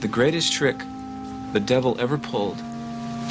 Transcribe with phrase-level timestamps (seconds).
[0.00, 0.76] The greatest trick
[1.52, 2.62] the devil ever pulled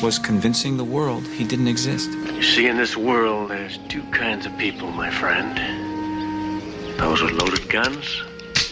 [0.01, 2.09] was convincing the world he didn't exist.
[2.09, 5.57] You see, in this world, there's two kinds of people, my friend
[6.97, 8.21] those with loaded guns,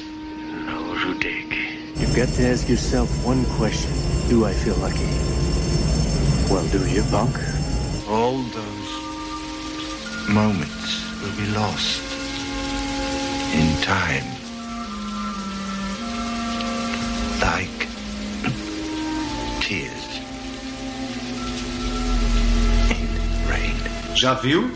[0.08, 1.54] and those who dig.
[1.98, 3.92] You've got to ask yourself one question
[4.30, 5.06] Do I feel lucky?
[6.52, 7.36] Well, do you, bunk?
[8.08, 12.02] All those moments will be lost
[13.54, 14.33] in time.
[24.24, 24.72] já viu?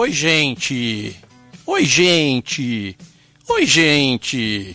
[0.00, 1.14] Oi, gente!
[1.66, 2.96] Oi, gente!
[3.46, 4.74] Oi, gente!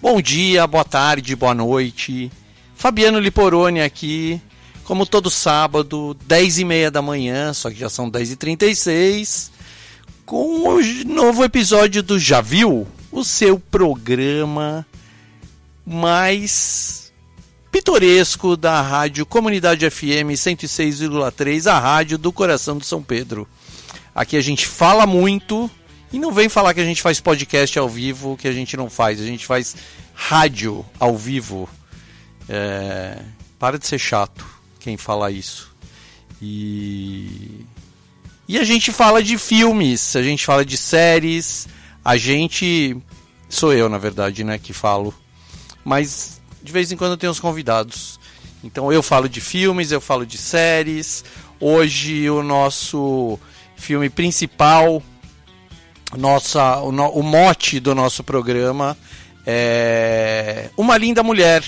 [0.00, 2.32] Bom dia, boa tarde, boa noite.
[2.74, 4.40] Fabiano Liporoni aqui,
[4.84, 9.52] como todo sábado, 10 e meia da manhã, só que já são 10 e 36
[10.24, 12.88] com o novo episódio do Já Viu?
[13.12, 14.86] O seu programa
[15.84, 17.12] mais
[17.70, 23.46] pitoresco da rádio Comunidade FM 106,3, a rádio do coração de São Pedro.
[24.18, 25.70] Aqui a gente fala muito
[26.12, 28.90] e não vem falar que a gente faz podcast ao vivo, que a gente não
[28.90, 29.20] faz.
[29.20, 29.76] A gente faz
[30.12, 31.68] rádio ao vivo.
[32.48, 33.16] É...
[33.60, 34.44] Para de ser chato
[34.80, 35.72] quem fala isso.
[36.42, 37.64] E
[38.48, 41.68] e a gente fala de filmes, a gente fala de séries,
[42.04, 42.96] a gente.
[43.48, 45.14] Sou eu, na verdade, né, que falo.
[45.84, 48.18] Mas de vez em quando tem os convidados.
[48.64, 51.24] Então eu falo de filmes, eu falo de séries.
[51.60, 53.38] Hoje o nosso
[53.78, 55.02] filme principal,
[56.16, 58.96] nossa, o, no, o mote do nosso programa
[59.46, 61.64] é Uma Linda Mulher,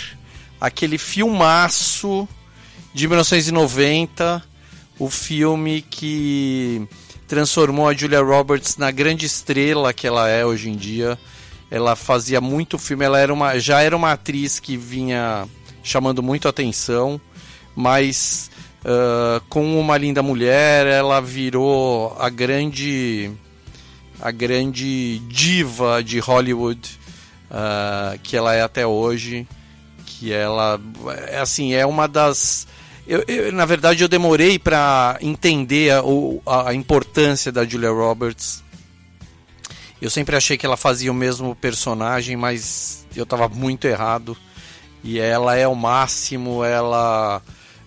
[0.61, 2.29] aquele filmaço
[2.93, 4.51] de 1990
[5.01, 6.87] o filme que
[7.27, 11.19] transformou a Julia Roberts na grande estrela que ela é hoje em dia.
[11.71, 15.49] Ela fazia muito filme, ela era uma, já era uma atriz que vinha
[15.83, 17.19] chamando muito atenção,
[17.75, 18.50] mas
[18.85, 23.31] uh, com uma linda mulher ela virou a grande
[24.21, 26.99] a grande diva de Hollywood
[27.51, 29.47] uh, que ela é até hoje,
[30.05, 30.81] que ela
[31.29, 32.67] é assim é uma das
[33.11, 38.63] eu, eu, na verdade, eu demorei para entender a, a, importância da Julia Roberts.
[40.01, 44.37] Eu sempre achei que ela fazia o mesmo personagem, mas eu estava muito errado.
[45.03, 47.43] E ela é o máximo, ela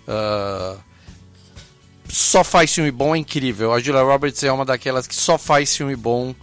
[0.08, 0.80] uh,
[2.14, 3.74] só faz filme bom, é incrível.
[3.74, 6.36] A Julia Roberts é uma daquelas que só faz filme bom.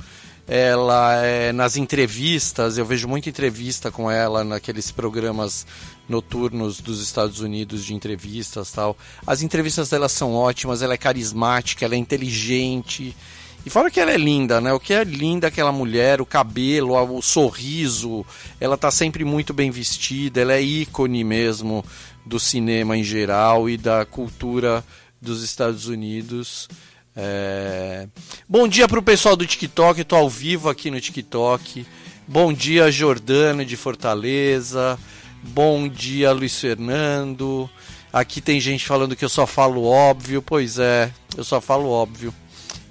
[0.48, 5.64] Ela é nas entrevistas, eu vejo muita entrevista com ela naqueles programas
[6.08, 8.98] noturnos dos Estados Unidos de entrevistas tal.
[9.24, 13.16] As entrevistas dela são ótimas, ela é carismática, ela é inteligente.
[13.64, 14.72] E fora que ela é linda, né?
[14.72, 18.26] O que é linda aquela mulher, o cabelo, o sorriso,
[18.58, 21.84] ela tá sempre muito bem vestida, ela é ícone mesmo
[22.24, 24.84] do cinema em geral e da cultura
[25.20, 26.68] dos Estados Unidos.
[27.14, 28.08] É...
[28.48, 31.86] Bom dia pro pessoal do TikTok, tô ao vivo aqui no TikTok.
[32.26, 34.98] Bom dia, Jordano de Fortaleza.
[35.42, 37.68] Bom dia, Luiz Fernando.
[38.12, 40.42] Aqui tem gente falando que eu só falo óbvio.
[40.42, 42.32] Pois é, eu só falo óbvio.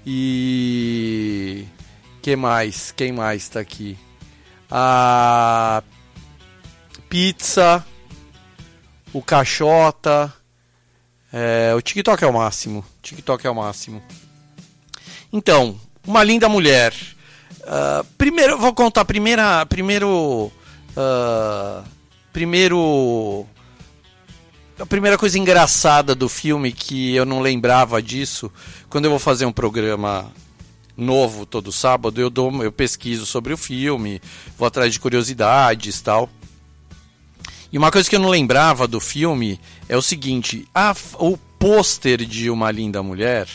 [0.06, 1.66] E.
[2.22, 2.92] que mais?
[2.92, 3.98] Quem mais tá aqui?
[4.70, 5.84] A.
[7.10, 7.86] Pizza.
[9.14, 10.34] O Caixota.
[11.32, 12.84] É, o TikTok é o máximo.
[13.02, 14.02] TikTok é o máximo.
[15.32, 16.94] Então, uma linda mulher.
[17.62, 20.52] Uh, primeiro, vou contar primeira, primeiro.
[20.96, 21.84] Uh,
[22.34, 23.48] primeiro
[24.80, 28.50] a primeira coisa engraçada do filme que eu não lembrava disso,
[28.90, 30.32] quando eu vou fazer um programa
[30.96, 34.22] novo todo sábado, eu dou, eu pesquiso sobre o filme,
[34.58, 36.30] vou atrás de curiosidades, tal.
[37.72, 42.26] E uma coisa que eu não lembrava do filme é o seguinte: a, o pôster
[42.26, 43.48] de Uma Linda Mulher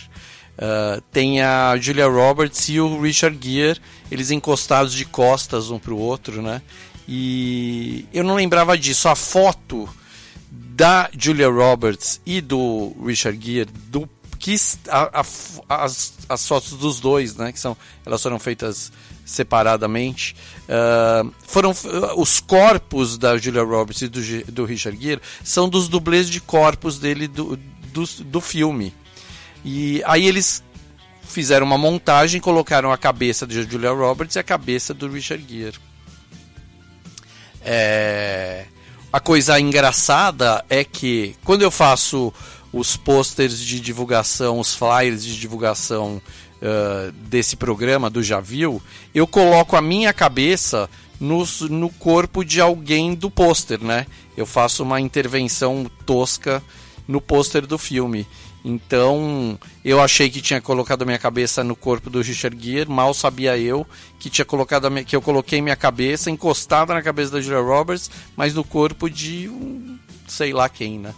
[0.59, 3.81] uh, tem a Julia Roberts e o Richard Gere,
[4.11, 6.63] eles encostados de costas um para o outro, né?
[7.09, 9.09] E eu não lembrava disso.
[9.09, 9.89] A foto
[10.51, 14.09] da Julia Roberts e do Richard Gere, do
[14.39, 14.57] que
[14.89, 18.93] a, a, as, as fotos dos dois, né, que são elas foram feitas
[19.25, 20.37] separadamente,
[20.69, 25.89] uh, foram uh, os corpos da Julia Roberts e do, do Richard Gere são dos
[25.89, 27.57] dublês de corpos dele do,
[27.93, 28.95] do, do filme.
[29.65, 30.63] E aí eles
[31.23, 35.79] fizeram uma montagem, colocaram a cabeça de Julia Roberts e a cabeça do Richard Gere.
[37.63, 38.67] É...
[39.13, 42.33] A coisa engraçada é que quando eu faço
[42.73, 46.21] os posters de divulgação, os flyers de divulgação
[46.63, 48.83] uh, desse programa do Já Viu,
[49.15, 50.89] eu coloco a minha cabeça
[51.21, 54.07] no, no corpo de alguém do pôster, né?
[54.37, 56.63] Eu faço uma intervenção tosca
[57.07, 58.27] no pôster do filme.
[58.65, 63.13] Então, eu achei que tinha colocado a minha cabeça no corpo do Richard Gere, mal
[63.13, 63.87] sabia eu
[64.19, 68.11] que tinha colocado minha, que eu coloquei minha cabeça encostada na cabeça da Julia Roberts,
[68.35, 71.15] mas no corpo de um sei lá quem, né?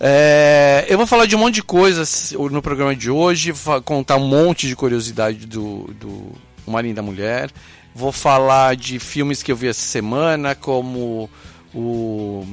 [0.00, 3.52] É, eu vou falar de um monte de coisas no programa de hoje,
[3.84, 6.32] contar um monte de curiosidade do, do
[6.66, 7.50] Uma Linda Mulher.
[7.94, 11.28] Vou falar de filmes que eu vi essa semana, como
[11.74, 12.46] o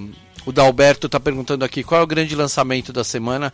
[0.47, 3.51] o Dalberto está perguntando aqui qual é o grande lançamento da semana.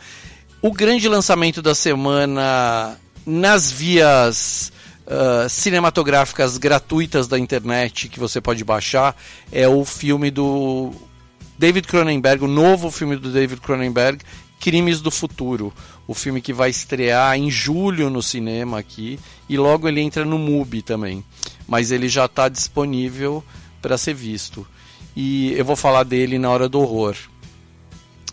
[0.61, 4.71] O grande lançamento da semana nas vias
[5.07, 9.15] uh, cinematográficas gratuitas da internet que você pode baixar
[9.51, 10.93] é o filme do
[11.57, 14.23] David Cronenberg, o novo filme do David Cronenberg,
[14.59, 15.73] Crimes do Futuro.
[16.07, 20.37] O filme que vai estrear em julho no cinema aqui e logo ele entra no
[20.37, 21.23] MUBI também.
[21.67, 23.43] Mas ele já está disponível
[23.81, 24.65] para ser visto.
[25.15, 27.15] E eu vou falar dele na hora do horror.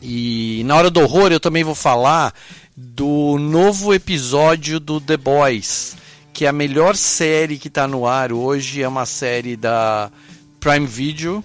[0.03, 2.33] E na hora do horror eu também vou falar
[2.77, 5.97] do novo episódio do The Boys,
[6.33, 10.11] que é a melhor série que está no ar hoje, é uma série da
[10.59, 11.45] Prime Video,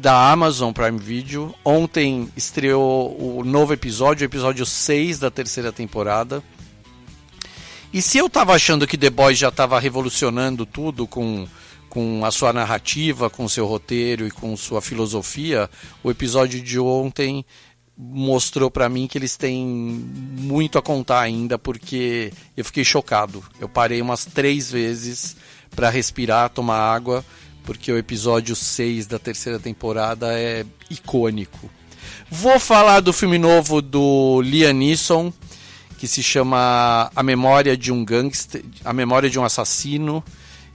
[0.00, 1.54] da Amazon Prime Video.
[1.64, 6.42] Ontem estreou o novo episódio, o episódio 6 da terceira temporada.
[7.92, 11.46] E se eu tava achando que The Boys já estava revolucionando tudo com,
[11.88, 15.70] com a sua narrativa, com seu roteiro e com sua filosofia,
[16.02, 17.44] o episódio de ontem
[17.96, 23.42] mostrou para mim que eles têm muito a contar ainda, porque eu fiquei chocado.
[23.58, 25.36] Eu parei umas três vezes
[25.74, 27.24] para respirar, tomar água,
[27.66, 31.68] porque o episódio 6 da terceira temporada é icônico.
[32.30, 35.32] Vou falar do filme novo do Liam Neeson,
[35.98, 40.22] que se chama A Memória de um Gangster, A Memória de um Assassino,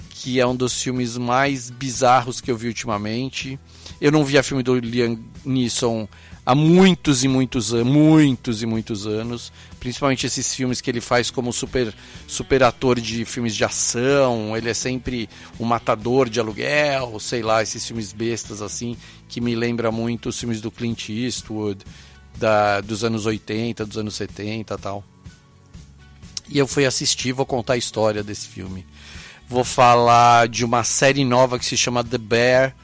[0.10, 3.58] que é um dos filmes mais bizarros que eu vi ultimamente.
[4.00, 6.08] Eu não via filme do Liam Neeson
[6.46, 9.52] há muitos e muitos anos, muitos e muitos anos,
[9.82, 11.92] principalmente esses filmes que ele faz como super
[12.28, 15.28] super ator de filmes de ação, ele é sempre
[15.60, 18.96] um matador de aluguel, sei lá, esses filmes bestas assim,
[19.28, 21.84] que me lembra muito os filmes do Clint Eastwood,
[22.38, 25.04] da, dos anos 80, dos anos 70 tal.
[26.48, 28.86] E eu fui assistir, vou contar a história desse filme.
[29.50, 32.76] Vou falar de uma série nova que se chama The Bear,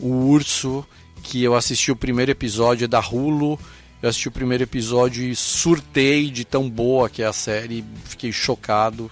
[0.00, 0.84] o Urso,
[1.22, 3.56] que eu assisti o primeiro episódio é da Hulu.
[4.02, 8.32] Eu assisti o primeiro episódio e surtei de tão boa que é a série, fiquei
[8.32, 9.10] chocado.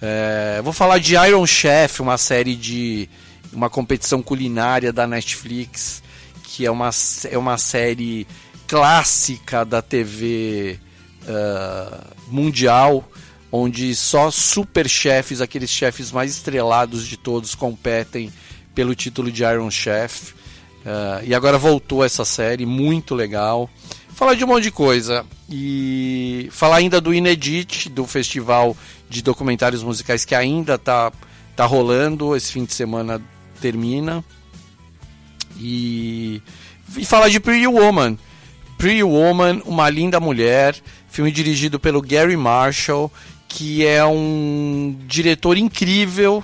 [0.00, 3.08] É, vou falar de Iron Chef, uma série de
[3.52, 6.00] uma competição culinária da Netflix,
[6.44, 6.90] que é uma,
[7.28, 8.24] é uma série
[8.68, 10.78] clássica da TV
[11.22, 13.08] uh, mundial,
[13.50, 18.32] onde só super chefes, aqueles chefes mais estrelados de todos, competem
[18.74, 20.32] pelo título de Iron Chef.
[20.32, 23.70] Uh, e agora voltou essa série, muito legal.
[24.14, 25.26] Falar de um monte de coisa.
[25.50, 28.76] E falar ainda do Inedit, do festival
[29.08, 31.12] de documentários musicais que ainda tá,
[31.56, 32.36] tá rolando.
[32.36, 33.20] Esse fim de semana
[33.60, 34.24] termina.
[35.58, 36.40] E,
[36.96, 38.16] e falar de Pretty Woman.
[38.78, 40.76] Pretty Woman, Uma Linda Mulher,
[41.08, 43.10] filme dirigido pelo Gary Marshall,
[43.48, 46.42] que é um diretor incrível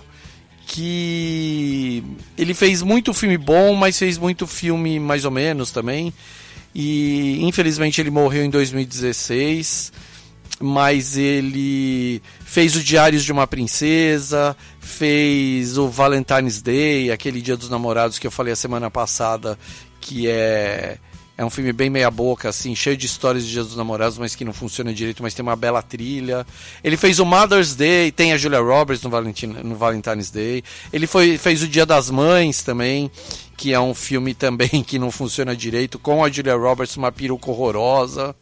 [0.66, 2.04] que
[2.38, 6.14] ele fez muito filme bom, mas fez muito filme mais ou menos também.
[6.74, 9.92] E infelizmente ele morreu em 2016,
[10.60, 17.68] mas ele fez o Diários de uma Princesa, fez o Valentine's Day, aquele Dia dos
[17.68, 19.58] Namorados que eu falei a semana passada,
[20.00, 20.98] que é
[21.40, 24.36] é um filme bem meia boca, assim, cheio de histórias de Dia dos Namorados, mas
[24.36, 26.46] que não funciona direito, mas tem uma bela trilha.
[26.84, 29.10] Ele fez o Mother's Day, tem a Julia Roberts no,
[29.64, 30.62] no Valentine's Day.
[30.92, 33.10] Ele foi, fez o Dia das Mães também,
[33.56, 37.50] que é um filme também que não funciona direito, com a Julia Roberts, uma peruca
[37.50, 38.36] horrorosa.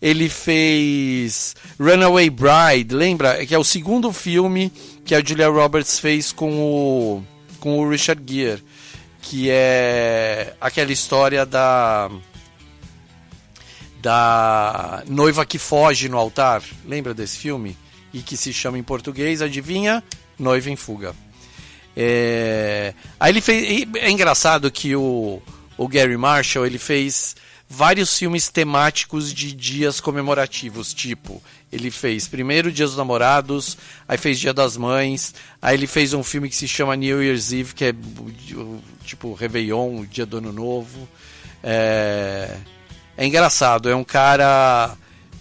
[0.00, 3.44] Ele fez Runaway Bride, lembra?
[3.44, 4.72] Que é o segundo filme
[5.04, 7.22] que a Julia Roberts fez com o,
[7.60, 8.64] com o Richard Gere,
[9.20, 12.10] que é aquela história da
[14.08, 16.62] da noiva que foge no altar.
[16.86, 17.76] Lembra desse filme?
[18.10, 20.02] E que se chama em português, adivinha?
[20.38, 21.14] Noiva em fuga.
[21.94, 22.94] É...
[23.20, 23.86] Aí ele fez.
[23.96, 25.42] É engraçado que o,
[25.76, 27.36] o Gary Marshall ele fez
[27.68, 33.76] vários filmes temáticos de dias comemorativos, tipo, ele fez primeiro Dia dos Namorados,
[34.08, 37.52] aí fez Dia das Mães, aí ele fez um filme que se chama New Year's
[37.52, 37.94] Eve, que é
[39.04, 41.06] tipo Réveillon, o Dia do Ano Novo.
[41.62, 42.56] É
[43.18, 44.96] é engraçado, é um cara.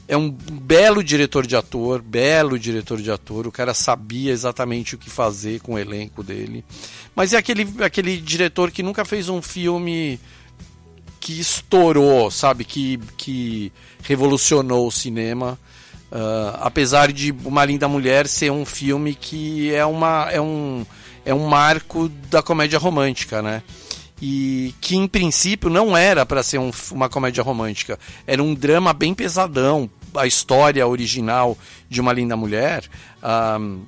[0.08, 3.46] É um belo diretor de ator, belo diretor de ator.
[3.46, 6.66] O cara sabia exatamente o que fazer com o elenco dele.
[7.14, 10.20] Mas é aquele, aquele diretor que nunca fez um filme
[11.20, 12.64] que estourou, sabe?
[12.64, 15.60] Que, que revolucionou o cinema.
[16.10, 20.86] Uh, apesar de Uma Linda Mulher ser um filme que é, uma, é, um,
[21.26, 23.62] é um marco da comédia romântica, né?
[24.22, 28.94] E que em princípio não era para ser um, uma comédia romântica, era um drama
[28.94, 29.90] bem pesadão.
[30.16, 31.56] A história original
[31.88, 32.84] de Uma Linda Mulher,
[33.60, 33.84] um,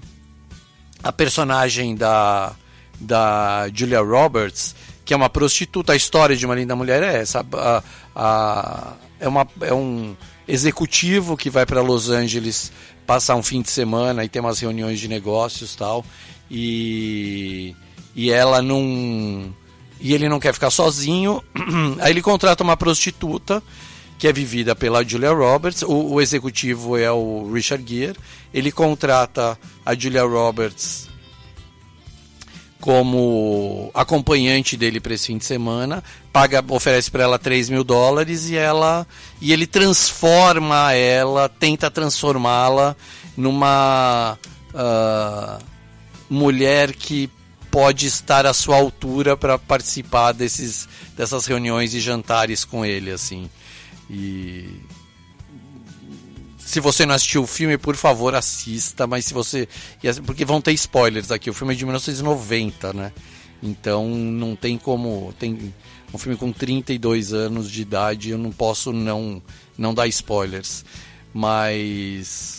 [1.02, 2.54] a personagem da,
[3.00, 7.44] da Julia Roberts, que é uma prostituta, a história de Uma Linda Mulher é essa.
[7.54, 7.84] A,
[8.16, 10.16] a, é, uma, é um
[10.48, 12.72] executivo que vai para Los Angeles
[13.08, 16.06] passar um fim de semana e tem umas reuniões de negócios tal.
[16.52, 17.76] E,
[18.16, 19.52] e ela não
[20.00, 21.44] e ele não quer ficar sozinho.
[22.00, 23.62] Aí ele contrata uma prostituta
[24.18, 25.82] que é vivida pela Julia Roberts.
[25.82, 28.18] O, o executivo é o Richard Gere.
[28.54, 31.10] Ele contrata a Julia Roberts
[32.80, 36.02] como acompanhante dele para esse fim de semana,
[36.32, 39.06] paga, oferece para ela 3 mil dólares e ela
[39.42, 42.96] e ele transforma ela, tenta transformá-la
[43.36, 44.38] numa
[44.74, 45.60] ah,
[46.30, 47.30] mulher que
[47.72, 53.50] pode estar à sua altura para participar desses, dessas reuniões e jantares com ele assim.
[54.10, 54.82] E
[56.70, 59.68] se você não assistiu o filme, por favor, assista, mas se você.
[60.24, 61.50] Porque vão ter spoilers aqui.
[61.50, 63.12] O filme é de 1990, né?
[63.62, 65.34] Então não tem como.
[65.40, 65.74] Tem
[66.14, 69.42] um filme com 32 anos de idade, eu não posso não,
[69.76, 70.86] não dar spoilers.
[71.34, 72.59] Mas.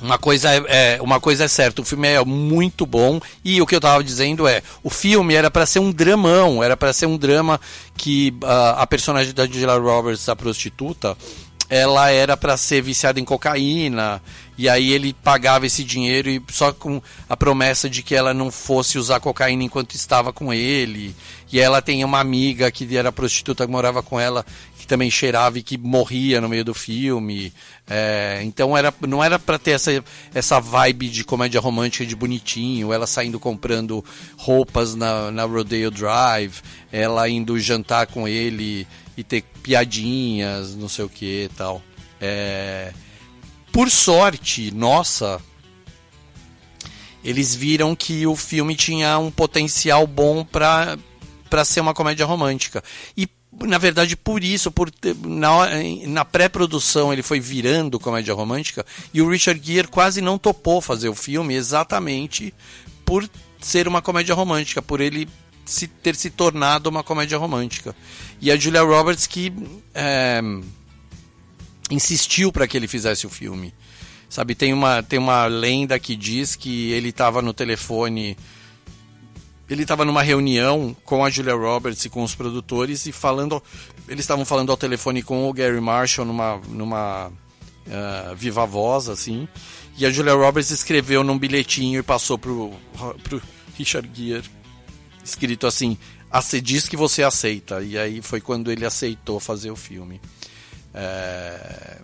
[0.00, 3.66] Uma coisa é, é, uma coisa é certa, o filme é muito bom e o
[3.66, 7.06] que eu estava dizendo é, o filme era para ser um dramão, era para ser
[7.06, 7.60] um drama
[7.96, 11.16] que uh, a personagem da Julia Roberts, a prostituta,
[11.70, 14.20] ela era para ser viciada em cocaína
[14.56, 18.50] e aí ele pagava esse dinheiro e só com a promessa de que ela não
[18.50, 21.14] fosse usar cocaína enquanto estava com ele.
[21.52, 24.44] E ela tem uma amiga que era prostituta que morava com ela
[24.84, 27.52] que também cheirava e que morria no meio do filme
[27.88, 32.92] é, então era não era para ter essa essa vibe de comédia romântica de bonitinho
[32.92, 34.04] ela saindo comprando
[34.36, 36.60] roupas na, na Rodeo Drive
[36.92, 38.86] ela indo jantar com ele
[39.16, 41.82] e ter piadinhas, não sei o que e tal.
[42.20, 42.92] É...
[43.72, 45.40] Por sorte, nossa,
[47.24, 50.98] eles viram que o filme tinha um potencial bom para
[51.50, 52.82] para ser uma comédia romântica.
[53.16, 53.28] E
[53.62, 54.90] na verdade por isso, por
[55.24, 55.50] na,
[56.06, 61.08] na pré-produção ele foi virando comédia romântica e o Richard Gere quase não topou fazer
[61.08, 62.52] o filme exatamente
[63.04, 63.28] por
[63.60, 65.28] ser uma comédia romântica, por ele
[65.64, 67.94] se ter se tornado uma comédia romântica.
[68.40, 69.52] E a Julia Roberts que
[69.94, 70.40] é,
[71.90, 73.72] insistiu para que ele fizesse o filme.
[74.28, 78.36] Sabe, tem uma, tem uma lenda que diz que ele estava no telefone.
[79.68, 83.62] Ele estava numa reunião com a Julia Roberts e com os produtores e falando.
[84.06, 87.32] Eles estavam falando ao telefone com o Gary Marshall numa, numa
[87.90, 89.48] ah, viva voz, assim.
[89.96, 92.72] E a Julia Roberts escreveu num bilhetinho e passou pro,
[93.22, 93.40] pro
[93.78, 94.44] Richard Gere
[95.24, 95.96] escrito assim:
[96.30, 97.80] "Ace- diz que você aceita.
[97.82, 100.20] E aí foi quando ele aceitou fazer o filme.
[100.92, 101.98] É,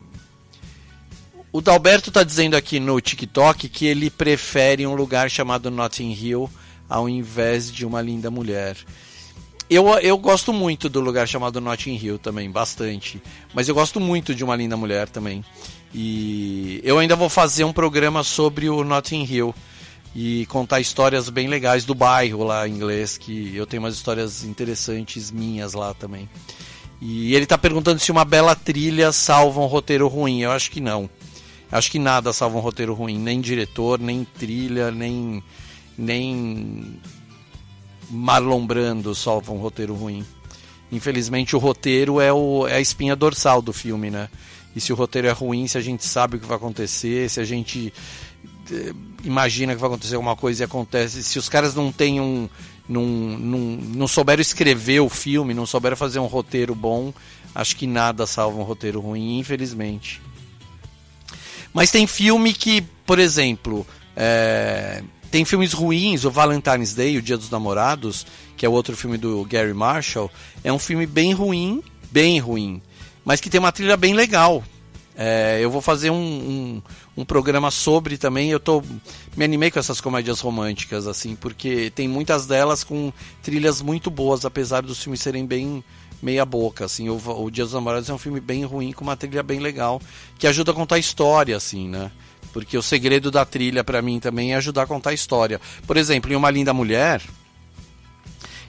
[1.53, 6.51] O Dalberto está dizendo aqui no TikTok que ele prefere um lugar chamado Notting Hill
[6.90, 8.76] ao invés de uma linda mulher.
[9.70, 13.22] Eu, eu gosto muito do lugar chamado Notting Hill também, bastante.
[13.55, 15.44] Mas eu gosto muito de uma linda mulher também.
[15.94, 19.55] E eu ainda vou fazer um programa sobre o Notting Hill
[20.14, 24.42] e contar histórias bem legais do bairro lá em inglês, que eu tenho umas histórias
[24.42, 26.29] interessantes minhas lá também.
[27.00, 30.40] E ele está perguntando se uma bela trilha salva um roteiro ruim.
[30.40, 31.09] Eu acho que não.
[31.70, 35.42] Acho que nada salva um roteiro ruim, nem diretor, nem trilha, nem
[36.01, 36.99] nem
[38.11, 40.25] Marlon Brando salva um roteiro ruim.
[40.91, 44.29] Infelizmente o roteiro é, o, é a espinha dorsal do filme, né?
[44.75, 47.41] E se o roteiro é ruim, se a gente sabe o que vai acontecer, se
[47.41, 47.93] a gente
[48.71, 48.93] eh,
[49.25, 52.49] imagina que vai acontecer alguma coisa e acontece, se os caras não têm um,
[52.89, 57.13] não, não, não souberam escrever o filme, não souberam fazer um roteiro bom,
[57.55, 60.23] acho que nada salva um roteiro ruim, infelizmente.
[61.73, 63.87] Mas tem filme que, por exemplo,
[64.17, 69.16] é, tem filmes ruins, o Valentine's Day, o Dia dos Namorados, que é outro filme
[69.16, 70.31] do Gary Marshall,
[70.64, 72.83] é um filme bem ruim, bem ruim,
[73.25, 74.64] mas que tem uma trilha bem legal.
[75.23, 76.83] É, eu vou fazer um, um,
[77.19, 78.51] um programa sobre também.
[78.51, 78.83] Eu tô
[79.37, 83.12] me animei com essas comédias românticas assim, porque tem muitas delas com
[83.43, 85.85] trilhas muito boas, apesar dos filmes serem bem
[86.23, 87.09] meia boca, assim.
[87.09, 90.01] O, o Dia dos Namorados é um filme bem ruim com uma trilha bem legal,
[90.38, 92.11] que ajuda a contar a história, assim, né?
[92.53, 95.61] Porque o segredo da trilha para mim também é ajudar a contar a história.
[95.87, 97.23] Por exemplo, em Uma Linda Mulher,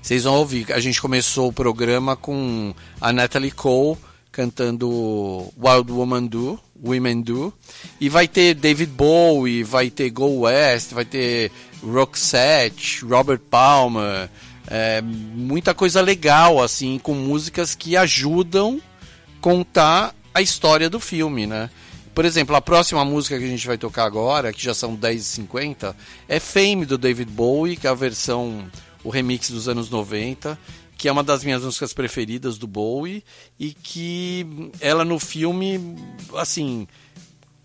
[0.01, 3.97] vocês vão ouvir, a gente começou o programa com a Natalie Cole
[4.31, 7.53] cantando Wild Woman Do, Women Do,
[7.99, 11.51] e vai ter David Bowie, vai ter Go West, vai ter
[11.83, 14.29] Roxette, Robert Palmer,
[14.67, 18.81] é, muita coisa legal assim, com músicas que ajudam
[19.41, 21.69] contar a história do filme, né?
[22.13, 25.95] Por exemplo, a próxima música que a gente vai tocar agora, que já são 10h50,
[26.27, 28.69] é Fame do David Bowie, que é a versão,
[29.03, 30.59] o remix dos anos 90,
[30.97, 33.23] que é uma das minhas músicas preferidas do Bowie
[33.57, 34.45] e que
[34.79, 35.95] ela no filme,
[36.35, 36.85] assim,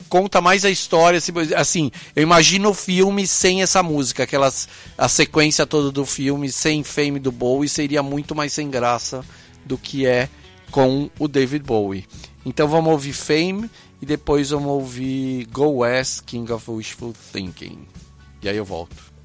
[0.09, 1.21] conta mais a história.
[1.57, 6.85] Assim, eu imagino o filme sem essa música, aquelas, a sequência toda do filme, sem
[6.85, 9.25] Fame do Bowie, seria muito mais sem graça
[9.65, 10.29] do que é
[10.71, 12.07] com o David Bowie.
[12.45, 13.69] Então vamos ouvir Fame
[14.01, 17.87] e depois vamos ouvir Go West, King of Wishful Thinking.
[18.43, 19.17] E aí eu volto.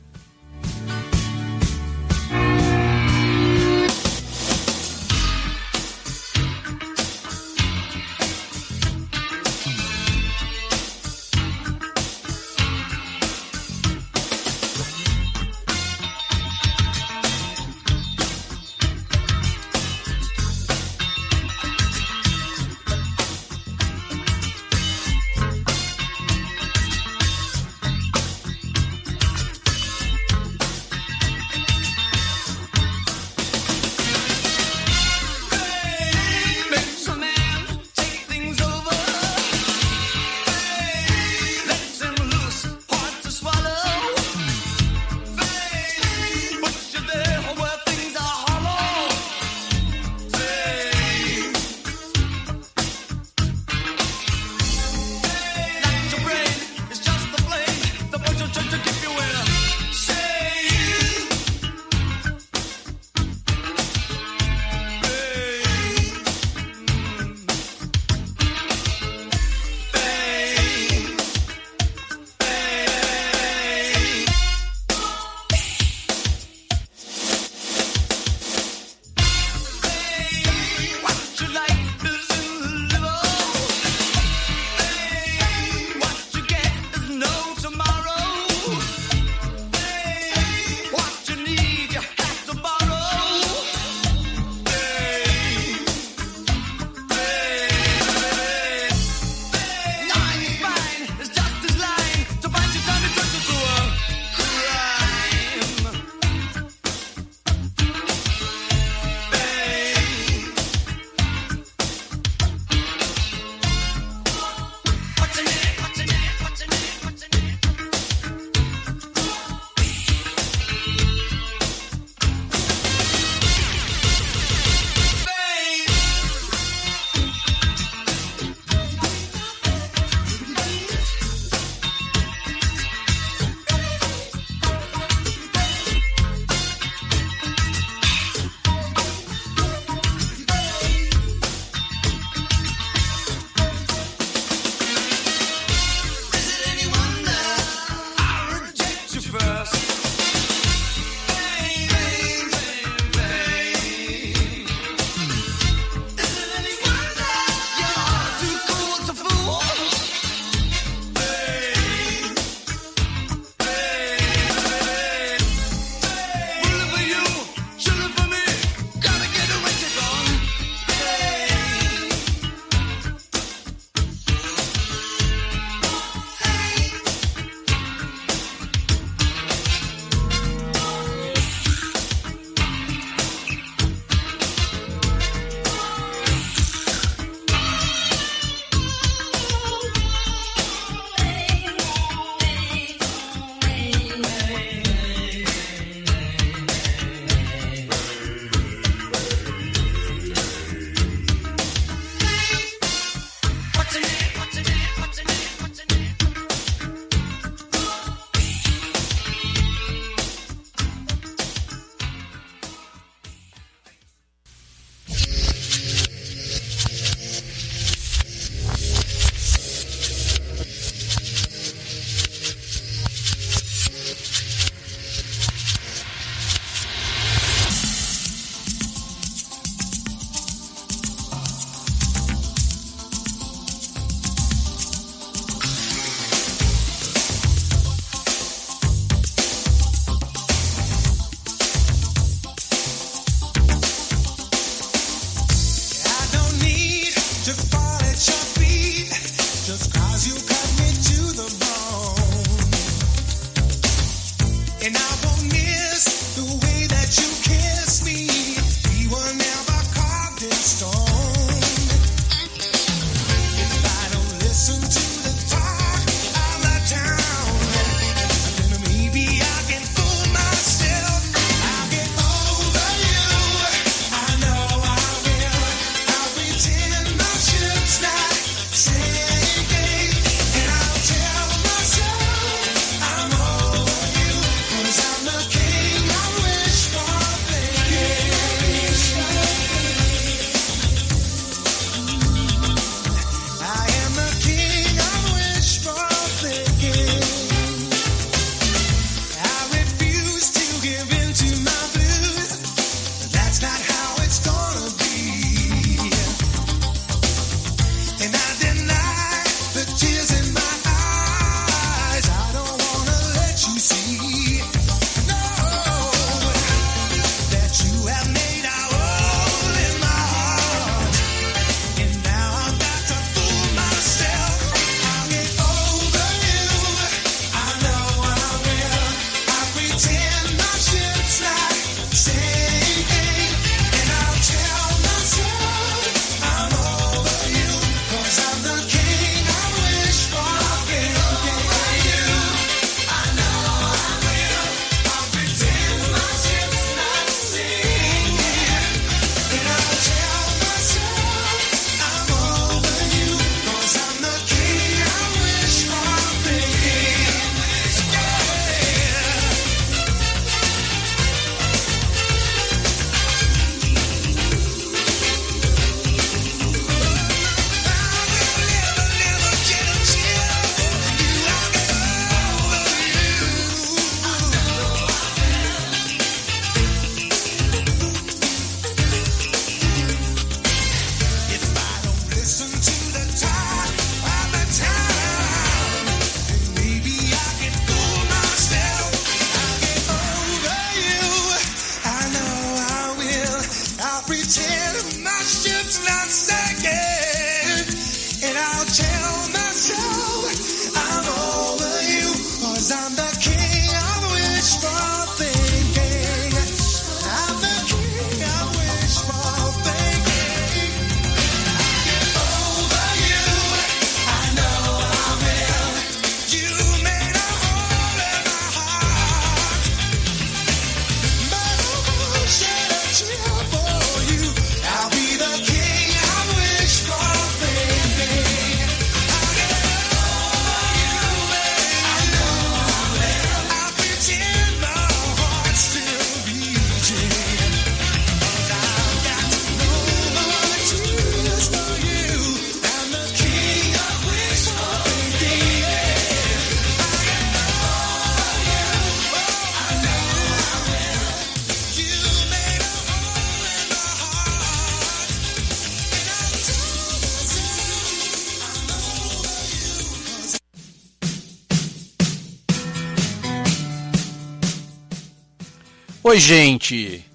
[466.32, 467.26] Oi, gente!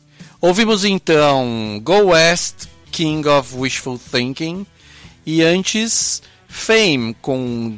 [0.40, 4.64] Ouvimos então Go West, King of Wishful Thinking,
[5.26, 7.76] e antes Fame com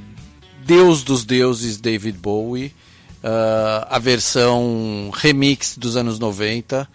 [0.64, 2.72] Deus dos Deuses David Bowie,
[3.20, 6.88] ah, a versão remix dos anos 90,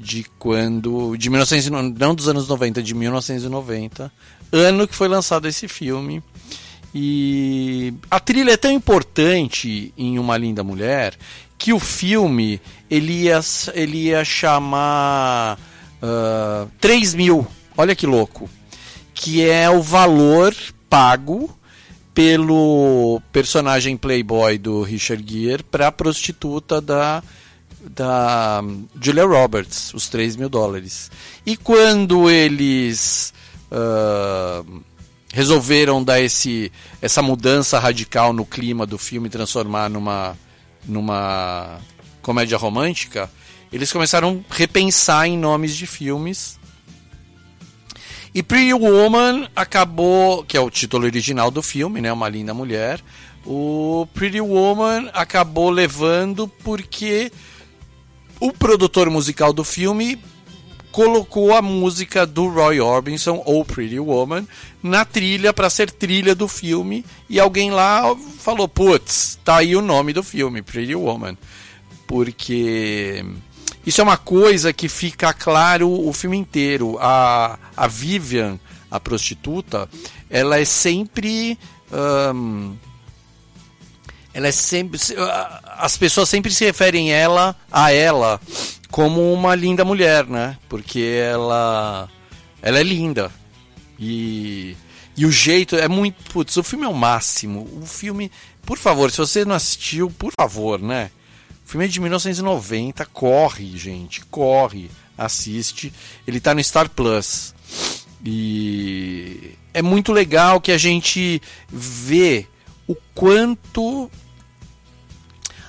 [0.00, 1.14] de quando.
[1.14, 4.10] de 1990, não dos anos 90, de 1990,
[4.52, 6.22] ano que foi lançado esse filme.
[6.94, 11.12] E a trilha é tão importante em Uma Linda Mulher
[11.58, 12.60] que o filme
[12.90, 13.40] ele ia,
[13.74, 15.58] ele ia chamar
[16.02, 17.46] ah, 3 mil,
[17.76, 18.48] olha que louco,
[19.14, 20.54] que é o valor
[20.88, 21.50] pago
[22.14, 27.22] pelo personagem playboy do Richard Gere para a prostituta da,
[27.90, 28.62] da
[29.00, 31.10] Julia Roberts, os 3 mil dólares.
[31.44, 33.34] E quando eles
[33.70, 34.62] ah,
[35.32, 36.72] resolveram dar esse,
[37.02, 40.34] essa mudança radical no clima do filme, transformar numa,
[40.86, 41.78] numa
[42.26, 43.30] comédia romântica,
[43.72, 46.58] eles começaram a repensar em nomes de filmes.
[48.34, 53.00] E Pretty Woman acabou, que é o título original do filme, né, Uma Linda Mulher.
[53.46, 57.30] O Pretty Woman acabou levando porque
[58.40, 60.18] o produtor musical do filme
[60.90, 64.48] colocou a música do Roy Orbison, ou Pretty Woman,
[64.82, 67.04] na trilha para ser trilha do filme.
[67.30, 71.38] E alguém lá falou: Putz, tá aí o nome do filme, Pretty Woman.
[72.06, 73.24] Porque
[73.86, 76.98] isso é uma coisa que fica claro o filme inteiro.
[77.00, 78.58] A, a Vivian,
[78.90, 79.88] a prostituta,
[80.28, 81.56] ela é sempre.
[84.34, 85.00] ela é sempre.
[85.78, 88.40] As pessoas sempre se referem ela a ela
[88.90, 90.58] como uma linda mulher, né?
[90.68, 92.08] Porque ela.
[92.60, 93.30] Ela é linda.
[93.98, 94.76] E.
[95.16, 96.32] E o jeito é muito.
[96.32, 97.68] Putz, o filme é o máximo.
[97.80, 98.32] O filme.
[98.62, 101.10] Por favor, se você não assistiu, por favor, né?
[101.66, 103.04] O filme é de 1990.
[103.06, 104.24] Corre, gente.
[104.26, 104.88] Corre.
[105.18, 105.92] Assiste.
[106.24, 107.52] Ele tá no Star Plus.
[108.24, 109.56] E.
[109.74, 112.46] É muito legal que a gente vê
[112.86, 114.08] o quanto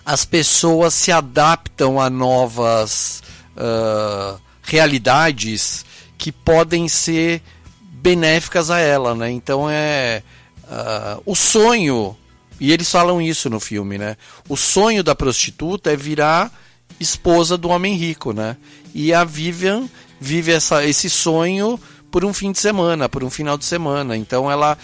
[0.06, 3.24] as pessoas se adaptam a novas
[3.58, 5.84] ah, realidades
[6.18, 7.42] que podem ser
[7.82, 9.32] benéficas a ela, né?
[9.32, 10.22] Então é
[10.70, 12.16] ah, o sonho
[12.60, 14.18] e eles falam isso no filme, né?
[14.50, 16.52] O sonho da prostituta é virar
[17.00, 18.58] esposa do homem rico, né?
[18.94, 19.88] E a Vivian
[20.20, 24.18] vive essa, esse sonho por um fim de semana, por um final de semana.
[24.18, 24.78] Então ela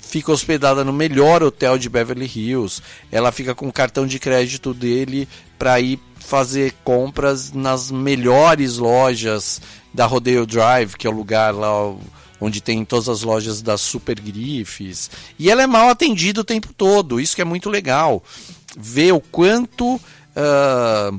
[0.00, 2.80] fica hospedada no melhor hotel de Beverly Hills.
[3.10, 9.60] Ela fica com o cartão de crédito dele para ir fazer compras nas melhores lojas
[9.92, 11.94] da Rodeo Drive, que é o lugar lá
[12.40, 15.10] onde tem todas as lojas das super grifes.
[15.38, 17.20] E ela é mal atendida o tempo todo.
[17.20, 18.22] Isso que é muito legal.
[18.76, 20.00] Ver o quanto
[20.34, 21.12] ah,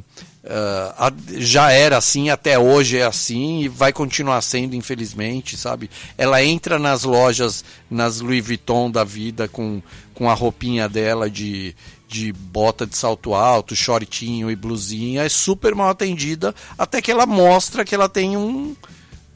[0.98, 5.90] a- já era assim, até hoje é assim e vai continuar sendo, infelizmente, sabe?
[6.18, 9.82] Ela entra nas lojas, nas Louis Vuitton da vida com,
[10.14, 11.76] com a roupinha dela de,
[12.08, 17.26] de bota de salto alto, shortinho e blusinha, é super mal atendida, até que ela
[17.26, 18.76] mostra que ela tem um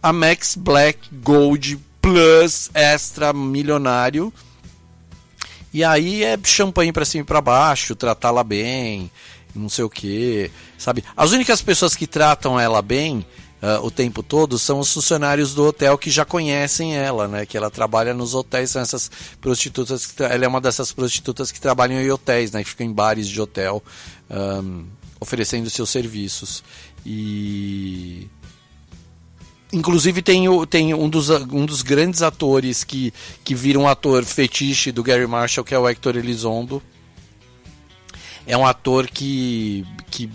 [0.01, 4.33] Amex Black Gold Plus Extra milionário.
[5.73, 9.09] E aí é champanhe pra cima e pra baixo, tratá-la bem,
[9.55, 11.03] não sei o que, sabe?
[11.15, 13.25] As únicas pessoas que tratam ela bem
[13.61, 17.45] ah, o tempo todo são os funcionários do hotel que já conhecem ela, né?
[17.45, 20.07] Que ela trabalha nos hotéis, são essas prostitutas.
[20.07, 22.63] Que ela é uma dessas prostitutas que trabalham em hotéis, né?
[22.63, 23.83] Que ficam em bares de hotel,
[24.29, 24.85] ahm,
[25.19, 26.63] oferecendo seus serviços.
[27.05, 28.27] E
[29.73, 34.91] Inclusive tem, tem um, dos, um dos grandes atores que, que vira um ator fetiche
[34.91, 36.83] do Gary Marshall, que é o Hector Elizondo.
[38.45, 40.29] É um ator que, que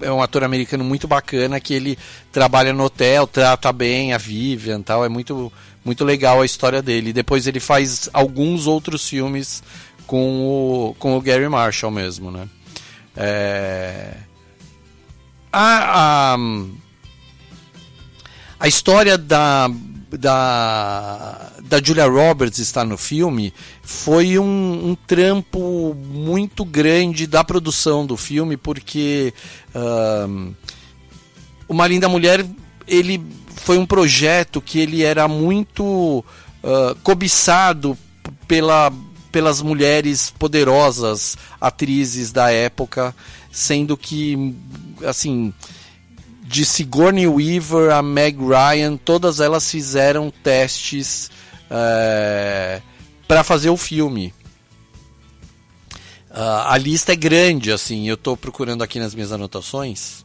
[0.00, 1.98] é um ator americano muito bacana, que ele
[2.30, 5.04] trabalha no hotel, trata bem a Vivian tal.
[5.04, 5.52] É muito,
[5.84, 7.12] muito legal a história dele.
[7.12, 9.62] Depois ele faz alguns outros filmes
[10.06, 12.48] com o, com o Gary Marshall mesmo, né?
[13.16, 14.14] É...
[15.52, 16.36] A, a,
[18.60, 19.70] a história da,
[20.10, 28.04] da, da Julia Roberts estar no filme foi um, um trampo muito grande da produção
[28.04, 29.32] do filme, porque
[29.74, 30.52] ahn,
[31.66, 32.44] Uma Linda Mulher
[32.86, 33.20] ele
[33.56, 36.24] foi um projeto que ele era muito
[36.62, 37.96] ah, cobiçado
[38.46, 38.92] pela,
[39.32, 43.14] pelas mulheres poderosas atrizes da época,
[43.50, 44.54] sendo que
[45.06, 45.52] assim
[46.50, 51.30] de Sigourney Weaver a Meg Ryan, todas elas fizeram testes
[53.28, 54.34] para fazer o filme.
[56.28, 60.24] Ah, a lista é grande, assim, eu estou procurando aqui nas minhas anotações.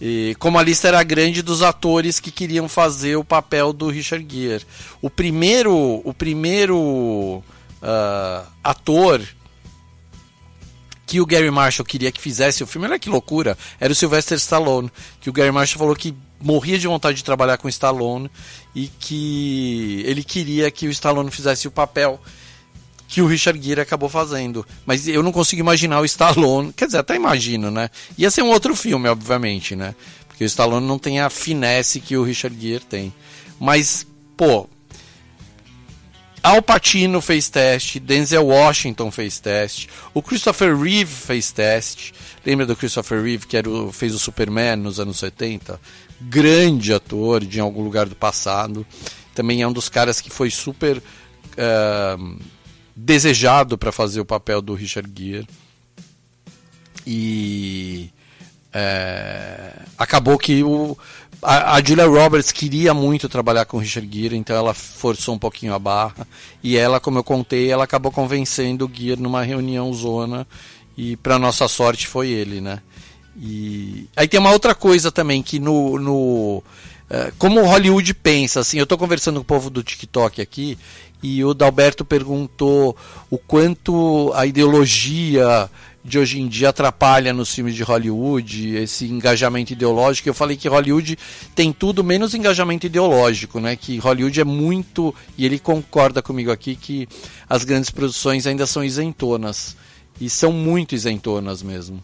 [0.00, 4.24] E como a lista era grande dos atores que queriam fazer o papel do Richard
[4.30, 4.64] Gere.
[5.02, 7.42] O primeiro, o primeiro
[7.82, 9.20] ah, ator
[11.06, 14.36] que o Gary Marshall queria que fizesse o filme, olha que loucura, era o Sylvester
[14.36, 14.90] Stallone,
[15.20, 18.30] que o Gary Marshall falou que morria de vontade de trabalhar com o Stallone
[18.74, 22.20] e que ele queria que o Stallone fizesse o papel
[23.08, 24.66] que o Richard Gere acabou fazendo.
[24.84, 27.88] Mas eu não consigo imaginar o Stallone, quer dizer, até imagino, né?
[28.18, 29.94] Ia ser um outro filme, obviamente, né?
[30.26, 33.14] Porque o Stallone não tem a finesse que o Richard Gere tem.
[33.60, 34.68] Mas, pô,
[36.46, 42.14] Al Pacino fez teste, Denzel Washington fez teste, o Christopher Reeve fez teste.
[42.44, 45.80] Lembra do Christopher Reeve que era o, fez o Superman nos anos 70?
[46.20, 48.86] Grande ator de algum lugar do passado.
[49.34, 51.02] Também é um dos caras que foi super
[51.58, 52.16] ah,
[52.94, 55.48] desejado para fazer o papel do Richard Gere.
[57.04, 58.12] E
[58.72, 60.98] é, acabou que o,
[61.46, 65.38] a, a Julia Roberts queria muito trabalhar com o Richard Gere, então ela forçou um
[65.38, 66.26] pouquinho a barra.
[66.62, 70.46] E ela, como eu contei, ela acabou convencendo o Gere numa reunião zona.
[70.98, 72.80] E para nossa sorte foi ele, né?
[73.38, 76.62] E aí tem uma outra coisa também que no, no
[77.08, 80.76] eh, como Hollywood pensa, assim, eu estou conversando com o povo do TikTok aqui
[81.22, 82.96] e o Dalberto perguntou
[83.30, 85.70] o quanto a ideologia
[86.06, 90.28] de hoje em dia atrapalha nos filmes de Hollywood, esse engajamento ideológico.
[90.28, 91.18] Eu falei que Hollywood
[91.54, 93.74] tem tudo menos engajamento ideológico, né?
[93.74, 97.08] Que Hollywood é muito, e ele concorda comigo aqui que
[97.48, 99.76] as grandes produções ainda são isentonas
[100.20, 102.02] e são muito isentonas mesmo.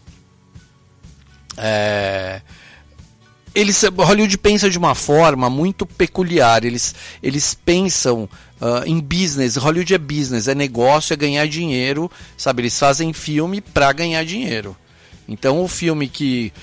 [1.55, 2.41] É,
[3.55, 6.65] eles Hollywood pensa de uma forma muito peculiar.
[6.65, 8.27] Eles, eles pensam
[8.63, 9.57] ah, em business.
[9.57, 12.61] Hollywood é business, é negócio, é ganhar dinheiro, sabe?
[12.61, 14.73] Eles fazem filme para ganhar dinheiro.
[15.27, 16.53] Então o filme que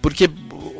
[0.00, 0.28] porque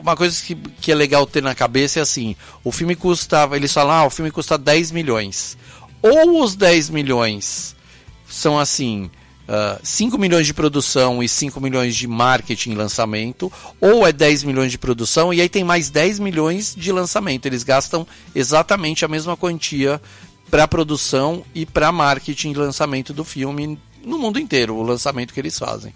[0.01, 2.34] uma coisa que, que é legal ter na cabeça é assim,
[2.64, 5.57] o filme custava, eles falam, ah, o filme custa 10 milhões.
[6.03, 7.76] Ou os 10 milhões
[8.28, 9.09] são assim,
[9.43, 14.70] Uh, 5 milhões de produção e 5 milhões de marketing lançamento, ou é 10 milhões
[14.70, 17.45] de produção e aí tem mais 10 milhões de lançamento.
[17.45, 20.01] Eles gastam exatamente a mesma quantia
[20.53, 25.40] para produção e para marketing e lançamento do filme no mundo inteiro, o lançamento que
[25.40, 25.94] eles fazem.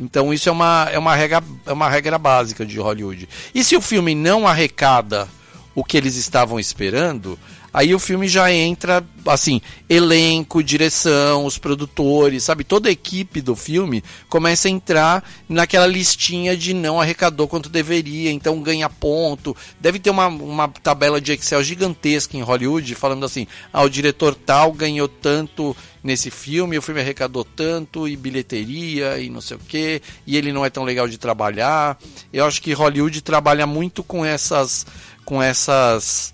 [0.00, 3.28] Então isso é uma, é uma, regra, é uma regra básica de Hollywood.
[3.54, 5.28] E se o filme não arrecada
[5.76, 7.38] o que eles estavam esperando,
[7.74, 12.62] aí o filme já entra, assim, elenco, direção, os produtores, sabe?
[12.62, 18.30] Toda a equipe do filme começa a entrar naquela listinha de não arrecadou quanto deveria,
[18.30, 19.56] então ganha ponto.
[19.80, 24.36] Deve ter uma, uma tabela de Excel gigantesca em Hollywood falando assim: ah, o diretor
[24.36, 29.60] tal ganhou tanto nesse filme, o filme arrecadou tanto, e bilheteria, e não sei o
[29.60, 31.98] que, e ele não é tão legal de trabalhar.
[32.32, 34.86] Eu acho que Hollywood trabalha muito com essas.
[35.24, 36.32] com essas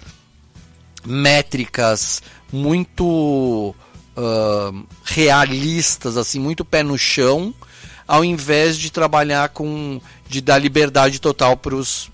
[1.05, 2.23] métricas
[2.53, 3.75] muito
[4.17, 4.73] ah,
[5.05, 7.55] realistas, assim, muito pé no chão,
[8.07, 12.11] ao invés de trabalhar com de dar liberdade total para os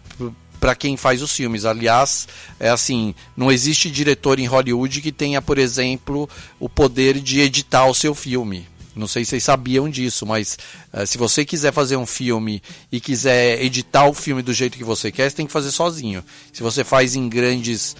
[0.61, 1.65] para quem faz os filmes.
[1.65, 2.27] Aliás,
[2.59, 6.29] é assim, não existe diretor em Hollywood que tenha, por exemplo,
[6.59, 8.67] o poder de editar o seu filme.
[8.95, 10.59] Não sei se vocês sabiam disso, mas
[10.91, 14.85] eh, se você quiser fazer um filme e quiser editar o filme do jeito que
[14.85, 16.25] você quer, você tem que fazer sozinho.
[16.51, 17.95] Se você faz em grandes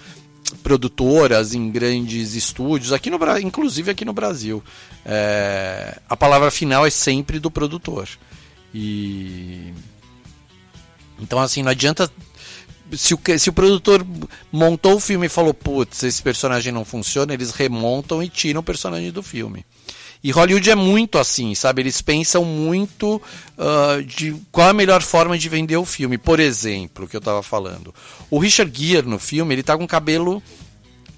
[0.63, 4.63] produtoras, em grandes estúdios, aqui no inclusive aqui no Brasil,
[5.05, 8.07] é, a palavra final é sempre do produtor.
[8.73, 9.73] E
[11.19, 12.11] então assim não adianta
[12.95, 14.05] se o, se o produtor
[14.51, 18.63] montou o filme e falou, putz, esse personagem não funciona, eles remontam e tiram o
[18.63, 19.65] personagem do filme.
[20.23, 21.81] E Hollywood é muito assim, sabe?
[21.81, 23.21] Eles pensam muito
[23.57, 26.17] ah, de qual a melhor forma de vender o filme.
[26.17, 27.93] Por exemplo, o que eu tava falando.
[28.29, 30.41] O Richard Gere no filme, ele tá com cabelo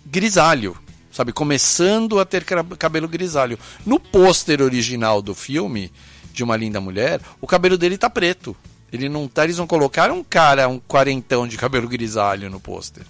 [0.06, 0.78] grisalho,
[1.12, 1.32] sabe?
[1.32, 2.44] Começando a ter
[2.78, 3.58] cabelo grisalho.
[3.86, 5.92] No pôster original do filme,
[6.34, 8.56] de Uma Linda Mulher, o cabelo dele tá preto.
[8.92, 13.04] Ele não tá, eles não colocaram um cara, um quarentão de cabelo grisalho no pôster.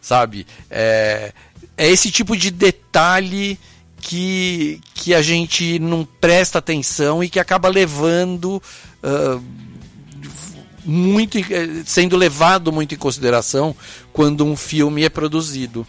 [0.00, 0.46] Sabe?
[0.70, 1.32] É,
[1.76, 3.58] é esse tipo de detalhe
[4.00, 8.62] que, que a gente não presta atenção e que acaba levando.
[9.02, 9.40] ah,
[10.82, 11.38] muito
[11.84, 13.76] sendo levado muito em consideração
[14.12, 15.86] quando um filme é produzido.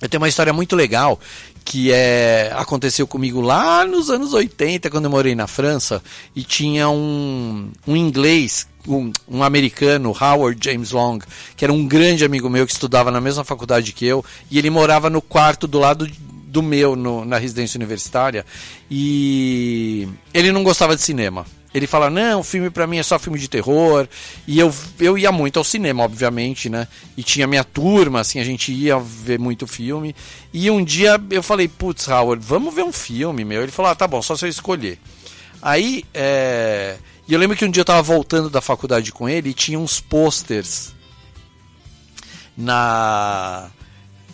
[0.00, 1.18] Eu tenho uma história muito legal
[1.64, 6.02] que é aconteceu comigo lá nos anos 80, quando eu morei na França,
[6.34, 11.18] e tinha um, um inglês, um, um americano, Howard James Long,
[11.56, 14.70] que era um grande amigo meu que estudava na mesma faculdade que eu, e ele
[14.70, 16.08] morava no quarto do lado
[16.50, 18.44] do meu, no- na residência universitária,
[18.90, 21.46] e ele não gostava de cinema.
[21.72, 24.08] Ele fala, não, filme pra mim é só filme de terror.
[24.44, 26.88] E eu, eu ia muito ao cinema, obviamente, né?
[27.16, 30.12] E tinha minha turma, assim, a gente ia ver muito filme.
[30.52, 33.62] E um dia eu falei, putz, Howard, vamos ver um filme, meu.
[33.62, 34.98] Ele falou, ah, tá bom, só se eu escolher.
[35.62, 36.96] Aí, é...
[37.28, 39.78] E eu lembro que um dia eu tava voltando da faculdade com ele e tinha
[39.78, 40.92] uns posters
[42.56, 43.70] na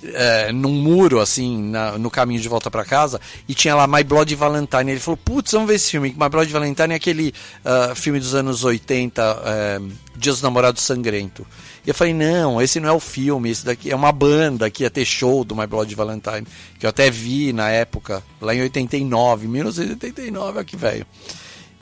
[0.04, 4.02] é, num muro, assim, na- no caminho de volta pra casa, e tinha lá My
[4.04, 4.90] Blood Valentine.
[4.90, 6.10] Ele falou, putz, vamos ver esse filme.
[6.18, 7.32] My Blood Valentine é aquele
[7.64, 9.80] ah, filme dos anos 80, é,
[10.16, 11.46] Dia dos Namorados Sangrento.
[11.84, 14.82] E eu falei, não, esse não é o filme, esse daqui é uma banda que
[14.82, 16.46] ia ter show do My Blood Valentine,
[16.80, 21.06] que eu até vi na época, lá em 89, 1989, olha que velho.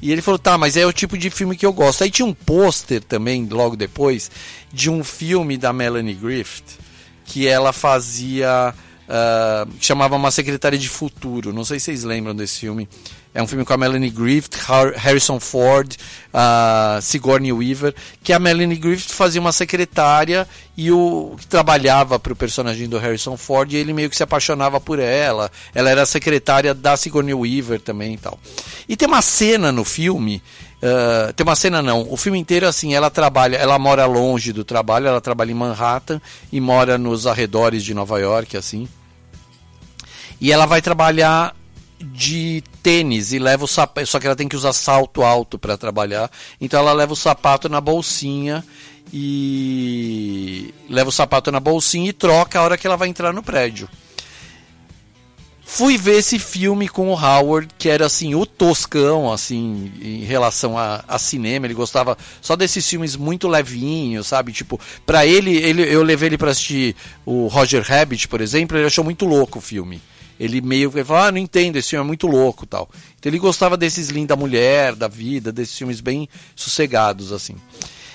[0.03, 2.05] E ele falou, tá, mas é o tipo de filme que eu gosto.
[2.05, 4.31] Aí tinha um pôster também, logo depois,
[4.71, 6.79] de um filme da Melanie Griffith,
[7.25, 8.75] que ela fazia.
[9.79, 11.53] que chamava Uma Secretária de Futuro.
[11.53, 12.89] Não sei se vocês lembram desse filme.
[13.37, 15.93] É um filme com a Melanie Griffith, Har- Harrison Ford,
[16.33, 20.47] a Sigourney Weaver, que a Melanie Griffith fazia uma secretária
[20.77, 24.23] e o que trabalhava para o personagem do Harrison Ford e ele meio que se
[24.23, 25.51] apaixonava por ela.
[25.75, 28.39] Ela era secretária da Sigourney Weaver também e tal.
[28.89, 30.41] E tem uma cena no filme
[30.83, 34.65] Uh, tem uma cena não, o filme inteiro assim, ela trabalha, ela mora longe do
[34.65, 36.21] trabalho, ela trabalha em Manhattan
[36.53, 38.87] e mora nos arredores de Nova York, assim.
[40.41, 41.57] E ela vai trabalhar
[41.99, 45.79] de tênis e leva o sapato, só que ela tem que usar salto alto para
[45.79, 46.31] trabalhar.
[46.61, 48.65] Então ela leva o sapato na bolsinha
[49.13, 53.43] e leva o sapato na bolsinha e troca a hora que ela vai entrar no
[53.43, 53.89] prédio.
[55.67, 60.79] Fui ver esse filme com o Howard, que era assim, o toscão, assim, em relação
[60.79, 61.67] a, a cinema.
[61.67, 64.53] Ele gostava só desses filmes muito levinhos, sabe?
[64.53, 66.95] Tipo, pra ele, ele eu levei ele pra assistir
[67.25, 70.03] o Roger Rabbit, por exemplo, ele achou muito louco o filme.
[70.39, 72.89] Ele meio que falou, ah, não entendo, esse filme é muito louco tal.
[73.19, 77.57] Então ele gostava desses Linda Mulher, da vida, desses filmes bem sossegados, assim.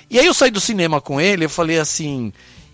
[0.10, 2.32] E aí eu saí do cinema com ele, eu falei assim.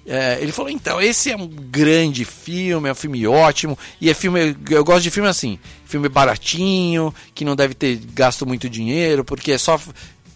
[0.07, 4.13] É, ele falou, então, esse é um grande filme, é um filme ótimo, e é
[4.13, 4.55] filme.
[4.69, 9.51] Eu gosto de filme assim, filme baratinho, que não deve ter gasto muito dinheiro, porque
[9.51, 9.79] é só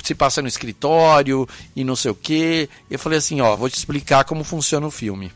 [0.04, 2.68] se passa no escritório e não sei o quê.
[2.90, 5.32] Eu falei assim, ó, vou te explicar como funciona o filme.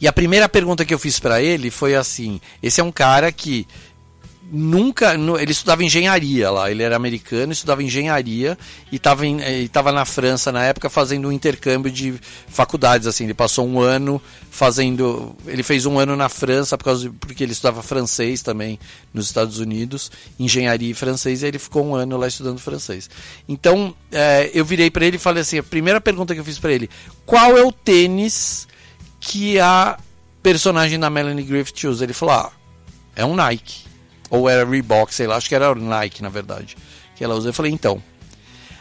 [0.00, 3.30] E a primeira pergunta que eu fiz pra ele foi assim: esse é um cara
[3.30, 3.66] que
[4.54, 5.16] nunca.
[5.16, 8.58] nu- Ele estudava engenharia lá, ele era americano, estudava engenharia
[8.92, 12.14] e estava na França na época fazendo um intercâmbio de
[12.48, 13.06] faculdades.
[13.06, 15.34] assim Ele passou um ano fazendo.
[15.46, 18.78] Ele fez um ano na França por causa de- porque ele estudava francês também
[19.14, 23.08] nos Estados Unidos, engenharia e francês, e ele ficou um ano lá estudando francês.
[23.48, 26.58] Então eh, eu virei pra ele e falei assim: a primeira pergunta que eu fiz
[26.58, 26.90] pra ele,
[27.24, 28.68] qual é o tênis
[29.18, 29.98] que a
[30.42, 32.04] personagem da Melanie Griffith usa?
[32.04, 32.52] Ele falou: ah,
[33.16, 33.90] é um Nike.
[34.32, 36.74] Ou era Reebok, sei lá, acho que era Nike, na verdade.
[37.14, 37.50] Que ela usa.
[37.50, 38.02] Eu falei, então.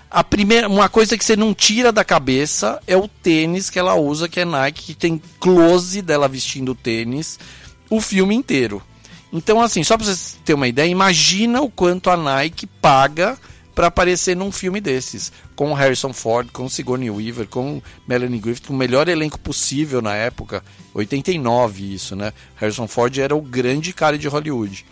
[0.10, 3.96] A primeira, uma coisa que você não tira da cabeça é o tênis que ela
[3.96, 7.38] usa, que é Nike, que tem close dela vestindo tênis
[7.90, 8.82] o filme inteiro.
[9.34, 13.38] Então, assim, só pra você ter uma ideia, imagina o quanto a Nike paga
[13.76, 15.34] para aparecer num filme desses.
[15.54, 20.16] Com Harrison Ford, com Sigourney Weaver, com Melanie Griffith, com o melhor elenco possível na
[20.16, 20.64] época.
[20.94, 22.32] 89 isso, né?
[22.56, 24.86] Harrison Ford era o grande cara de Hollywood.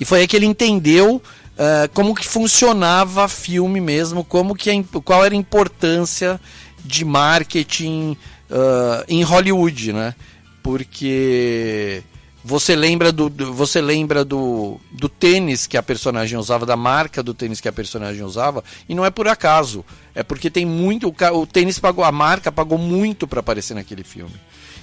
[0.00, 1.20] E foi aí que ele entendeu
[1.58, 6.40] eh, como que funcionava filme mesmo, como que a qual era a importância
[6.84, 8.16] de marketing
[8.50, 10.14] ah, em Hollywood, né?
[10.62, 12.02] Porque
[12.44, 17.22] Você lembra do, do- você lembra do, do tênis que a personagem usava, da marca
[17.22, 19.84] do tênis que a personagem usava, e não é por acaso.
[20.14, 21.08] É porque tem muito.
[21.08, 24.34] O, o tênis pagou, a marca pagou muito para aparecer naquele filme.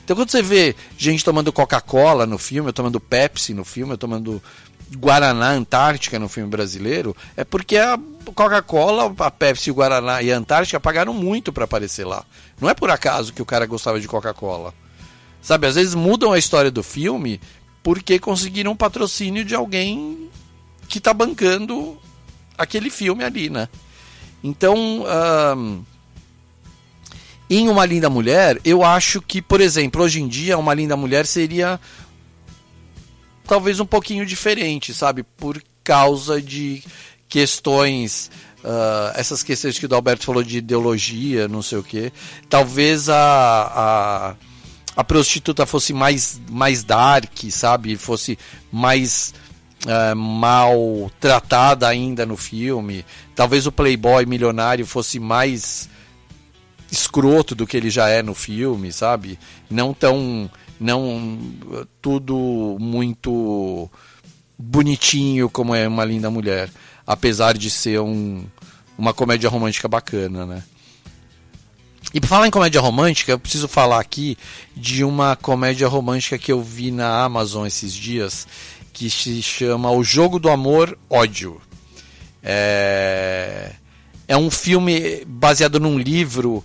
[0.03, 4.43] Então quando você vê gente tomando Coca-Cola no filme, tomando Pepsi no filme, tomando
[4.98, 8.00] Guaraná Antártica no filme brasileiro, é porque a
[8.34, 12.24] Coca-Cola, a Pepsi, o Guaraná e a Antártica pagaram muito para aparecer lá.
[12.60, 14.74] Não é por acaso que o cara gostava de Coca-Cola.
[15.42, 17.40] Sabe, às vezes mudam a história do filme
[17.84, 20.30] porque conseguiram um patrocínio de alguém
[20.88, 21.98] que tá bancando
[22.58, 23.70] aquele filme ali, né?
[24.44, 25.06] Então,
[27.48, 31.28] em Uma Linda Mulher, eu acho que, por exemplo, hoje em dia, Uma Linda Mulher
[31.28, 31.80] seria
[33.46, 35.24] talvez um pouquinho diferente, sabe?
[35.24, 36.84] Por causa de
[37.30, 38.32] questões.
[38.64, 42.12] ah, essas questões que o Dalberto falou de ideologia, não sei o quê.
[42.50, 44.36] Talvez a, a,
[44.96, 47.96] a prostituta fosse mais, mais dark, sabe?
[47.96, 48.38] Fosse
[48.72, 49.34] mais
[49.88, 53.06] ah, mal tratada ainda no filme.
[53.36, 55.89] Talvez o playboy milionário fosse mais
[56.91, 59.38] escroto do que ele já é no filme, sabe?
[59.70, 60.50] Não tão
[60.80, 61.40] não
[62.02, 63.90] tudo muito
[64.58, 66.70] bonitinho como é uma linda mulher,
[67.06, 68.46] apesar de ser um,
[68.98, 70.64] uma comédia romântica bacana, né?
[72.14, 74.38] E por falar em comédia romântica, eu preciso falar aqui
[74.76, 78.48] de uma comédia romântica que eu vi na Amazon esses dias,
[78.94, 81.62] que se chama O Jogo do Amor Ódio.
[82.42, 83.74] É,
[84.28, 86.64] é um filme baseado num livro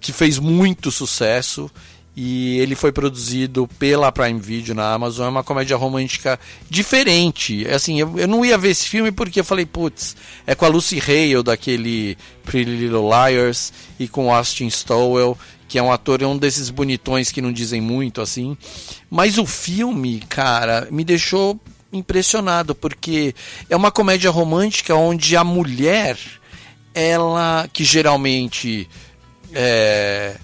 [0.00, 1.70] que fez muito sucesso
[2.14, 5.26] e ele foi produzido pela Prime Video na Amazon.
[5.26, 6.38] É uma comédia romântica
[6.68, 7.66] diferente.
[7.68, 10.14] Assim, eu, eu não ia ver esse filme porque eu falei, putz,
[10.46, 15.82] é com a Lucy Hale daquele Pretty Little Liars e com Austin Stowell, que é
[15.82, 18.56] um ator, é um desses bonitões que não dizem muito assim.
[19.10, 21.58] Mas o filme, cara, me deixou
[21.90, 23.34] impressionado porque
[23.70, 26.18] é uma comédia romântica onde a mulher,
[26.94, 28.86] ela que geralmente
[29.54, 30.36] é,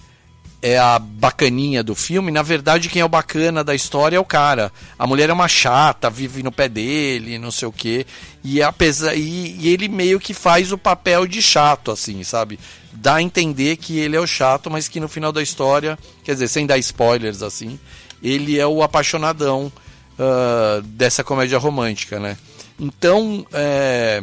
[0.61, 4.25] é a bacaninha do filme, na verdade quem é o bacana da história é o
[4.25, 4.73] cara.
[4.99, 8.07] A mulher é uma chata, vive no pé dele, não sei o quê.
[8.43, 12.59] E, apesar, e, e ele meio que faz o papel de chato, assim, sabe?
[12.93, 16.33] Dá a entender que ele é o chato, mas que no final da história, quer
[16.33, 17.79] dizer, sem dar spoilers assim,
[18.23, 19.73] ele é o apaixonadão
[20.19, 22.37] ah, dessa comédia romântica, né?
[22.79, 24.21] Então, é,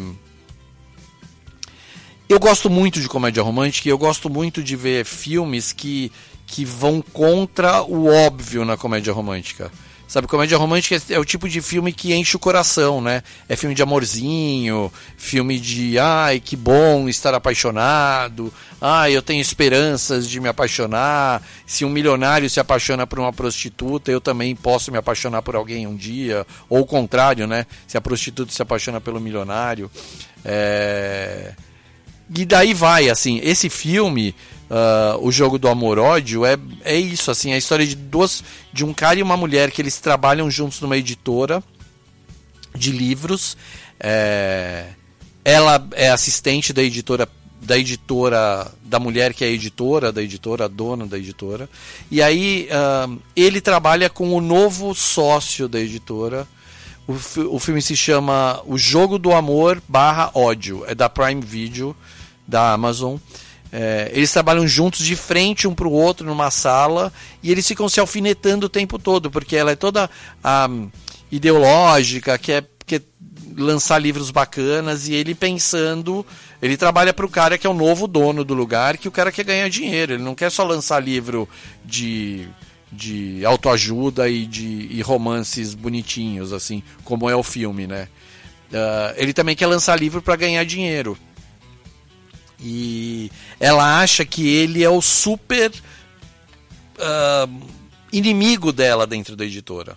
[2.27, 6.11] eu gosto muito de comédia romântica e eu gosto muito de ver filmes que,
[6.47, 9.71] que vão contra o óbvio na comédia romântica.
[10.07, 13.23] Sabe, comédia romântica é o tipo de filme que enche o coração, né?
[13.49, 20.29] É filme de amorzinho, filme de ai, que bom estar apaixonado, ai, eu tenho esperanças
[20.29, 21.41] de me apaixonar.
[21.65, 25.87] Se um milionário se apaixona por uma prostituta, eu também posso me apaixonar por alguém
[25.87, 26.45] um dia.
[26.69, 27.65] Ou o contrário, né?
[27.87, 29.89] Se a prostituta se apaixona pelo milionário.
[30.45, 31.53] É...
[32.33, 34.33] E daí vai, assim, esse filme,
[34.69, 38.43] ah, O Jogo do Amor Ódio, é, é isso, assim, é a história de duas.
[38.73, 41.63] de um cara e uma mulher que eles trabalham juntos numa editora
[42.73, 43.55] de livros.
[43.99, 44.87] É,
[45.43, 47.29] ela é assistente da editora
[47.61, 51.67] da editora da mulher que é editora da editora dona da editora
[52.11, 56.47] e aí ah, ele trabalha com o novo sócio da editora
[57.07, 57.13] o,
[57.55, 61.95] o filme se chama O Jogo do Amor barra ódio é da Prime Video
[62.47, 63.17] da Amazon.
[63.71, 67.11] É, eles trabalham juntos de frente um para o outro numa sala
[67.43, 70.09] e eles ficam se alfinetando o tempo todo porque ela é toda
[70.41, 70.69] ah,
[71.31, 73.01] ideológica quer, quer
[73.57, 76.25] lançar livros bacanas e ele pensando
[76.61, 79.31] ele trabalha para o cara que é o novo dono do lugar que o cara
[79.31, 80.13] quer ganhar dinheiro.
[80.13, 81.49] Ele não quer só lançar livro
[81.83, 82.47] de
[82.91, 88.07] de autoajuda e de e romances bonitinhos assim como é o filme né?
[88.73, 91.17] Ah, ele também quer lançar livro para ganhar dinheiro
[92.67, 95.71] e ela acha que ele é o super
[96.99, 97.47] ah,
[98.11, 99.95] inimigo dela dentro da editora.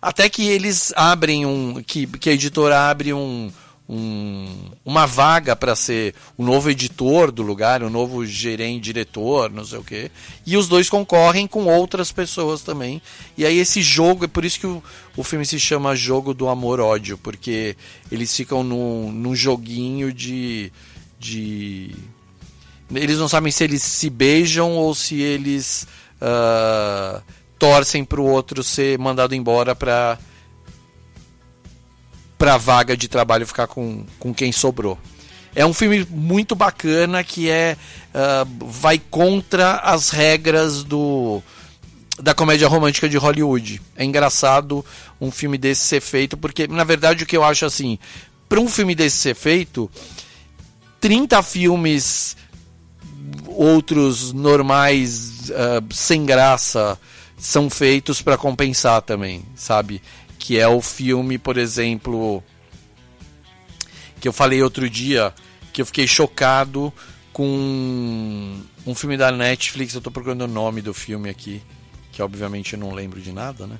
[0.00, 1.82] Até que eles abrem um.
[1.82, 3.50] que, que a editora abre um,
[3.88, 9.64] um- uma vaga para ser o novo editor do lugar, o novo gerente, diretor, não
[9.64, 10.08] sei o quê.
[10.46, 13.02] E os dois concorrem com outras pessoas também.
[13.36, 14.80] E aí esse jogo, é por isso que o,
[15.16, 17.76] o filme se chama Jogo do Amor-Ódio, porque
[18.12, 20.70] eles ficam num, num joguinho de.
[21.18, 21.94] De.
[22.94, 25.86] Eles não sabem se eles se beijam ou se eles
[26.20, 27.20] ah,
[27.58, 30.18] torcem para o outro ser mandado embora para
[32.38, 34.96] para vaga de trabalho ficar com, com quem sobrou.
[35.56, 37.76] É um filme muito bacana que é
[38.14, 41.42] ah, vai contra as regras do
[42.20, 43.80] da comédia romântica de Hollywood.
[43.96, 44.84] É engraçado
[45.20, 47.98] um filme desse ser feito, porque na verdade o que eu acho assim,
[48.48, 49.90] para um filme desse ser feito,
[51.00, 52.36] 30 filmes
[53.46, 56.98] outros normais ah, sem graça
[57.36, 60.02] são feitos para compensar também, sabe?
[60.38, 62.42] Que é o filme, por exemplo,
[64.20, 65.32] que eu falei outro dia,
[65.72, 66.92] que eu fiquei chocado
[67.32, 71.62] com um filme da Netflix, eu tô procurando o nome do filme aqui,
[72.10, 73.78] que obviamente eu não lembro de nada, né?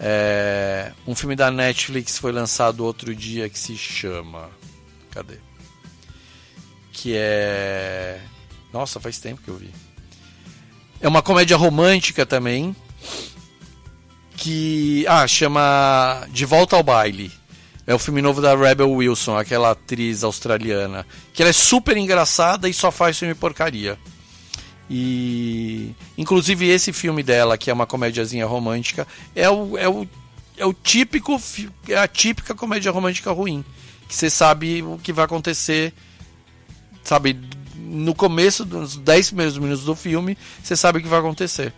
[0.00, 4.48] É, um filme da Netflix foi lançado outro dia que se chama.
[5.10, 5.47] Cadê?
[7.00, 8.18] Que é.
[8.72, 9.70] Nossa, faz tempo que eu vi.
[11.00, 12.74] É uma comédia romântica também.
[14.36, 15.06] Que.
[15.06, 17.30] Ah, chama De Volta ao Baile.
[17.86, 21.06] É o filme novo da Rebel Wilson, aquela atriz australiana.
[21.32, 23.96] Que ela é super engraçada e só faz filme porcaria.
[24.90, 25.94] E.
[26.16, 30.06] Inclusive esse filme dela, que é uma comédiazinha romântica, é o, é o,
[30.56, 31.40] é o típico.
[31.88, 33.64] É a típica comédia romântica ruim.
[34.08, 35.94] Que você sabe o que vai acontecer.
[37.08, 37.40] Sabe,
[37.74, 41.72] no começo dos 10 primeiros minutos do filme, você sabe o que vai acontecer.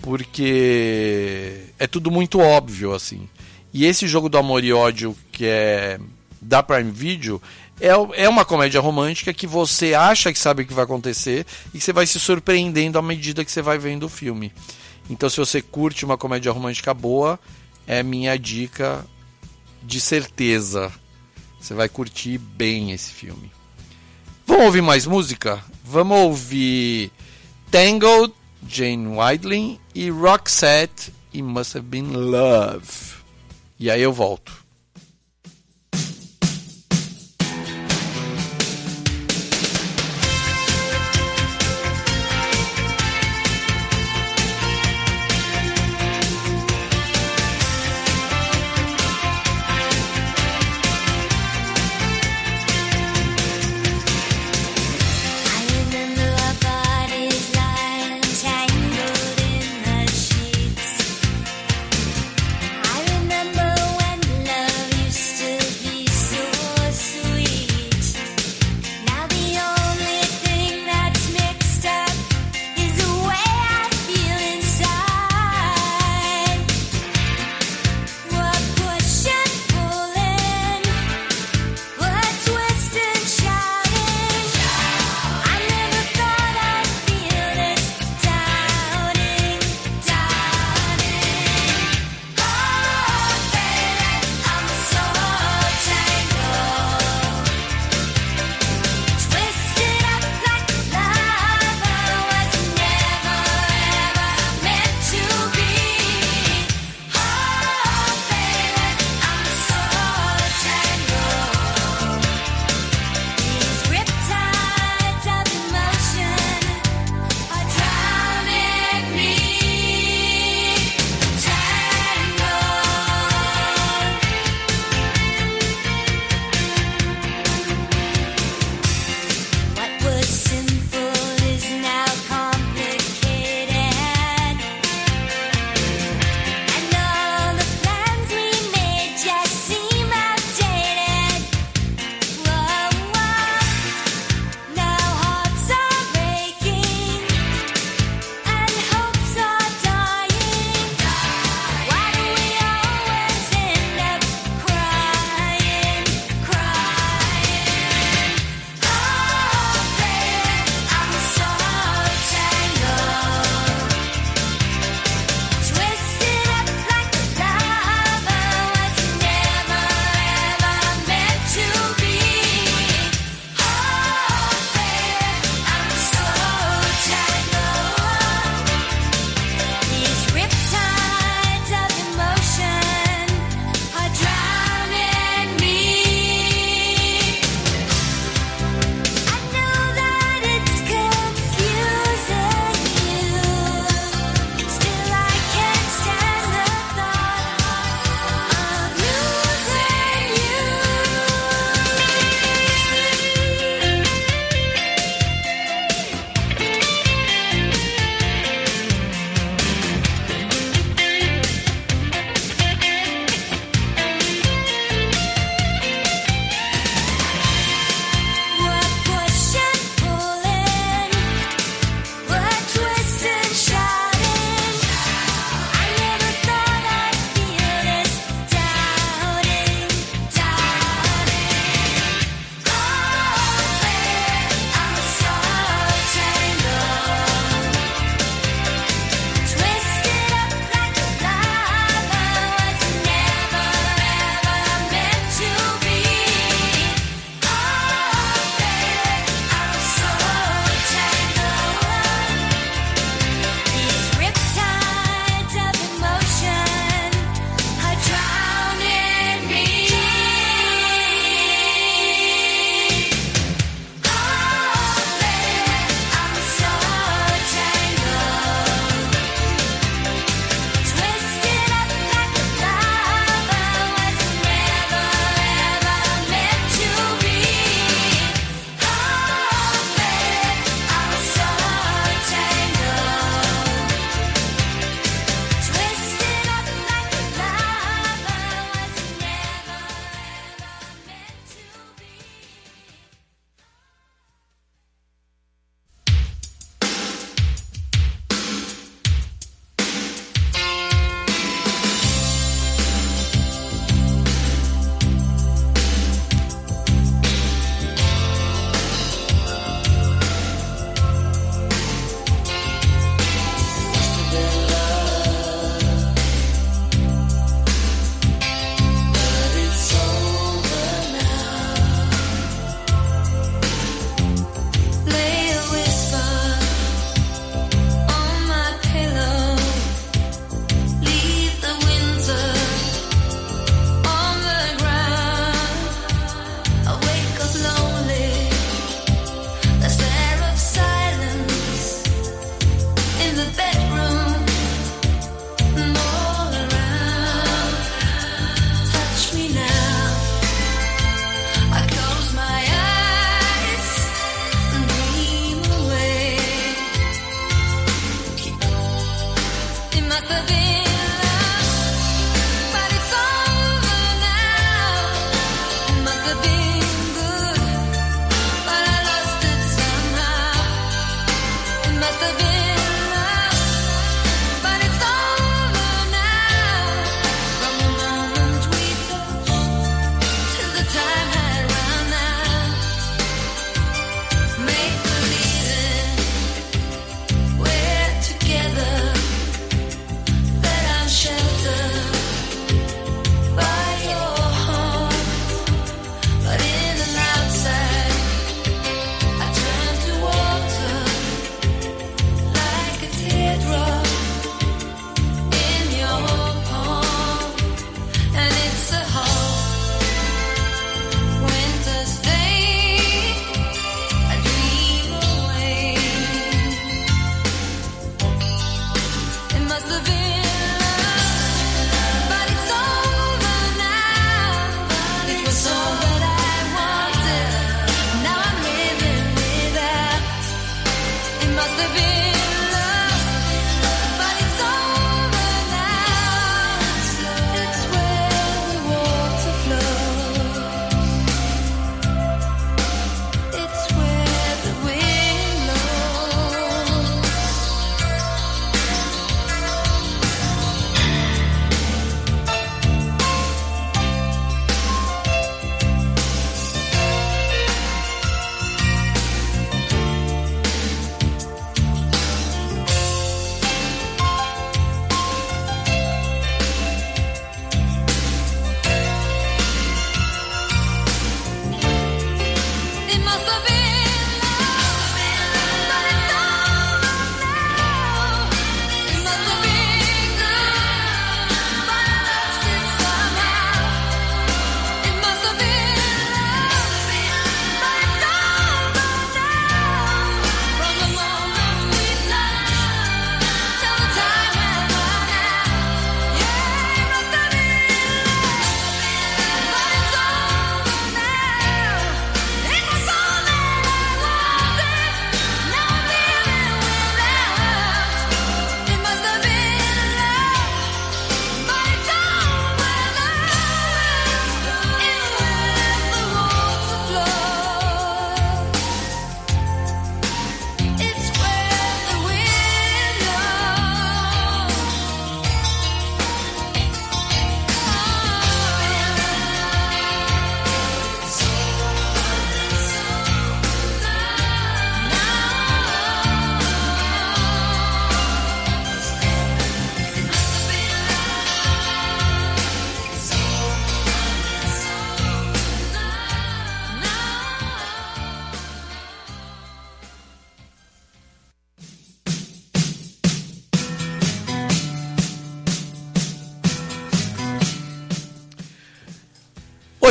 [0.00, 3.28] Porque é tudo muito óbvio, assim.
[3.72, 5.98] E esse jogo do amor e ódio, que é
[6.40, 7.42] da Prime Video,
[7.80, 7.88] é,
[8.22, 11.44] é uma comédia romântica que você acha que sabe o que vai acontecer
[11.74, 14.52] e que você vai se surpreendendo à medida que você vai vendo o filme.
[15.10, 17.40] Então, se você curte uma comédia romântica boa,
[17.88, 19.04] é minha dica
[19.82, 20.92] de certeza.
[21.60, 23.53] Você vai curtir bem esse filme.
[24.46, 25.62] Vamos ouvir mais música?
[25.84, 27.10] Vamos ouvir
[27.70, 28.32] Tangled,
[28.68, 33.14] Jane Widling e Roxette e Must Have Been Love.
[33.78, 34.63] E aí eu volto.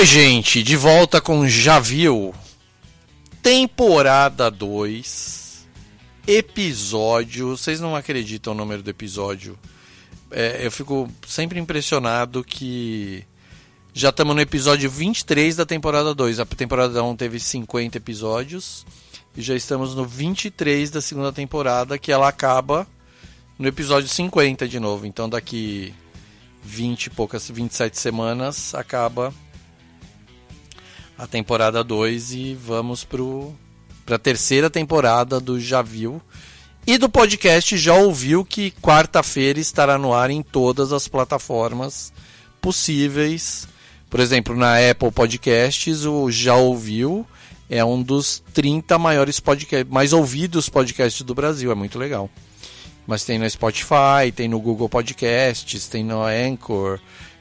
[0.04, 2.36] Oi, gente, de volta com Já Viu.
[3.41, 5.66] Temporada 2,
[6.28, 7.56] episódio.
[7.56, 9.58] Vocês não acreditam o número do episódio.
[10.30, 13.24] É, eu fico sempre impressionado que
[13.93, 16.41] já estamos no episódio 23 da temporada 2.
[16.41, 18.86] A temporada 1 teve 50 episódios.
[19.38, 22.86] E já estamos no 23 da segunda temporada, que ela acaba
[23.58, 25.06] no episódio 50 de novo.
[25.06, 25.93] Então daqui
[26.62, 29.34] 20 e poucas, 27 semanas, acaba
[31.24, 33.53] a temporada 2 e vamos pro
[34.05, 36.21] para a terceira temporada do Já Viu
[36.86, 42.11] e do podcast Já Ouviu que quarta-feira estará no ar em todas as plataformas
[42.59, 43.65] possíveis.
[44.09, 47.26] Por exemplo, na Apple Podcasts, o Já Ouviu
[47.69, 52.30] é um dos 30 maiores podcasts, mais ouvidos podcasts do Brasil, é muito legal.
[53.07, 56.99] Mas tem no Spotify, tem no Google Podcasts, tem no Anchor,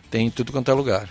[0.08, 1.08] tem em tudo quanto é lugar.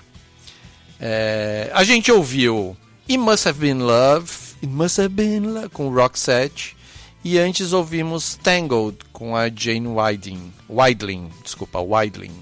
[1.03, 2.77] É, a gente ouviu
[3.09, 4.31] It Must Have Been Love,
[4.61, 6.77] It Must Have Been Love, com Roxette.
[7.23, 12.33] E antes ouvimos Tangled, com a Jane Widing, Widling, desculpa, Widling.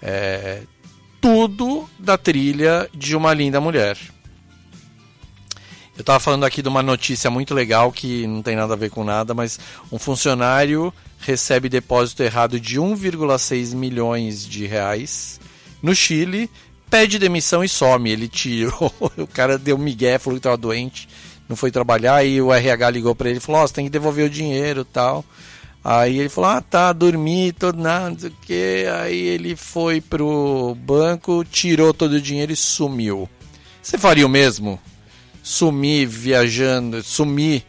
[0.00, 0.62] É,
[1.20, 3.96] tudo da trilha de Uma Linda Mulher.
[5.96, 8.90] Eu tava falando aqui de uma notícia muito legal que não tem nada a ver
[8.90, 9.60] com nada, mas
[9.90, 15.40] um funcionário recebe depósito errado de 1,6 milhões de reais
[15.82, 16.50] no Chile,
[16.92, 18.10] pede demissão e some.
[18.10, 21.08] Ele tirou, o cara deu migué, falou que tava doente,
[21.48, 23.90] não foi trabalhar, e o RH ligou para ele e falou: Ó, você tem que
[23.90, 25.24] devolver o dinheiro tal.
[25.82, 28.86] Aí ele falou: Ah, tá, dormi, todo nada, não sei o que.
[29.00, 33.28] Aí ele foi pro banco, tirou todo o dinheiro e sumiu.
[33.82, 34.78] Você faria o mesmo?
[35.42, 37.64] Sumir viajando, sumir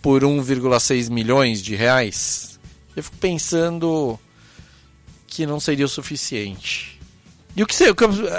[0.00, 2.58] por 1,6 milhões de reais?
[2.96, 4.18] Eu fico pensando
[5.26, 6.97] que não seria o suficiente.
[7.58, 7.90] E o que você.
[7.90, 7.96] Eu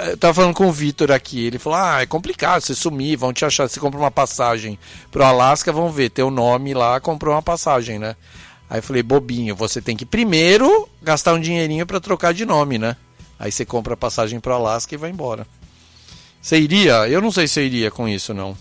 [0.08, 1.44] eu tava falando com o Vitor aqui.
[1.44, 3.68] Ele falou: Ah, é complicado você sumir, vão te achar.
[3.68, 4.78] Você compra uma passagem
[5.10, 8.16] pro Alasca, vão ver teu nome lá, comprou uma passagem, né?
[8.70, 12.78] Aí eu falei: Bobinho, você tem que primeiro gastar um dinheirinho para trocar de nome,
[12.78, 12.96] né?
[13.38, 15.46] Aí você compra a passagem pro Alasca e vai embora.
[16.40, 17.06] Você iria?
[17.06, 18.56] Eu não sei se eu iria com isso, não.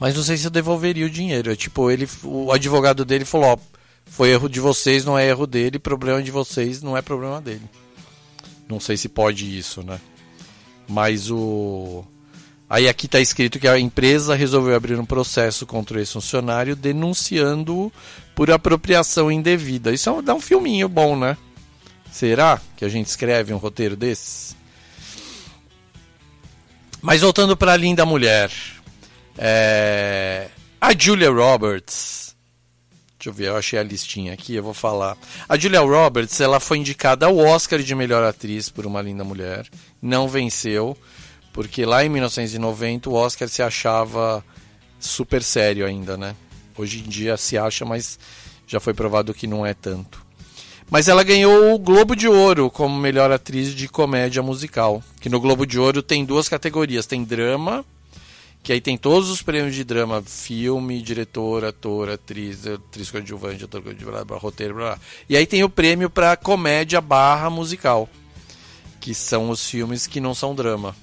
[0.00, 1.52] Mas não sei se eu devolveria o dinheiro.
[1.52, 3.58] É Tipo, ele, o advogado dele falou: Ó,
[4.04, 7.70] foi erro de vocês, não é erro dele, problema de vocês, não é problema dele.
[8.70, 10.00] Não sei se pode isso, né?
[10.88, 12.04] Mas o.
[12.68, 17.92] Aí aqui está escrito que a empresa resolveu abrir um processo contra esse funcionário denunciando
[18.34, 19.92] por apropriação indevida.
[19.92, 21.36] Isso é dá um filminho bom, né?
[22.12, 24.56] Será que a gente escreve um roteiro desses?
[27.02, 28.50] Mas voltando para a linda mulher.
[29.36, 30.48] É,
[30.80, 32.29] A Julia Roberts.
[33.20, 35.14] Deixa eu ver, eu achei a listinha aqui, eu vou falar.
[35.46, 39.68] A Julia Roberts, ela foi indicada ao Oscar de melhor atriz por Uma Linda Mulher.
[40.00, 40.96] Não venceu,
[41.52, 44.42] porque lá em 1990 o Oscar se achava
[44.98, 46.34] super sério ainda, né?
[46.78, 48.18] Hoje em dia se acha, mas
[48.66, 50.24] já foi provado que não é tanto.
[50.90, 55.02] Mas ela ganhou o Globo de Ouro como melhor atriz de comédia musical.
[55.20, 57.84] Que no Globo de Ouro tem duas categorias: tem drama,
[58.62, 63.82] que aí tem todos os prêmios de drama: filme, diretor, ator, atriz, atriz coadjuvante, ator
[63.82, 64.98] coadjuvante, roteiro, blá, blá.
[65.28, 68.08] E aí tem o prêmio para comédia barra musical,
[69.00, 70.94] que são os filmes que não são drama.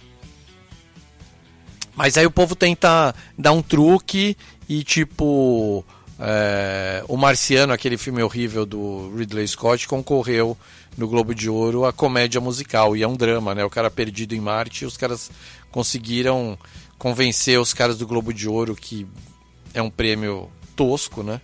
[1.96, 4.38] Mas aí o povo tenta dar um truque
[4.70, 5.84] e tipo.
[6.20, 10.56] é, o Marciano, aquele filme horrível do Ridley Scott, concorreu
[10.96, 12.96] no Globo de Ouro a comédia musical.
[12.96, 13.66] E é um drama, né?
[13.66, 15.32] O cara perdido em Marte os caras
[15.72, 16.58] conseguiram
[16.98, 19.08] convencer os caras do Globo de Ouro que
[19.74, 21.42] é um prêmio tosco, né?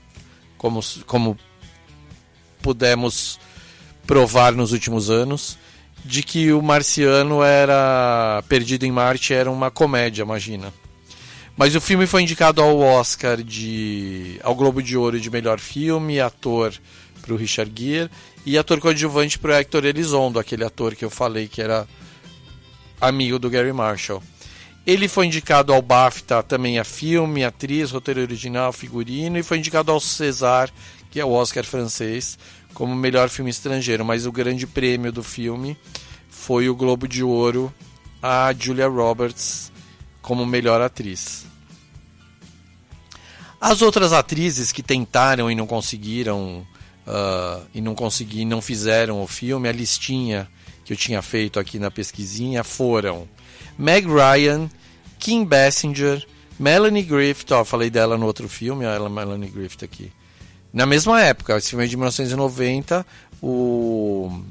[0.57, 1.37] Como, como
[2.61, 3.39] pudemos
[4.07, 5.57] provar nos últimos anos
[6.05, 10.73] de que o Marciano era Perdido em Marte era uma comédia, imagina.
[11.55, 16.19] Mas o filme foi indicado ao Oscar de ao Globo de Ouro de melhor filme,
[16.19, 16.73] ator
[17.21, 18.09] para o Richard Gere
[18.45, 21.87] e ator coadjuvante para o Hector Elizondo, aquele ator que eu falei que era
[22.99, 24.21] amigo do Gary Marshall.
[24.85, 29.91] Ele foi indicado ao BAFTA também a filme, atriz, roteiro original, figurino e foi indicado
[29.91, 30.69] ao César,
[31.09, 32.37] que é o Oscar francês,
[32.73, 34.03] como melhor filme estrangeiro.
[34.03, 35.77] Mas o grande prêmio do filme
[36.29, 37.73] foi o Globo de Ouro
[38.21, 39.71] a Julia Roberts
[40.21, 41.45] como melhor atriz.
[43.59, 46.65] As outras atrizes que tentaram e não conseguiram
[47.05, 50.49] ah, e não conseguiram, não fizeram o filme, a listinha
[50.85, 53.27] que eu tinha feito aqui na pesquisinha foram
[53.77, 54.69] Meg Ryan,
[55.19, 56.25] Kim Basinger,
[56.59, 60.11] Melanie Griffith, ó, falei dela no outro filme, ó, ela Melanie Griffith aqui.
[60.71, 63.05] Na mesma época, esse filme é de 1990,
[63.41, 64.41] o,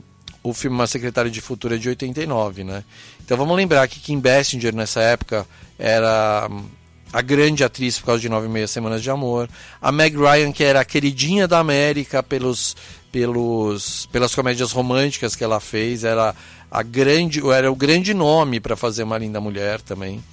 [0.43, 2.85] o filme Uma Secretária de Futuro é de 89, né?
[3.25, 5.47] Então vamos lembrar que Kim Basinger nessa época
[5.79, 6.65] era hum,
[7.13, 9.49] a grande atriz por causa de Nove e Meia Semanas de Amor.
[9.81, 12.77] A Meg Ryan, que era a queridinha da América pelos,
[13.13, 16.35] pelos, pelas comédias românticas que ela fez, era,
[16.71, 20.25] a grande, era o grande nome para fazer uma linda mulher também.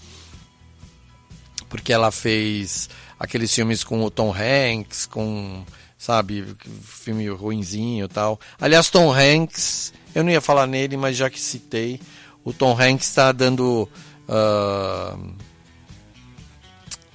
[1.68, 5.64] Porque ela fez aqueles filmes com o Tom Hanks, com,
[5.98, 8.40] sabe, filme ruinzinho e tal.
[8.60, 12.00] Aliás, Tom Hanks, eu não ia falar nele, mas já que citei,
[12.44, 13.88] o Tom Hanks está dando.
[14.28, 15.16] ah,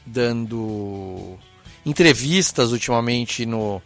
[0.07, 1.39] dando
[1.85, 3.81] entrevistas ultimamente no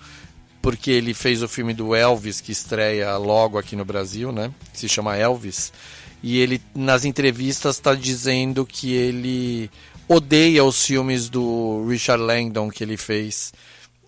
[0.61, 4.51] porque ele fez o filme do Elvis que estreia logo aqui no Brasil, né?
[4.73, 5.73] Se chama Elvis.
[6.23, 9.71] E ele nas entrevistas está dizendo que ele
[10.09, 13.53] odeia os filmes do Richard Langdon que ele fez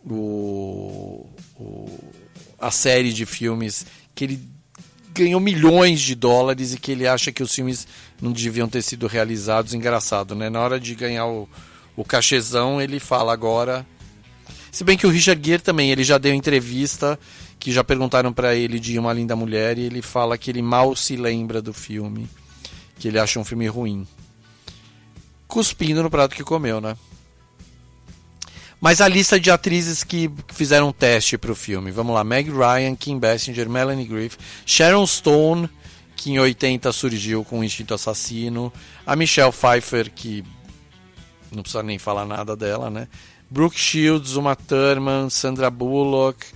[0.05, 1.27] o,
[1.59, 1.99] o-
[2.59, 4.41] a série de filmes que ele
[5.15, 7.87] ganhou milhões de dólares e que ele acha que os filmes
[8.21, 9.73] não deviam ter sido realizados.
[9.75, 10.49] Engraçado, né?
[10.51, 11.49] Na hora de ganhar o,
[11.97, 13.87] o cachezão, ele fala agora.
[14.71, 17.19] Se bem que o Richard Gere também, ele já deu entrevista
[17.59, 20.97] que já perguntaram pra ele de Uma Linda Mulher e ele fala que ele mal
[20.97, 22.29] se lembra do filme,
[22.99, 24.07] que ele acha um filme ruim.
[25.47, 26.97] cuspindo no prato que comeu, né?
[28.81, 31.91] Mas a lista de atrizes que fizeram teste pro filme.
[31.91, 35.69] Vamos lá, Meg Ryan, Kim Basinger, Melanie Griffith, Sharon Stone,
[36.17, 38.73] que em 80 surgiu com o Instinto Assassino,
[39.05, 40.43] a Michelle Pfeiffer, que
[41.53, 43.07] não precisa nem falar nada dela, né?
[43.51, 46.47] Brooke Shields, Uma Thurman, Sandra Bullock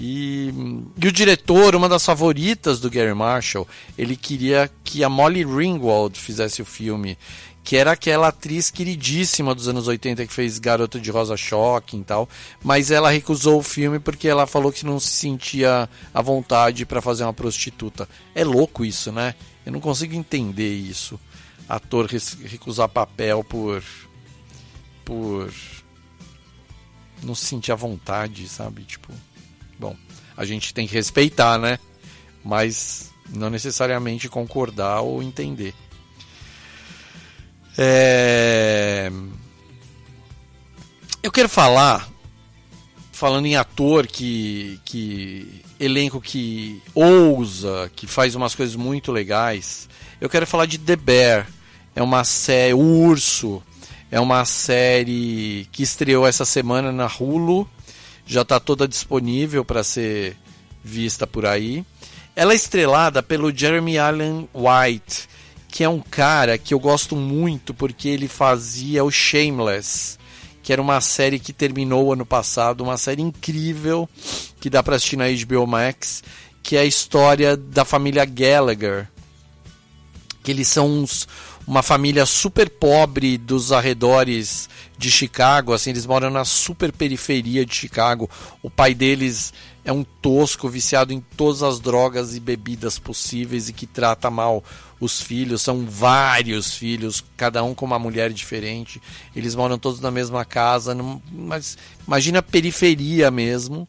[0.00, 0.54] e,
[1.02, 6.16] e o diretor, uma das favoritas do Gary Marshall, ele queria que a Molly Ringwald
[6.16, 7.18] fizesse o filme,
[7.64, 12.04] que era aquela atriz queridíssima dos anos 80 que fez Garota de Rosa Shocking e
[12.04, 12.28] tal,
[12.62, 17.02] mas ela recusou o filme porque ela falou que não se sentia à vontade para
[17.02, 18.08] fazer uma prostituta.
[18.36, 19.34] É louco isso, né?
[19.66, 21.18] Eu não consigo entender isso.
[21.68, 23.82] Ator recusar papel por
[25.04, 25.50] por
[27.22, 28.82] não se sentir à vontade, sabe?
[28.82, 29.12] Tipo,
[29.78, 29.96] bom,
[30.36, 31.78] a gente tem que respeitar, né?
[32.44, 35.74] Mas não necessariamente concordar ou entender.
[37.76, 39.10] É...
[41.22, 42.08] Eu quero falar,
[43.12, 49.88] falando em ator que, que elenco que ousa, que faz umas coisas muito legais.
[50.20, 51.48] Eu quero falar de The Bear.
[51.94, 53.62] É uma série, O Urso.
[54.10, 57.68] É uma série que estreou essa semana na Hulu.
[58.26, 60.36] Já está toda disponível para ser
[60.82, 61.84] vista por aí.
[62.34, 65.28] Ela é estrelada pelo Jeremy Allen White,
[65.68, 70.18] que é um cara que eu gosto muito porque ele fazia o Shameless,
[70.62, 74.08] que era uma série que terminou ano passado, uma série incrível
[74.60, 76.22] que dá para assistir na HBO Max,
[76.62, 79.08] que é a história da família Gallagher,
[80.42, 81.26] que eles são uns,
[81.68, 87.74] uma família super pobre dos arredores de Chicago, assim, eles moram na super periferia de
[87.74, 88.28] Chicago.
[88.62, 89.52] O pai deles
[89.84, 94.64] é um tosco, viciado em todas as drogas e bebidas possíveis e que trata mal
[94.98, 95.60] os filhos.
[95.60, 98.98] São vários filhos, cada um com uma mulher diferente.
[99.36, 103.86] Eles moram todos na mesma casa, num- mas imagina a periferia mesmo.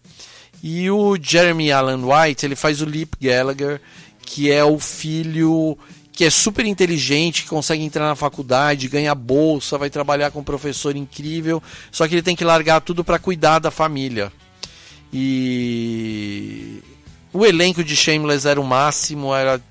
[0.61, 3.79] E o Jeremy Allen White, ele faz o Lip Gallagher,
[4.21, 5.77] que é o filho
[6.19, 10.43] que é super inteligente, que consegue entrar na faculdade, ganha bolsa, vai trabalhar com um
[10.43, 11.63] professor incrível,
[11.93, 14.29] só que ele tem que largar tudo para cuidar da família.
[15.13, 16.83] E
[17.31, 19.61] o elenco de Shameless era o máximo, era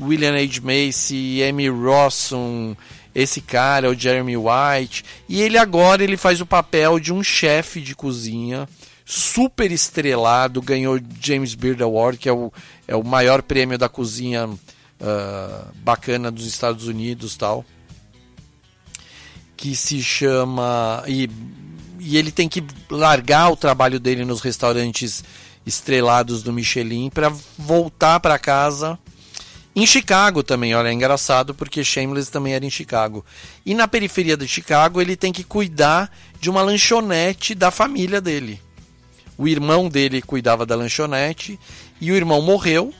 [0.00, 0.60] William H.
[0.60, 2.74] Macy, Amy Rossum,
[3.14, 7.80] esse cara, o Jeremy White, e ele agora ele faz o papel de um chefe
[7.80, 8.68] de cozinha
[9.04, 12.52] super estrelado, ganhou James Beard Award, que é o,
[12.88, 14.50] é o maior prêmio da cozinha
[15.00, 17.64] ah, bacana dos Estados Unidos, tal.
[19.56, 21.28] Que se chama e,
[21.98, 25.22] e ele tem que largar o trabalho dele nos restaurantes
[25.66, 28.98] estrelados do Michelin para voltar para casa
[29.74, 33.24] em Chicago também, olha, é engraçado porque Shameless também era em Chicago.
[33.64, 38.60] E na periferia de Chicago ele tem que cuidar de uma lanchonete da família dele.
[39.38, 41.58] O irmão dele cuidava da lanchonete
[42.00, 42.92] e o irmão morreu.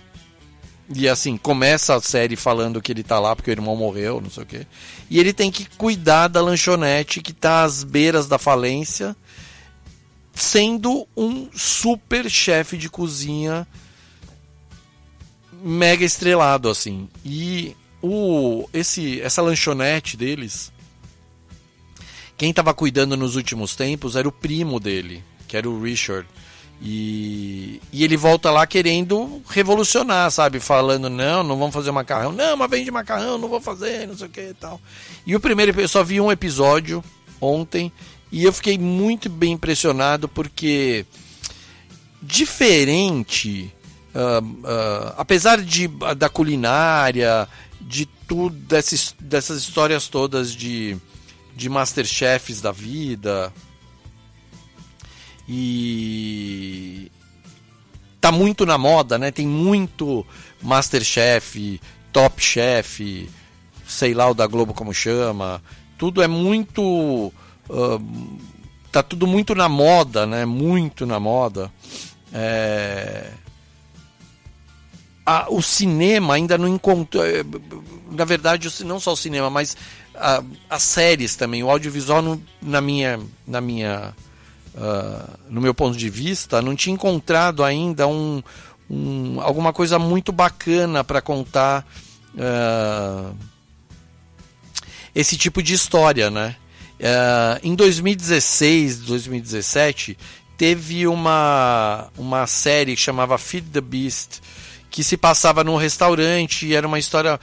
[0.93, 4.31] E assim, começa a série falando que ele tá lá porque o irmão morreu, não
[4.31, 4.67] sei o quê.
[5.09, 9.17] E ele tem que cuidar da lanchonete que tá às beiras da falência,
[10.35, 13.67] sendo um super chefe de cozinha
[15.63, 17.09] mega estrelado assim.
[17.25, 20.73] E o esse essa lanchonete deles
[22.41, 26.27] quem estava cuidando nos últimos tempos era o primo dele, que era o Richard.
[26.83, 30.59] E, e ele volta lá querendo revolucionar, sabe?
[30.61, 32.33] Falando, não, não vamos fazer macarrão.
[32.33, 34.81] Não, mas vende macarrão, não vou fazer, não sei o que e tal.
[35.27, 37.05] E o primeiro, eu só vi um episódio
[37.41, 37.93] ontem
[38.33, 41.05] e eu fiquei muito bem impressionado porque
[42.23, 43.75] diferente,
[44.15, 47.47] ah, ah, apesar de, da culinária,
[47.81, 50.97] de tudo, dessas, dessas histórias todas de,
[51.55, 53.53] de Masterchefs da vida,
[55.53, 57.11] e
[58.21, 59.33] tá muito na moda, né?
[59.33, 60.25] Tem muito
[60.63, 61.81] Masterchef,
[62.13, 63.29] Top Chef,
[63.87, 65.61] sei lá o da Globo como chama.
[65.99, 67.33] Tudo é muito
[67.69, 67.99] ah,
[68.93, 70.45] tá tudo muito na moda, né?
[70.45, 71.69] Muito na moda.
[72.33, 73.33] É...
[75.27, 77.25] a- o cinema ainda não encontrou.
[77.27, 77.43] eh,
[78.13, 79.77] Na verdade, não só o cinema, mas
[80.15, 84.15] ah, as séries também, o audiovisual na minha, na minha,
[84.81, 88.43] ah, no meu ponto de vista, não tinha encontrado ainda um,
[88.89, 91.87] um- alguma coisa muito bacana para contar
[92.39, 93.31] ah,
[95.15, 96.57] esse tipo de história, né?
[97.03, 100.17] Ah, em 2016, 2017,
[100.57, 104.41] teve uma, uma série que chamava Feed the Beast,
[104.91, 107.39] que se passava num restaurante e era uma história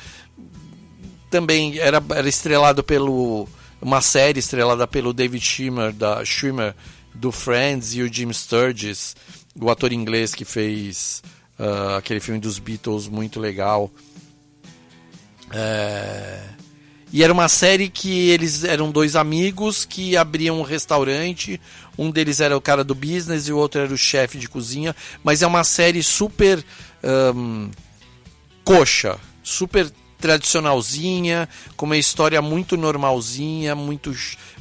[1.29, 3.47] também era, era estrelado pelo
[3.81, 6.73] uma série estrelada pelo David Schwimmer, da Schwimmer
[7.19, 9.15] do Friends e o Jim Sturgis,
[9.59, 11.21] o ator inglês que fez
[11.59, 13.91] ah, aquele filme dos Beatles muito legal.
[15.51, 16.41] É,
[17.11, 21.59] E era uma série que eles eram dois amigos que abriam um restaurante.
[21.97, 24.95] Um deles era o cara do business e o outro era o chefe de cozinha.
[25.23, 26.63] Mas é uma série super
[27.01, 27.71] ahn,
[28.63, 29.89] coxa, super
[30.19, 34.13] tradicionalzinha, com uma história muito normalzinha, muito,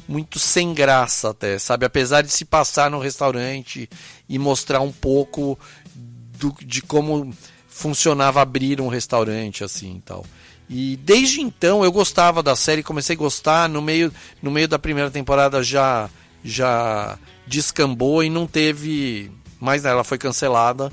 [0.07, 1.85] muito sem graça até, sabe?
[1.85, 3.89] Apesar de se passar no restaurante
[4.27, 5.59] e mostrar um pouco
[5.93, 7.33] do- de como
[7.67, 10.25] funcionava abrir um restaurante assim e tal.
[10.69, 14.11] E desde então eu gostava da série, comecei a gostar, no meio,
[14.41, 16.09] no meio da primeira temporada já
[16.43, 20.91] já descambou e não teve mais ela foi cancelada.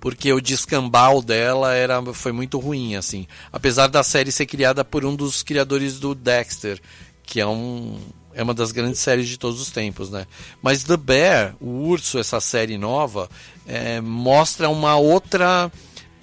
[0.00, 3.26] Porque o descambal dela era, foi muito ruim, assim.
[3.52, 6.80] Apesar da série ser criada por um dos criadores do Dexter,
[7.24, 7.98] que é um,
[8.34, 10.26] é uma das grandes séries de todos os tempos, né?
[10.62, 13.28] Mas The Bear, o Urso, essa série nova,
[13.66, 15.70] é, mostra uma outra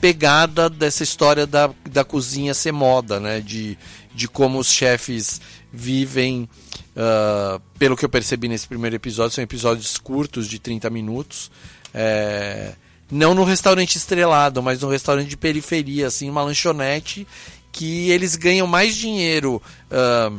[0.02, 3.42] pegada dessa história da, da cozinha ser moda, né?
[3.42, 3.78] De,
[4.14, 6.50] de como os chefes vivem.
[6.96, 11.52] ah, pelo que eu percebi nesse primeiro episódio, são episódios curtos de 30 minutos.
[11.94, 12.74] É,
[13.12, 17.28] não no restaurante estrelado, mas no restaurante de periferia, assim, uma lanchonete
[17.72, 19.62] que eles ganham mais dinheiro.
[19.92, 20.32] ah,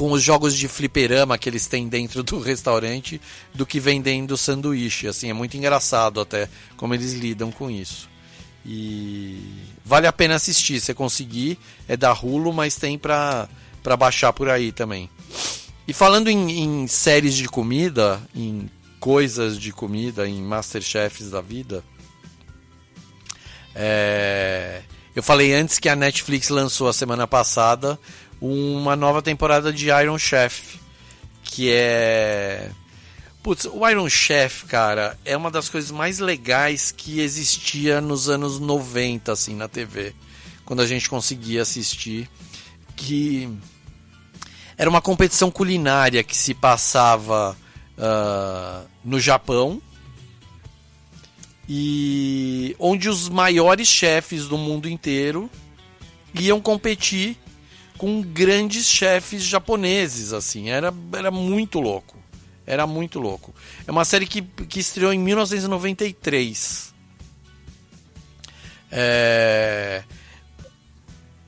[0.00, 3.20] com os jogos de fliperama que eles têm dentro do restaurante
[3.52, 5.06] do que vendendo sanduíche.
[5.06, 8.08] Assim, é muito engraçado até como eles lidam com isso.
[8.64, 9.38] E
[9.84, 11.58] vale a pena assistir, se conseguir.
[11.86, 13.46] É da Hulu, mas tem pra,
[13.82, 15.10] pra baixar por aí também.
[15.86, 21.84] E falando em, em séries de comida, em coisas de comida, em Masterchefs da vida,
[23.74, 24.80] é,
[25.14, 27.98] eu falei antes que a Netflix lançou a semana passada
[28.40, 30.78] uma nova temporada de Iron Chef,
[31.42, 32.70] que é
[33.42, 38.58] Putz, o Iron Chef, cara, é uma das coisas mais legais que existia nos anos
[38.60, 40.14] 90, assim, na TV.
[40.64, 42.28] Quando a gente conseguia assistir.
[42.94, 43.48] Que
[44.76, 47.56] era uma competição culinária que se passava
[47.96, 49.80] ah, no Japão.
[51.66, 55.50] E onde os maiores chefes do mundo inteiro
[56.34, 57.38] iam competir
[58.00, 60.70] com grandes chefes japoneses, assim.
[60.70, 62.16] Era, era muito louco.
[62.66, 63.54] Era muito louco.
[63.86, 66.94] É uma série que, que estreou em 1993.
[68.90, 70.02] É...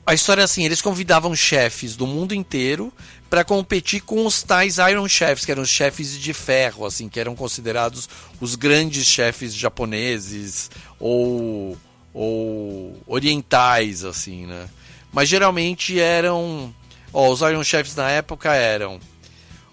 [0.05, 2.93] A história é assim: eles convidavam chefes do mundo inteiro
[3.31, 7.19] para competir com os tais Iron Chefs, que eram os chefes de ferro, assim, que
[7.19, 10.71] eram considerados os grandes chefes japoneses
[11.01, 11.79] ou,
[12.13, 14.69] ou orientais, assim, né?
[15.13, 16.75] Mas geralmente eram.
[17.13, 18.99] Ó, os Iron Chefs na época eram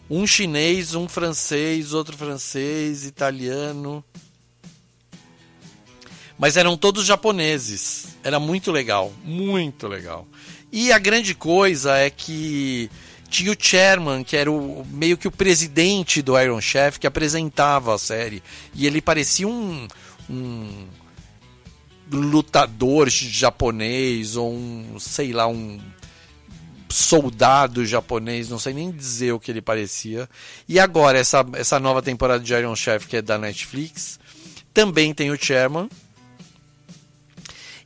[0.09, 4.03] um chinês, um francês, outro francês, italiano.
[6.37, 8.17] Mas eram todos japoneses.
[8.23, 10.27] Era muito legal, muito legal.
[10.71, 12.89] E a grande coisa é que
[13.29, 17.93] tinha o chairman, que era o, meio que o presidente do Iron Chef, que apresentava
[17.93, 18.43] a série.
[18.73, 19.87] E ele parecia um,
[20.29, 20.87] um
[22.11, 25.79] lutador japonês, ou um, sei lá, um
[26.89, 30.27] soldado japonês, não sei nem dizer o que ele parecia.
[30.67, 34.19] E agora, essa, essa nova temporada de Iron Chef, que é da Netflix,
[34.73, 35.89] também tem o Chairman.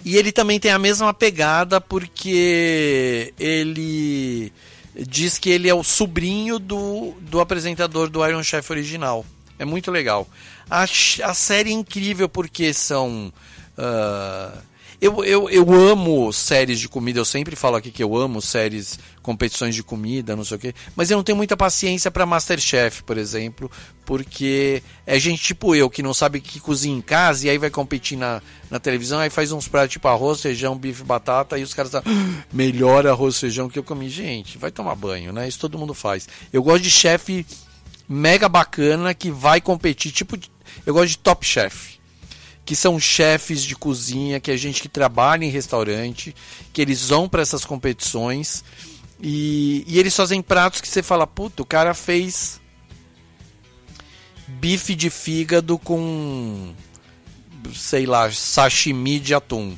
[0.05, 4.51] E ele também tem a mesma pegada porque ele
[4.95, 9.25] diz que ele é o sobrinho do, do apresentador do Iron Chef original.
[9.57, 10.27] É muito legal.
[10.69, 13.31] A, a série é incrível porque são.
[13.77, 14.57] Ah,
[15.03, 18.97] eu, eu, eu amo séries de comida, eu sempre falo aqui que eu amo séries,
[19.21, 23.03] competições de comida, não sei o quê, mas eu não tenho muita paciência para Masterchef,
[23.03, 23.69] por exemplo,
[24.05, 27.69] porque é gente tipo eu que não sabe que cozinha em casa e aí vai
[27.69, 28.41] competir na,
[28.71, 32.05] na televisão, aí faz uns pratos tipo arroz, feijão, bife, batata, e os caras falam,
[32.07, 34.07] "Ah, melhor arroz, feijão que eu comi.
[34.09, 35.45] Gente, vai tomar banho, né?
[35.45, 36.29] Isso todo mundo faz.
[36.53, 37.45] Eu gosto de chefe
[38.07, 40.37] mega bacana que vai competir, tipo,
[40.85, 41.92] eu gosto de top chef
[42.65, 46.35] que são chefes de cozinha, que é gente que trabalha em restaurante,
[46.72, 48.64] que eles vão para essas competições
[49.22, 52.60] e, e eles fazem pratos que você fala, puta, o cara fez
[54.48, 56.73] bife de fígado com
[57.73, 59.77] sei lá, sashimi de atum.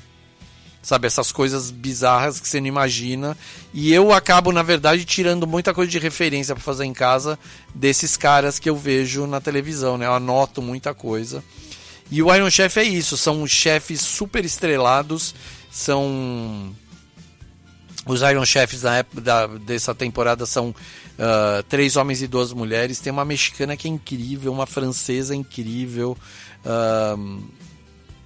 [0.82, 3.36] Sabe, essas coisas bizarras que você não imagina.
[3.74, 7.40] E eu acabo, na verdade, tirando muita coisa de referência para fazer em casa
[7.74, 10.06] desses caras que eu vejo na televisão, né?
[10.06, 11.44] Eu anoto muita coisa.
[12.12, 15.34] E o Iron Chef é isso, são chefes super estrelados,
[15.72, 16.74] são
[18.06, 20.74] Os Iron Chefs da época da- dessa temporada são
[21.18, 23.00] ah, três homens e duas mulheres.
[23.00, 26.16] Tem uma mexicana que é incrível, uma francesa incrível.
[26.64, 27.16] ah,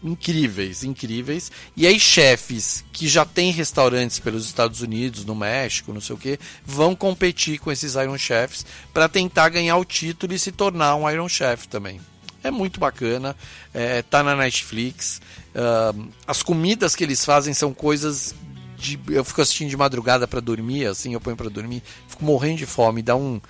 [0.03, 1.51] incríveis, incríveis.
[1.75, 6.19] E aí chefes que já têm restaurantes pelos Estados Unidos, no México, não sei o
[6.19, 10.95] que, vão competir com esses Iron Chefs para tentar ganhar o título e se tornar
[10.95, 11.99] um Iron Chef também.
[12.43, 13.35] É muito bacana,
[13.73, 15.21] é, tá na Netflix.
[15.55, 15.93] ah,
[16.25, 18.33] as comidas que eles fazem são coisas
[18.77, 22.59] de, eu fico assistindo de madrugada para dormir, assim, eu ponho para dormir, fico morrendo
[22.59, 23.41] de fome, dá um,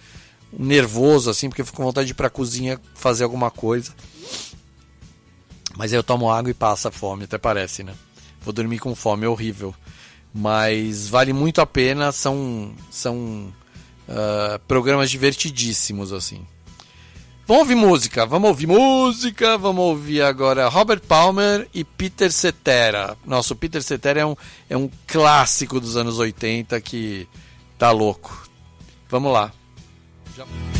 [0.51, 3.93] nervoso assim, porque eu fico com vontade de ir pra cozinha fazer alguma coisa.
[5.77, 7.93] Mas aí eu tomo água e passa fome, até parece, né?
[8.41, 9.73] Vou dormir com fome, é horrível.
[10.33, 13.53] Mas vale muito a pena, são, são
[14.07, 16.45] ah, programas divertidíssimos, assim.
[17.49, 23.17] Vamos ouvir música, vamos ouvir música, vamos ouvir agora Robert Palmer e Peter Cetera.
[23.25, 24.35] Nossa, o Peter Cetera é um,
[24.69, 27.27] é um clássico dos anos 80 que
[27.75, 28.47] tá louco.
[29.09, 29.51] Vamos lá.
[30.37, 30.78] Thank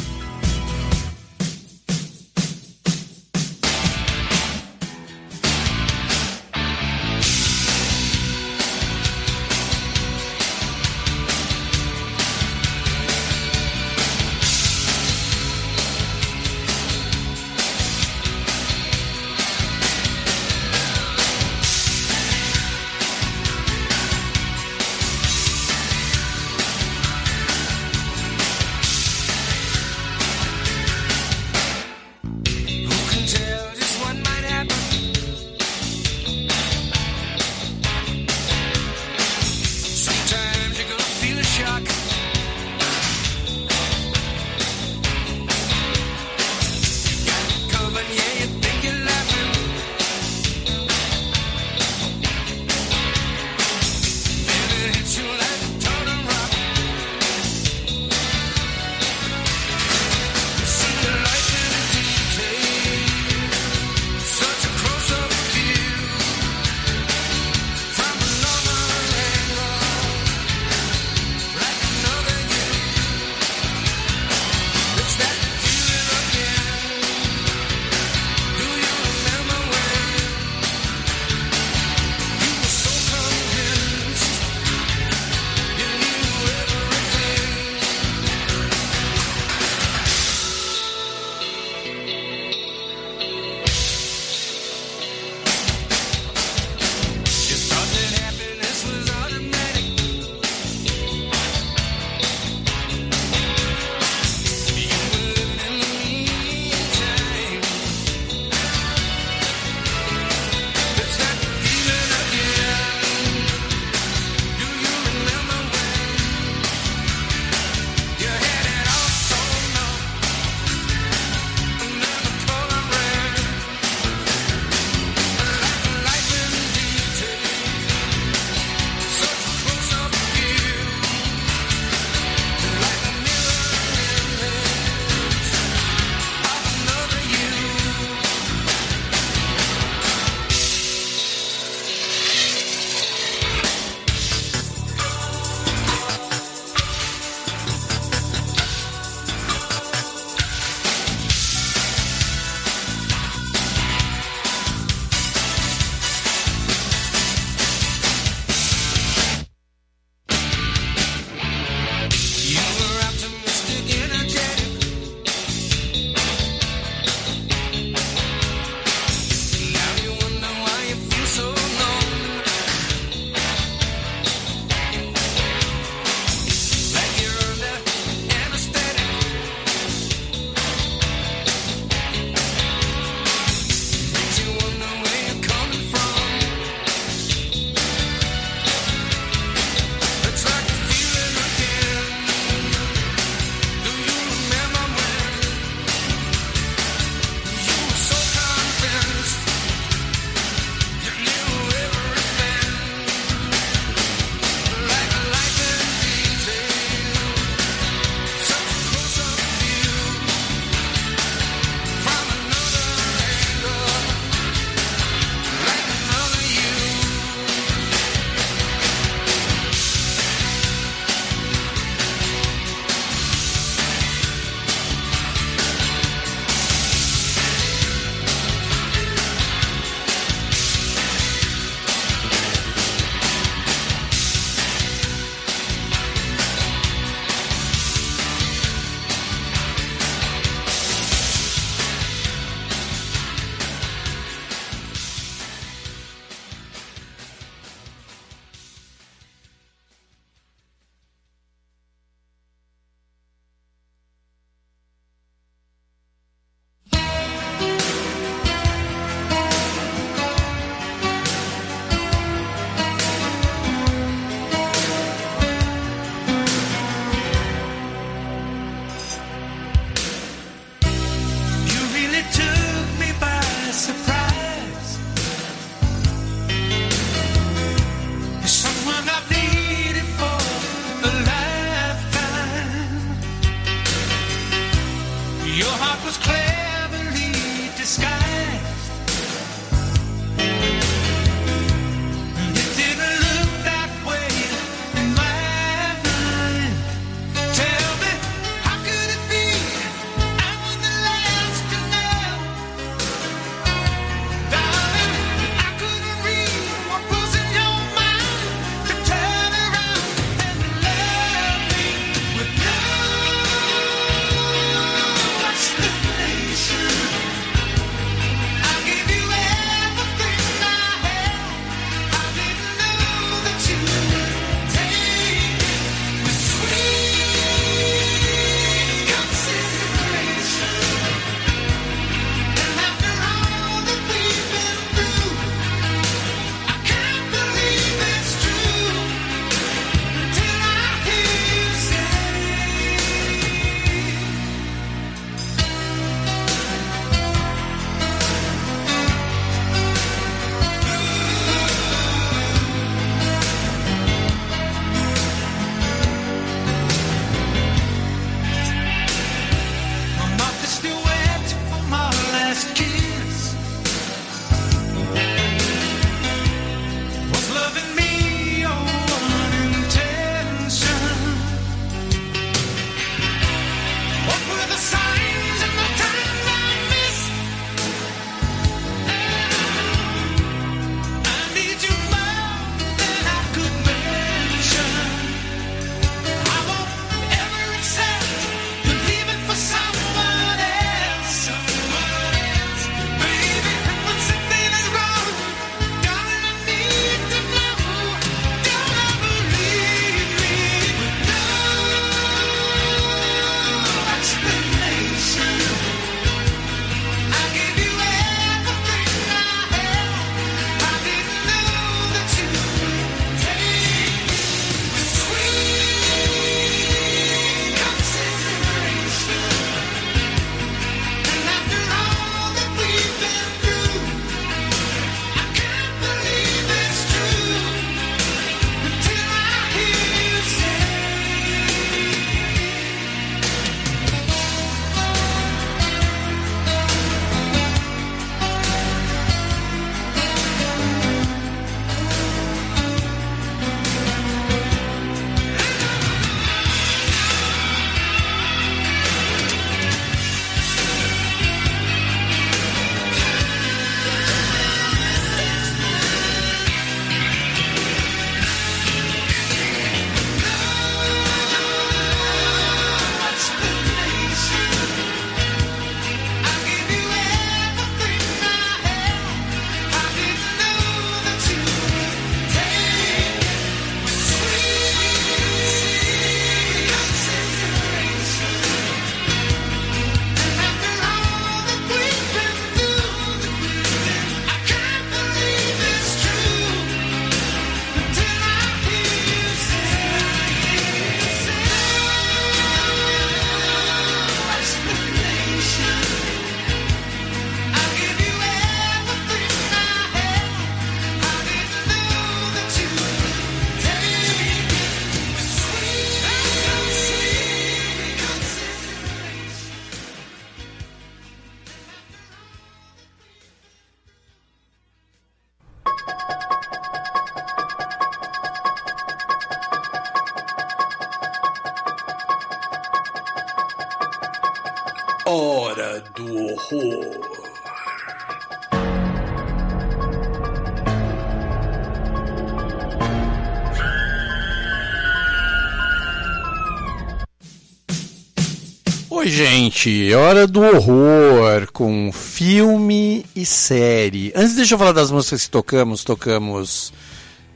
[539.69, 544.33] gente, hora do horror com filme e série.
[544.35, 546.03] Antes, deixa eu falar das músicas que tocamos.
[546.03, 546.91] Tocamos.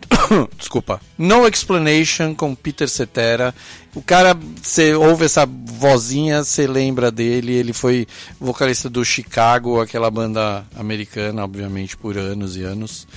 [0.55, 1.01] Desculpa.
[1.17, 3.53] No Explanation com Peter Cetera.
[3.95, 7.53] O cara, você ouve essa vozinha, você lembra dele.
[7.53, 8.05] Ele foi
[8.39, 13.07] vocalista do Chicago, aquela banda americana, obviamente, por anos e anos.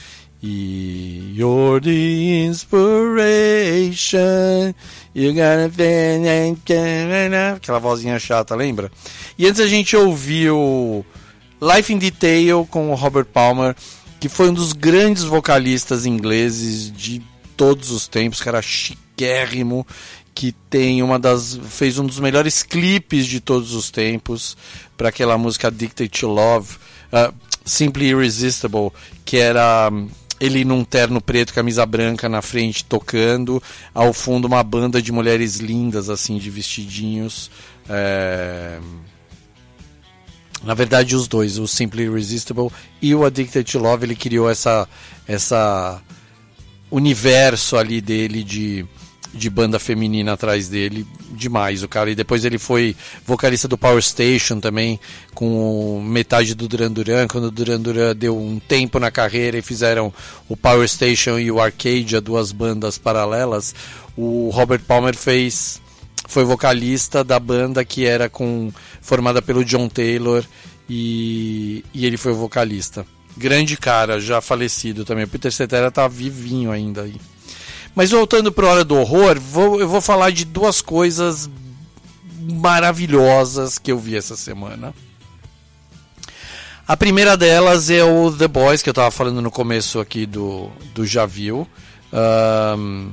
[0.42, 3.24] You're the inspiration.
[5.14, 5.70] You gotta
[7.56, 8.92] Aquela vozinha chata, lembra?
[9.38, 11.04] E antes a gente ouviu
[11.60, 13.74] Life in Detail com o Robert Palmer,
[14.20, 17.22] que foi um dos grandes vocalistas ingleses de
[17.56, 19.86] todos os tempos, cara chiquérrimo,
[20.34, 24.54] que tem uma das fez um dos melhores clipes de todos os tempos
[24.96, 26.76] para aquela música Addicted to Love,
[27.10, 27.34] uh,
[27.64, 28.92] Simply Irresistible,
[29.24, 30.08] que era hum,
[30.40, 33.62] ele num terno preto, camisa branca na frente tocando,
[33.94, 37.50] ao fundo uma banda de mulheres lindas assim de vestidinhos.
[37.88, 38.78] é,
[40.62, 44.88] na verdade, os dois, o Simply Irresistible e o Addicted to Love, ele criou essa,
[45.28, 46.02] essa
[46.90, 48.84] universo ali dele de,
[49.32, 52.10] de banda feminina atrás dele, demais o cara.
[52.10, 54.98] E depois ele foi vocalista do Power Station também,
[55.34, 59.62] com metade do Duran Duran, quando o Duran Duran deu um tempo na carreira e
[59.62, 60.12] fizeram
[60.48, 63.74] o Power Station e o Arcadia, duas bandas paralelas.
[64.16, 65.80] O Robert Palmer fez
[66.28, 70.44] foi vocalista da banda que era com formada pelo John Taylor
[70.88, 73.06] e, e ele foi vocalista.
[73.36, 75.24] Grande cara, já falecido também.
[75.24, 77.16] O Peter Cetera tá vivinho ainda aí.
[77.96, 81.48] Mas voltando para Hora do Horror, vou, eu vou falar de duas coisas
[82.38, 84.94] maravilhosas que eu vi essa semana.
[86.86, 90.70] A primeira delas é o The Boys, que eu estava falando no começo aqui do,
[90.94, 91.66] do Já Viu.
[92.12, 93.12] Ahn,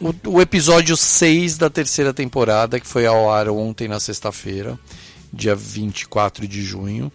[0.00, 4.78] o, o episódio 6 da terceira temporada, que foi ao ar ontem na sexta-feira,
[5.32, 7.10] dia 24 de junho.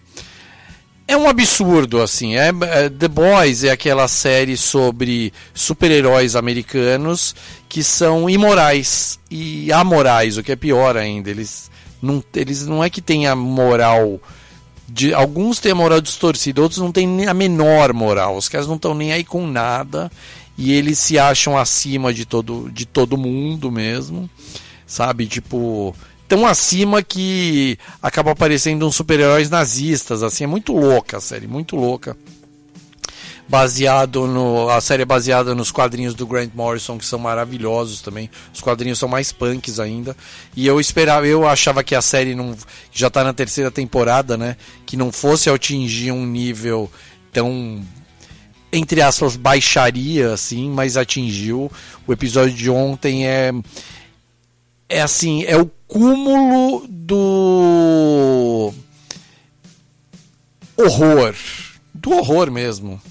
[1.07, 2.35] É um absurdo, assim.
[2.35, 7.35] É, é- The Boys é aquela série sobre super-heróis americanos
[7.69, 11.29] que são imorais e amorais, o que é pior ainda.
[11.29, 11.69] Eles
[12.01, 14.19] não, eles não é que tenha moral.
[14.87, 18.35] De, alguns têm a moral distorcida, outros não têm a menor moral.
[18.37, 20.11] Os caras não estão nem aí com nada
[20.57, 24.29] e eles se acham acima de todo, de todo mundo mesmo,
[24.87, 25.27] sabe?
[25.27, 25.95] Tipo,
[26.27, 31.75] tão acima que acaba aparecendo uns super-heróis nazistas, assim, é muito louca a série, muito
[31.75, 32.17] louca.
[33.47, 34.69] Baseado no.
[34.69, 38.27] A série é baseada nos quadrinhos do Grant Morrison, que são maravilhosos também.
[38.51, 40.17] Os quadrinhos são mais punks ainda.
[40.55, 42.55] E eu esperava, eu achava que a série não.
[42.91, 44.57] já tá na terceira temporada, né?
[44.83, 46.89] Que não fosse atingir um nível
[47.31, 47.83] tão
[48.75, 51.71] entre aspas, baixaria, assim, mas atingiu.
[52.05, 53.51] O episódio de ontem é.
[54.87, 58.73] É assim, é o cúmulo do.
[60.77, 61.35] horror.
[61.93, 63.01] Do horror mesmo.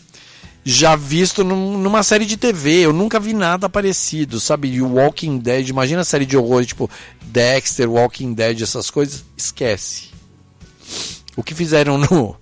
[0.67, 2.81] Já visto num- numa série de TV.
[2.87, 4.69] Eu nunca vi nada parecido, sabe?
[4.69, 6.89] E o Walking Dead, imagina a série de horror, tipo
[7.23, 9.25] Dexter, Walking Dead, essas coisas.
[9.37, 10.09] Esquece.
[11.37, 12.37] O que fizeram no.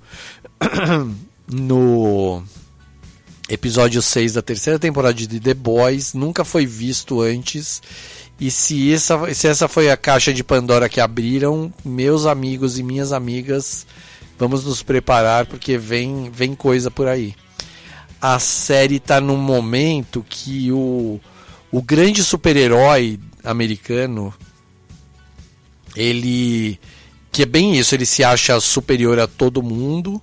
[1.51, 2.43] no
[3.49, 7.83] episódio 6 da terceira temporada de The Boys nunca foi visto antes.
[8.43, 12.83] E se essa, se essa foi a caixa de Pandora que abriram, meus amigos e
[12.83, 13.87] minhas amigas,
[14.37, 17.37] vamos nos preparar porque vem, vem coisa por aí.
[18.21, 21.21] A série tá num momento que o,
[21.71, 24.35] o grande super-herói americano,
[25.95, 26.81] ele
[27.31, 30.21] que é bem isso, ele se acha superior a todo mundo,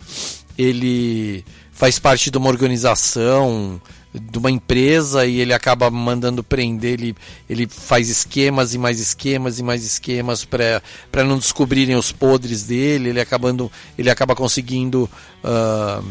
[0.58, 3.82] ele faz parte de uma organização,
[4.14, 7.16] de uma empresa e ele acaba mandando prender, ele,
[7.48, 13.10] ele faz esquemas e mais esquemas e mais esquemas para não descobrirem os podres dele,
[13.10, 15.08] ele, acabando, ele acaba conseguindo
[15.44, 16.02] ah,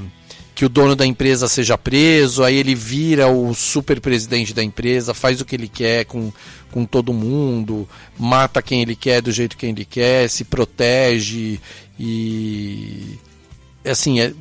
[0.55, 5.13] que o dono da empresa seja preso, aí ele vira o super presidente da empresa,
[5.13, 6.33] faz o que ele quer com,
[6.71, 11.59] com todo mundo, mata quem ele quer do jeito que ele quer, se protege
[11.99, 13.19] e
[13.85, 14.33] assim, é,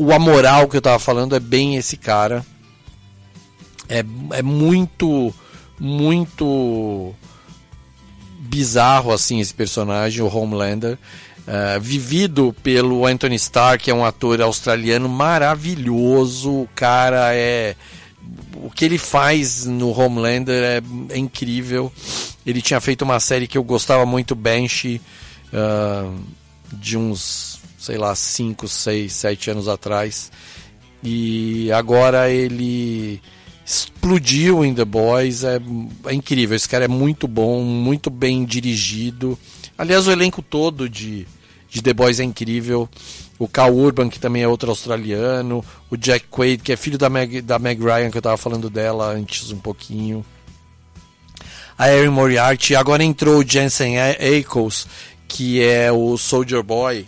[0.00, 2.44] o amoral que eu tava falando é bem esse cara.
[3.86, 3.98] É,
[4.32, 5.34] é muito,
[5.78, 7.14] muito
[8.38, 10.96] bizarro assim esse personagem, o Homelander.
[11.46, 16.50] É, vivido pelo Anthony Starr, que é um ator australiano maravilhoso.
[16.62, 17.76] O cara é.
[18.54, 21.92] O que ele faz no Homelander é, é incrível.
[22.46, 25.00] Ele tinha feito uma série que eu gostava muito, Banshee,
[25.52, 26.10] ah,
[26.72, 27.49] de uns,
[27.80, 30.30] sei lá, 5, 6, 7 anos atrás.
[31.02, 33.22] E agora ele
[33.64, 35.42] explodiu em The Boys.
[35.44, 35.58] É,
[36.06, 36.54] é incrível.
[36.54, 39.38] Esse cara é muito bom, muito bem dirigido.
[39.78, 41.26] Aliás, o elenco todo de,
[41.70, 42.86] de The Boys é incrível.
[43.38, 45.64] O Cal Urban, que também é outro australiano.
[45.88, 48.68] O Jack Quaid, que é filho da Meg, da Meg Ryan, que eu tava falando
[48.68, 50.22] dela antes um pouquinho.
[51.78, 52.76] A Erin Moriarty.
[52.76, 54.86] Agora entrou o Jensen Ackles,
[55.26, 57.06] que é o Soldier Boy.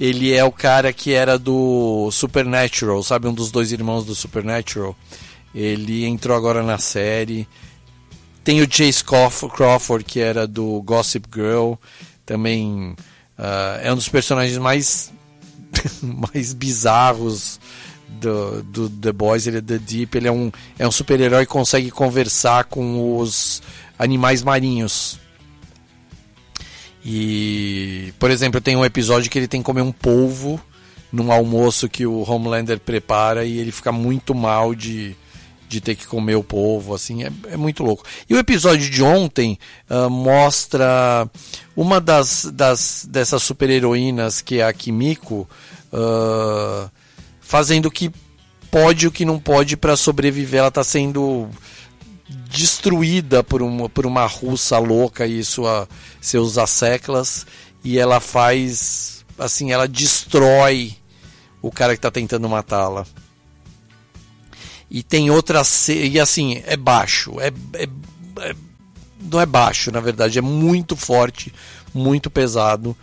[0.00, 3.28] Ele é o cara que era do Supernatural, sabe?
[3.28, 4.96] Um dos dois irmãos do Supernatural.
[5.54, 7.46] Ele entrou agora na série.
[8.42, 11.74] Tem o Chase Crawf- Crawford, que era do Gossip Girl.
[12.24, 12.96] Também
[13.36, 15.12] ah, é um dos personagens mais,
[16.02, 17.60] mais bizarros
[18.08, 19.46] do, do The Boys.
[19.46, 20.16] Ele é The Deep.
[20.16, 23.62] Ele é um, é um super-herói que consegue conversar com os
[23.98, 25.20] animais marinhos.
[27.04, 30.60] E, por exemplo, tem um episódio que ele tem que comer um polvo
[31.12, 35.16] num almoço que o Homelander prepara e ele fica muito mal de,
[35.68, 38.04] de ter que comer o polvo, assim, é, é muito louco.
[38.28, 39.58] E o episódio de ontem
[39.88, 41.28] ah, mostra
[41.76, 45.48] uma das, das dessas super-heroínas, que é a Kimiko,
[45.92, 46.88] ah,
[47.40, 48.10] fazendo o que
[48.70, 50.60] pode e o que não pode para sobreviver.
[50.60, 51.48] Ela está sendo
[52.50, 55.88] destruída por uma, por uma russa louca e sua,
[56.20, 57.46] seus asseclas
[57.82, 60.94] e ela faz assim ela destrói
[61.62, 63.06] o cara que está tentando matá-la.
[64.90, 67.88] E tem outra e assim é baixo é, é-
[68.48, 68.56] é-
[69.22, 71.52] não é baixo na verdade é muito forte
[71.92, 72.96] muito pesado.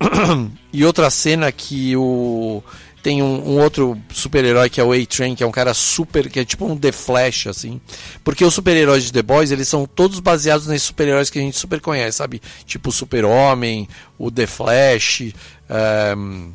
[0.70, 2.62] E outra cena que o
[3.02, 6.40] tem um, um outro super-herói que é o A-Train, que é um cara super, que
[6.40, 7.80] é tipo um The Flash, assim.
[8.24, 11.56] Porque os super-heróis de The Boys, eles são todos baseados nesses super-heróis que a gente
[11.56, 12.42] super conhece, sabe?
[12.64, 13.88] Tipo o Super-Homem,
[14.18, 15.32] o The Flash,
[15.68, 16.50] ehm,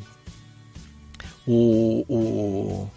[1.46, 2.90] o, o...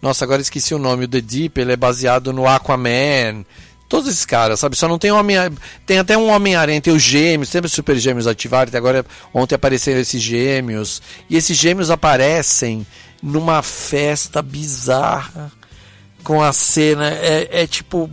[0.00, 1.04] Nossa, agora esqueci o nome.
[1.04, 3.44] O The Deep, ele é baseado no Aquaman.
[3.88, 4.76] Todos esses caras, sabe?
[4.76, 5.36] Só não tem homem.
[5.84, 8.68] Tem até um Homem-Aranha, tem os gêmeos, sempre super gêmeos ativaram.
[8.68, 11.00] Até agora, ontem apareceram esses gêmeos.
[11.30, 12.84] E esses gêmeos aparecem
[13.22, 15.52] numa festa bizarra
[16.24, 17.10] com a cena.
[17.10, 18.10] É, é tipo.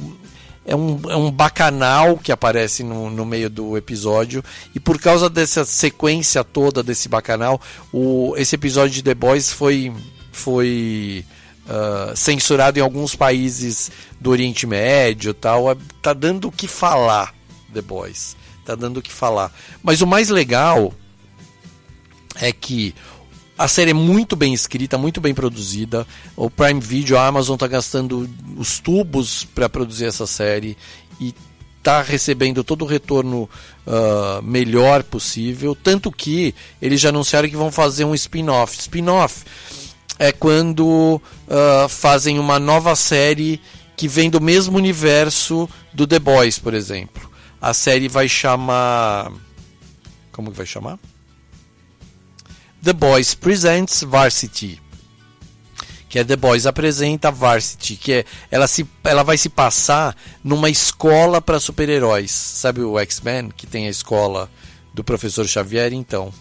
[0.65, 4.41] É um, é um bacanal que aparece no, no meio do episódio.
[4.73, 7.59] E por causa dessa sequência toda desse bacanal,
[7.91, 9.91] o, esse episódio de The Boys foi.
[10.31, 11.25] foi
[11.67, 15.71] ah, censurado em alguns países do Oriente Médio tal.
[15.71, 17.33] É- Tá dando o que falar,
[17.73, 18.35] The Boys.
[18.65, 19.53] Tá dando o que falar.
[19.81, 20.93] Mas o mais legal
[22.35, 22.93] é que
[23.57, 26.05] a série é muito bem escrita, muito bem produzida.
[26.35, 30.77] O Prime Video, a Amazon tá gastando os tubos para produzir essa série
[31.21, 31.33] e
[31.81, 33.49] tá recebendo todo o retorno
[33.85, 35.75] ah, melhor possível.
[35.75, 38.77] Tanto que eles já anunciaram que vão fazer um spin-off.
[38.77, 39.45] Spin-off
[40.19, 43.59] é quando ah, fazem uma nova série
[43.95, 47.29] que vem do mesmo universo do The Boys, por exemplo.
[47.61, 49.31] A série vai chamar.
[50.31, 50.99] Como que vai chamar?
[52.81, 54.81] The Boys Presents Varsity.
[56.09, 60.69] Que é The Boys apresenta Varsity, que é ela se ela vai se passar numa
[60.69, 62.29] escola para super-heróis.
[62.31, 64.49] Sabe o X-Men que tem a escola
[64.93, 66.31] do professor Xavier, então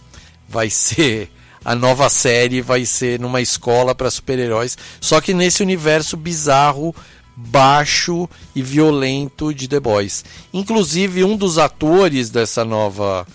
[0.48, 1.30] vai ser
[1.64, 6.94] a nova série vai ser numa escola para super-heróis, só que nesse universo bizarro,
[7.36, 10.24] baixo e violento de The Boys.
[10.52, 13.26] Inclusive um dos atores dessa nova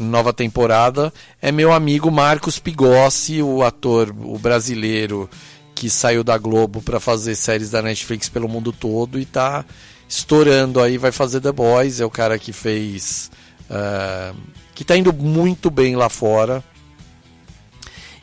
[0.00, 5.28] nova temporada é meu amigo Marcos Pigossi, o ator, o brasileiro
[5.74, 9.62] que saiu da Globo para fazer séries da Netflix pelo mundo todo e tá
[10.08, 13.30] estourando aí, vai fazer The Boys, é o cara que fez
[13.70, 14.32] ah,
[14.74, 16.62] que tá indo muito bem lá fora.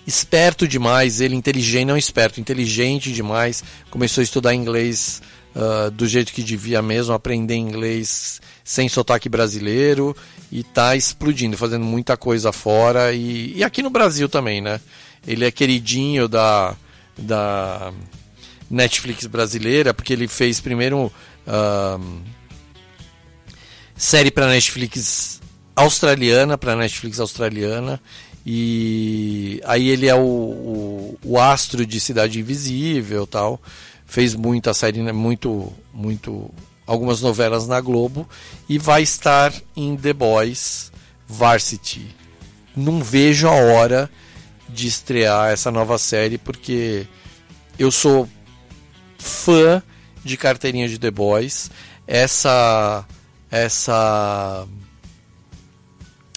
[0.06, 3.64] Esperto demais, ele inteligente, não esperto, inteligente demais.
[3.90, 5.22] Começou a estudar inglês
[5.56, 10.15] ah, do jeito que devia mesmo, aprender inglês sem sotaque brasileiro
[10.52, 14.80] e tá explodindo, fazendo muita coisa fora e, e aqui no Brasil também, né?
[15.28, 16.76] Ele é queridinho da,
[17.18, 17.91] da
[18.69, 21.11] Netflix brasileira, porque ele fez primeiro
[21.45, 21.99] ah,
[23.95, 25.41] série para Netflix
[25.76, 28.02] australiana, para Netflix australiana.
[28.46, 33.62] E aí ele é o, o, o astro de Cidade Invisível tal.
[34.06, 36.50] Fez muita série, né, muito, muito,
[36.86, 38.28] algumas novelas na Globo
[38.68, 40.92] e vai estar em The Boys
[41.28, 42.14] Varsity.
[42.76, 44.10] Não vejo a hora
[44.68, 47.06] de estrear essa nova série porque
[47.78, 48.28] eu sou
[49.18, 49.82] fã
[50.24, 51.70] de carteirinha de The Boys.
[52.08, 53.06] Essa
[53.50, 54.66] essa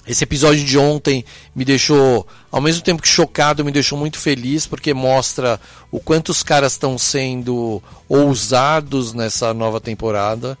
[0.07, 1.25] Esse episódio de ontem
[1.55, 5.59] me deixou, ao mesmo tempo que chocado, me deixou muito feliz porque mostra
[5.91, 10.57] o quanto os caras estão sendo ousados nessa nova temporada.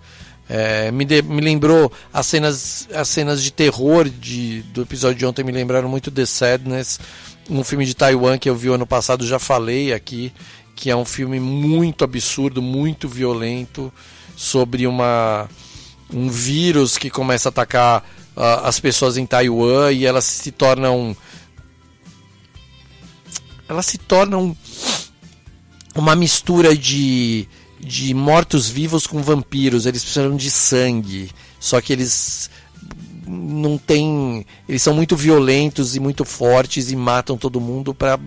[0.47, 5.25] É, me, de- me lembrou as cenas, as cenas de terror de, do episódio de
[5.25, 6.99] ontem me lembraram muito The Sadness,
[7.49, 10.31] um filme de Taiwan que eu vi ano passado, já falei aqui,
[10.75, 13.91] que é um filme muito absurdo, muito violento,
[14.35, 15.47] sobre uma
[16.13, 18.03] um vírus que começa a atacar
[18.35, 21.15] as pessoas em Taiwan e elas se tornam
[23.67, 24.55] elas se tornam
[25.95, 27.47] uma mistura de,
[27.79, 29.85] de mortos-vivos com vampiros.
[29.85, 31.31] Eles precisam de sangue.
[31.59, 32.49] Só que eles
[33.25, 34.45] não têm.
[34.67, 38.19] Eles são muito violentos e muito fortes e matam todo mundo pra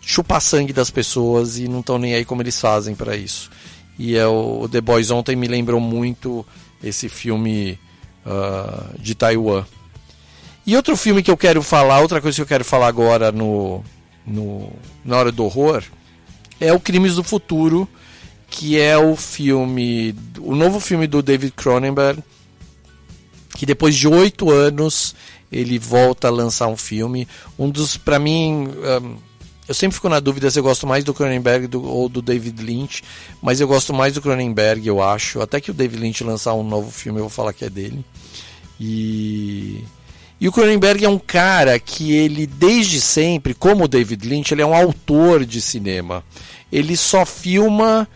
[0.00, 3.50] chupar sangue das pessoas e não estão nem aí como eles fazem pra isso.
[3.98, 6.44] E é o The Boys ontem me lembrou muito
[6.82, 7.78] esse filme
[8.26, 9.64] ah, de Taiwan.
[10.66, 13.84] E outro filme que eu quero falar, outra coisa que eu quero falar agora no,
[14.26, 14.72] no
[15.04, 15.84] na hora do horror,
[16.60, 17.88] é o Crimes do Futuro,
[18.48, 22.22] que é o filme, o novo filme do David Cronenberg,
[23.56, 25.14] que depois de oito anos
[25.50, 27.28] ele volta a lançar um filme.
[27.56, 29.16] Um dos, para mim, um,
[29.68, 32.62] eu sempre fico na dúvida se eu gosto mais do Cronenberg do, ou do David
[32.62, 33.02] Lynch,
[33.42, 35.40] mas eu gosto mais do Cronenberg, eu acho.
[35.40, 38.04] Até que o David Lynch lançar um novo filme, eu vou falar que é dele.
[38.78, 39.84] E
[40.38, 44.60] e o Cronenberg é um cara que ele, desde sempre, como o David Lynch, ele
[44.60, 46.22] é um autor de cinema.
[46.70, 48.06] Ele só filma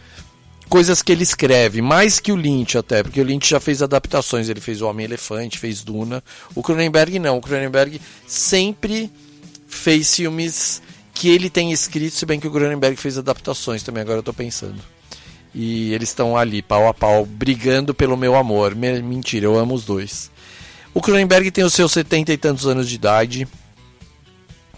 [0.69, 4.49] coisas que ele escreve, mais que o Lynch até, porque o Lynch já fez adaptações,
[4.49, 6.23] ele fez O Homem-Elefante, fez Duna.
[6.55, 9.11] O Cronenberg não, o Cronenberg sempre
[9.67, 10.83] fez filmes
[11.21, 14.33] que ele tem escrito, se bem que o Cronenberg fez adaptações também, agora eu tô
[14.33, 14.81] pensando.
[15.55, 18.75] E eles estão ali, pau a pau, brigando pelo meu amor.
[18.75, 20.31] Me- Mentira, eu amo os dois.
[20.95, 23.47] O Cronenberg tem os seus setenta e tantos anos de idade.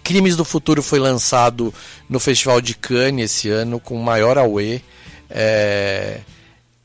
[0.02, 1.73] Crimes do Futuro foi lançado
[2.09, 4.81] no Festival de Cannes esse ano, com maior auê.
[5.31, 6.20] É,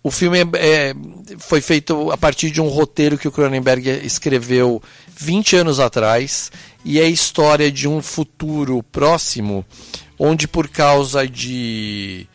[0.04, 0.94] O filme é- é-
[1.40, 4.82] foi feito a partir de um roteiro que o Cronenberg escreveu
[5.18, 6.50] 20 anos atrás.
[6.88, 9.66] E é a história de um futuro próximo,
[10.18, 12.26] onde por causa de,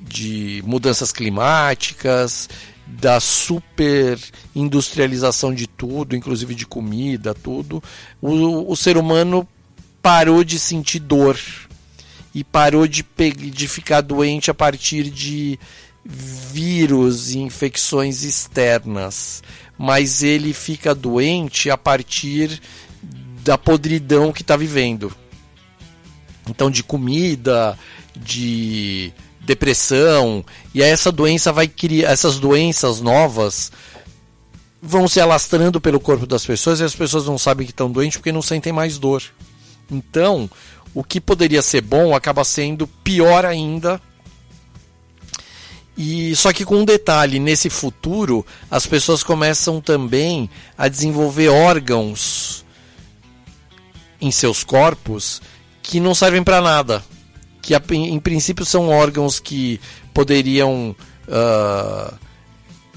[0.00, 2.48] de mudanças climáticas,
[2.88, 4.18] da super
[4.52, 7.80] industrialização de tudo, inclusive de comida, tudo,
[8.20, 9.46] o, o ser humano
[10.02, 11.38] parou de sentir dor
[12.34, 13.06] e parou de,
[13.52, 15.56] de ficar doente a partir de
[16.04, 19.40] vírus e infecções externas.
[19.78, 22.60] Mas ele fica doente a partir
[23.42, 25.12] da podridão que está vivendo.
[26.48, 27.78] Então, de comida,
[28.16, 30.44] de depressão,
[30.74, 33.72] e aí essa doença vai criar, essas doenças novas
[34.82, 38.16] vão se alastrando pelo corpo das pessoas e as pessoas não sabem que estão doentes
[38.16, 39.22] porque não sentem mais dor.
[39.90, 40.48] Então,
[40.94, 44.00] o que poderia ser bom acaba sendo pior ainda.
[45.96, 50.48] E só que com um detalhe, nesse futuro, as pessoas começam também
[50.78, 52.64] a desenvolver órgãos
[54.20, 55.40] em seus corpos
[55.82, 57.02] que não servem para nada.
[57.62, 59.80] Que em princípio são órgãos que
[60.14, 60.94] poderiam
[61.28, 62.14] ah,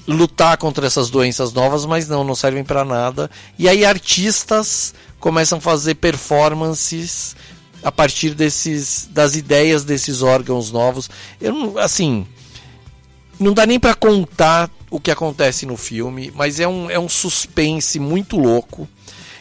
[0.06, 3.30] lutar contra essas doenças novas, mas não, não servem para nada.
[3.58, 7.34] E aí artistas começam a fazer performances
[7.82, 11.10] a partir desses das ideias desses órgãos novos.
[11.40, 12.26] Eu assim,
[13.38, 17.08] não dá nem para contar o que acontece no filme, mas é um, é um
[17.08, 18.88] suspense muito louco.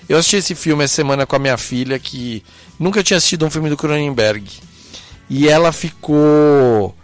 [0.08, 2.44] Eu assisti esse filme essa semana com a minha filha, que
[2.80, 4.46] nunca tinha assistido um filme do Cronenberg.
[5.30, 6.96] E ela ficou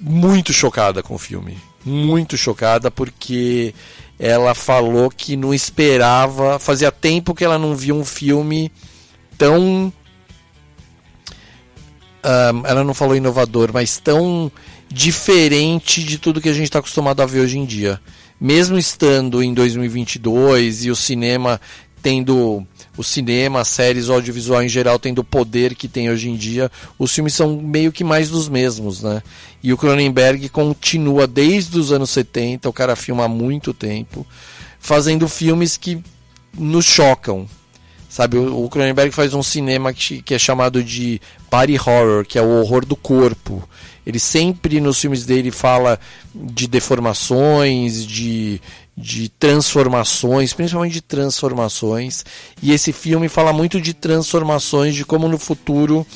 [0.00, 1.58] muito chocada com o filme.
[1.84, 3.74] Muito chocada, porque
[4.18, 6.58] ela falou que não esperava.
[6.58, 8.70] Fazia tempo que ela não via um filme
[9.38, 9.92] tão.
[12.22, 14.52] ah, ela não falou inovador, mas tão
[14.92, 18.00] diferente de tudo que a gente está acostumado a ver hoje em dia.
[18.40, 21.60] Mesmo estando em 2022 e o cinema
[22.02, 22.66] tendo
[22.96, 26.70] o cinema, séries, o audiovisual em geral tendo o poder que tem hoje em dia,
[26.98, 29.22] os filmes são meio que mais dos mesmos, né?
[29.62, 34.26] E o Cronenberg continua desde os anos 70, o cara filma há muito tempo,
[34.78, 36.02] fazendo filmes que
[36.56, 37.46] nos chocam.
[38.08, 41.20] Sabe, o, o Cronenberg faz um cinema que, que é chamado de
[41.50, 43.62] body horror, que é o horror do corpo.
[44.04, 45.98] Ele sempre nos filmes dele fala
[46.34, 48.60] de deformações, de,
[49.00, 52.24] de transformações, principalmente de transformações.
[52.62, 56.06] E esse filme fala muito de transformações, de como no futuro,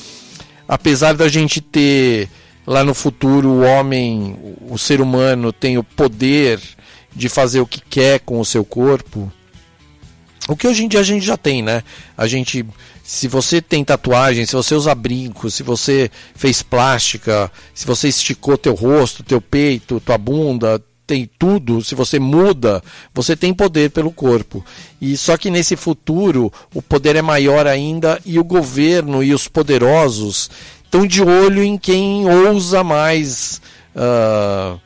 [0.67, 2.29] apesar da gente ter
[2.65, 4.37] lá no futuro o homem,
[4.69, 6.59] o ser humano tem o poder
[7.15, 9.31] de fazer o que quer com o seu corpo,
[10.47, 11.81] O que hoje em dia a gente já tem, né?
[12.15, 12.63] A gente,
[13.03, 18.57] se você tem tatuagem, se você usa brinco, se você fez plástica, se você esticou
[18.57, 22.83] teu rosto, teu peito, tua bunda, tem tudo, se você muda,
[23.13, 24.63] você tem poder pelo corpo.
[24.99, 29.47] E só que nesse futuro o poder é maior ainda e o governo e os
[29.47, 30.49] poderosos
[30.83, 33.61] estão de olho em quem ousa mais
[33.95, 34.77] ah,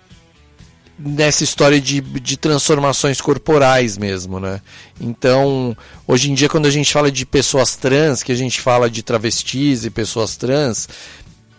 [1.00, 4.62] nessa história de, de transformações corporais mesmo, né?
[5.00, 5.76] Então,
[6.06, 9.02] hoje em dia, quando a gente fala de pessoas trans, que a gente fala de
[9.02, 10.90] travestis e pessoas trans,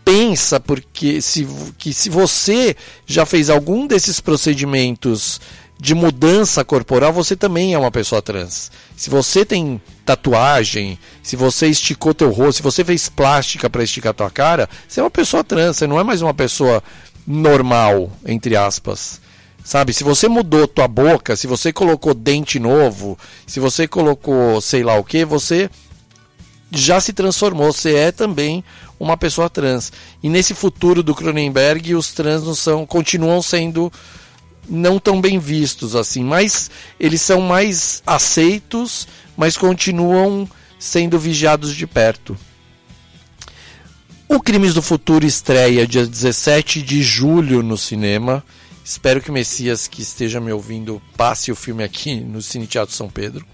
[0.04, 1.46] pensa porque se,
[1.78, 5.40] que se você já fez algum desses procedimentos
[5.78, 8.70] de mudança corporal, você também é uma pessoa trans.
[8.94, 14.12] Se você tem tatuagem, se você esticou teu rosto, se você fez plástica para esticar
[14.12, 16.82] tua cara, você é uma pessoa trans, você não é mais uma pessoa
[17.26, 19.20] normal, entre aspas.
[19.64, 24.82] Sabe, se você mudou tua boca, se você colocou dente novo, se você colocou sei
[24.82, 25.70] lá o que, você
[26.70, 28.64] já se transformou, você é também
[28.98, 29.92] uma pessoa trans.
[30.22, 33.92] E nesse futuro do Cronenberg, os trans não são, continuam sendo
[34.68, 40.48] não tão bem vistos assim, mas eles são mais aceitos, mas continuam
[40.78, 42.36] sendo vigiados de perto.
[44.28, 48.44] O Crimes do Futuro estreia dia 17 de julho no cinema.
[48.84, 52.94] Espero que o Messias, que esteja me ouvindo, passe o filme aqui no Cine Teatro
[52.94, 53.44] São Pedro.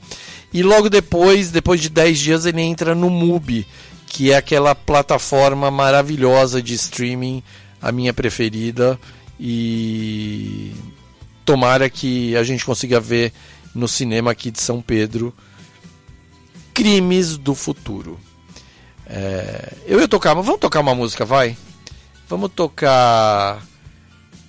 [0.56, 3.66] E logo depois, depois de 10 dias, ele entra no MUBI,
[4.06, 7.42] que é aquela plataforma maravilhosa de streaming,
[7.78, 8.98] a minha preferida.
[9.38, 10.72] E
[11.44, 13.34] tomara que a gente consiga ver
[13.74, 15.30] no cinema aqui de São Pedro
[16.72, 18.18] Crimes do Futuro.
[19.06, 21.54] É, eu ia tocar, mas vamos tocar uma música, vai?
[22.26, 23.62] Vamos tocar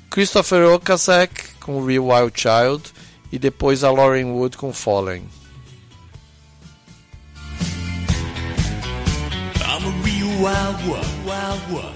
[0.10, 2.94] Christopher Okasek com Real Wild Child
[3.30, 5.26] e depois a Lauren Wood com Fallen.
[9.80, 11.94] I'm a real wild one, wild one,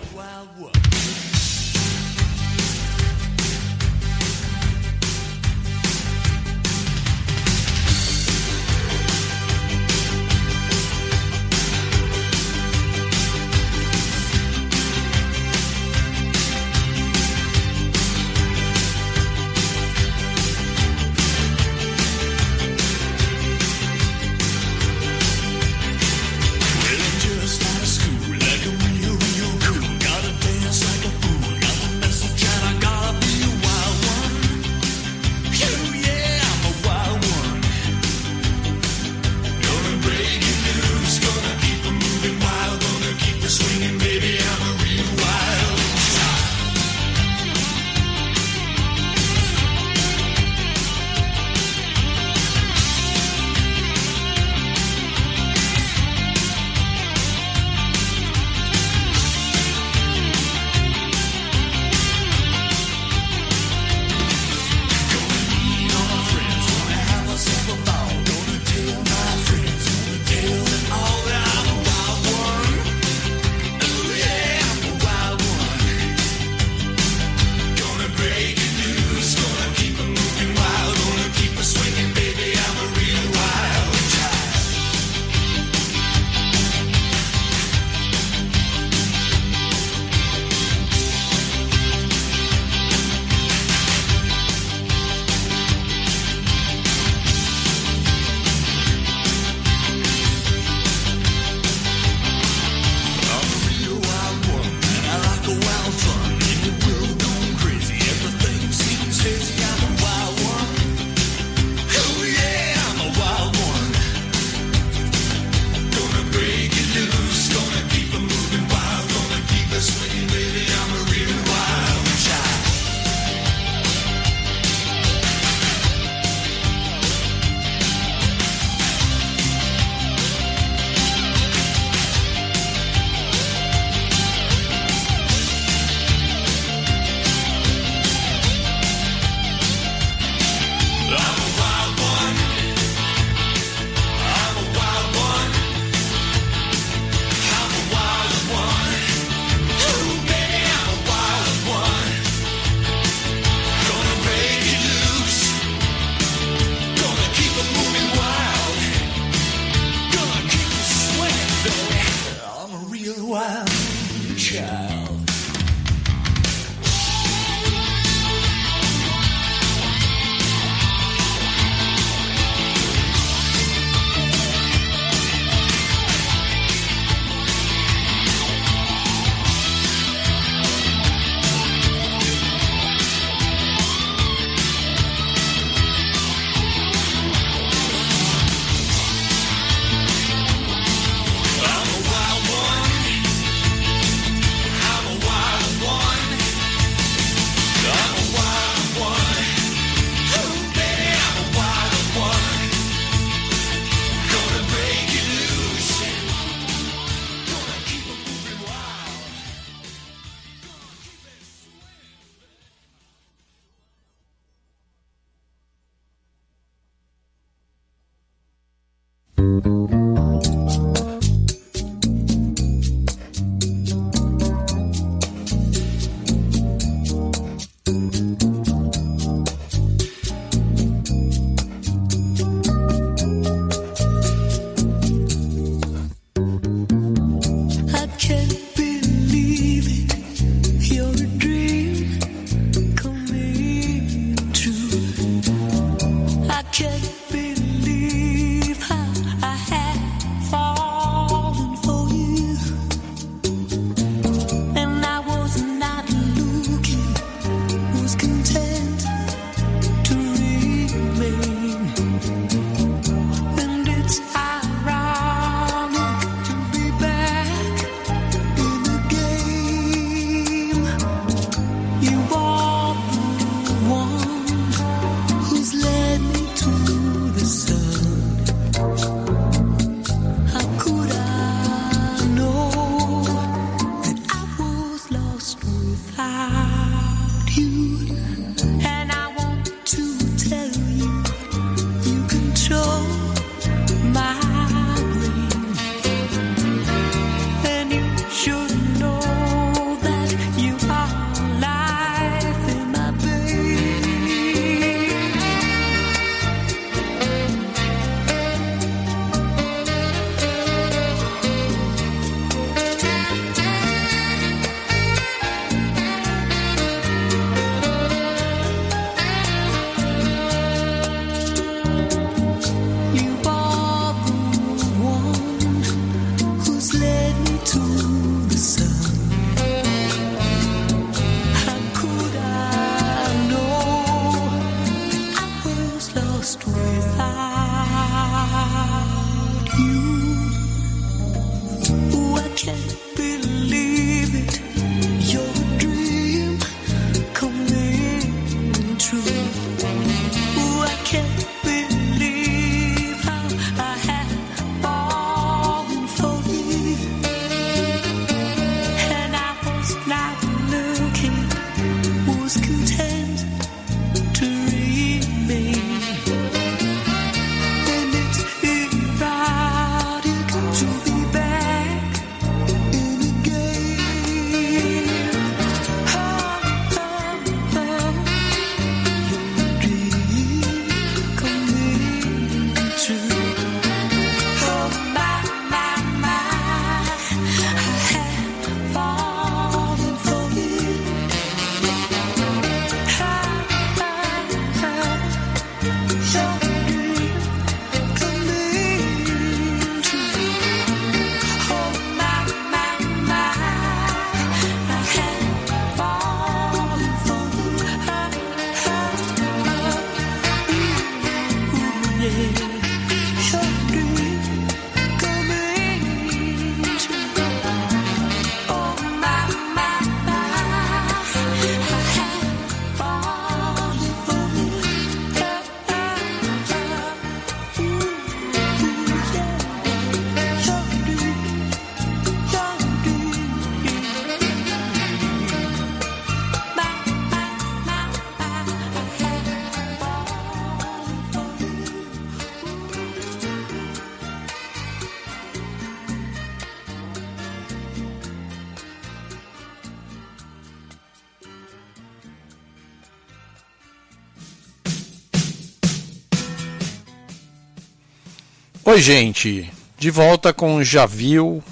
[458.92, 459.72] Oi, gente.
[459.98, 461.64] De volta com Já Viu,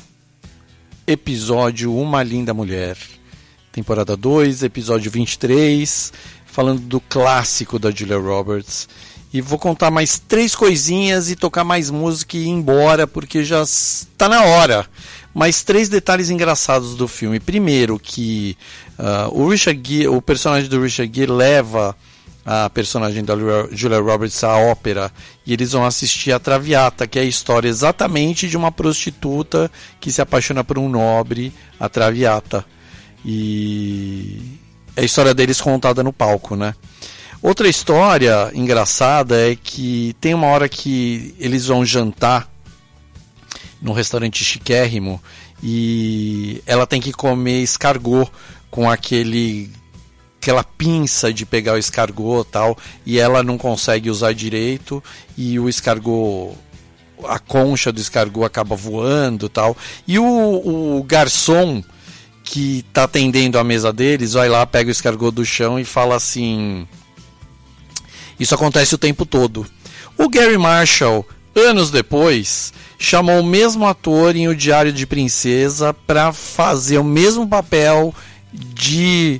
[1.05, 2.95] episódio Uma Linda Mulher.
[3.73, 6.13] Temporada 2, episódio 23,
[6.45, 8.87] falando do clássico da Julia Roberts.
[9.33, 13.63] E vou contar mais três coisinhas e tocar mais música e ir embora, porque já
[13.63, 14.87] está na hora.
[15.33, 17.37] Mais três detalhes engraçados do filme.
[17.37, 18.55] Primeiro, que
[18.97, 21.93] ah, o, Richard Gere, o personagem do Richard Gere leva
[22.51, 23.35] a personagem da
[23.71, 25.11] Julia Roberts à ópera
[25.45, 29.69] e eles vão assistir a Traviata, que é a história exatamente de uma prostituta
[29.99, 32.65] que se apaixona por um nobre, a Traviata.
[33.23, 34.57] E
[34.95, 36.73] é a história deles contada no palco, né?
[37.39, 42.51] Outra história engraçada é que tem uma hora que eles vão jantar
[43.79, 45.21] num restaurante chiquérrimo
[45.61, 48.27] e ela tem que comer escargot
[48.71, 49.69] com aquele
[50.49, 55.03] aquela pinça de pegar o escargot tal e ela não consegue usar direito
[55.37, 56.57] e o escargot
[57.27, 59.77] a concha do escargot acaba voando tal.
[60.07, 60.25] E o,
[60.97, 61.83] o garçom
[62.43, 66.15] que tá atendendo a mesa deles vai lá, pega o escargot do chão e fala
[66.15, 66.87] assim:
[68.39, 69.67] Isso acontece o tempo todo.
[70.17, 76.33] O Gary Marshall, anos depois, chamou o mesmo ator em O Diário de Princesa para
[76.33, 78.15] fazer o mesmo papel
[78.51, 79.39] de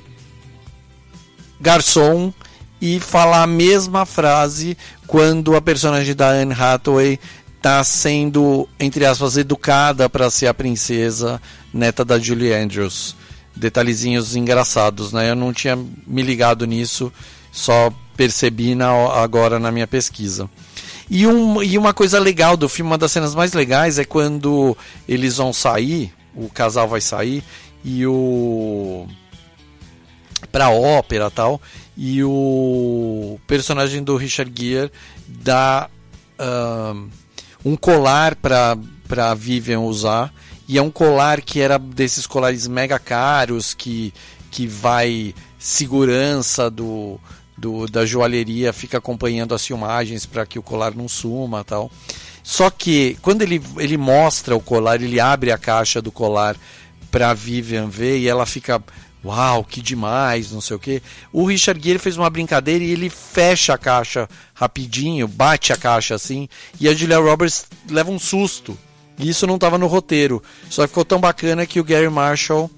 [1.60, 2.32] garçom
[2.80, 4.76] e falar a mesma frase
[5.06, 7.18] quando a personagem da Anne Hathaway
[7.56, 11.40] está sendo, entre aspas, educada para ser a princesa
[11.72, 13.14] neta da Julie Andrews.
[13.54, 15.30] Detalhezinhos engraçados, né?
[15.30, 15.76] Eu não tinha
[16.06, 17.12] me ligado nisso,
[17.52, 20.48] só percebi na, agora na minha pesquisa.
[21.10, 24.76] E, um, e uma coisa legal do filme, uma das cenas mais legais é quando
[25.08, 27.42] eles vão sair, o casal vai sair
[27.84, 29.06] e o
[30.50, 31.60] pra ópera tal
[31.96, 34.90] e o personagem do Richard Gere
[35.26, 35.88] dá
[36.38, 37.08] ahn,
[37.64, 40.32] um colar para para Vivian usar
[40.68, 44.14] e é um colar que era desses colares mega caros que
[44.50, 47.20] que vai segurança do,
[47.56, 51.90] do da joalheria fica acompanhando as filmagens para que o colar não suma tal.
[52.42, 56.56] Só que quando ele, ele mostra o colar ele abre a caixa do colar
[57.10, 58.82] para Vivian ver e ela fica
[59.24, 61.02] uau, que demais, não sei o que.
[61.32, 66.14] O Richard Gere fez uma brincadeira e ele fecha a caixa rapidinho, bate a caixa
[66.14, 66.48] assim,
[66.80, 68.76] e a Julia Roberts leva um susto.
[69.18, 70.42] E isso não estava no roteiro.
[70.70, 72.70] Só ficou tão bacana que o Gary Marshall,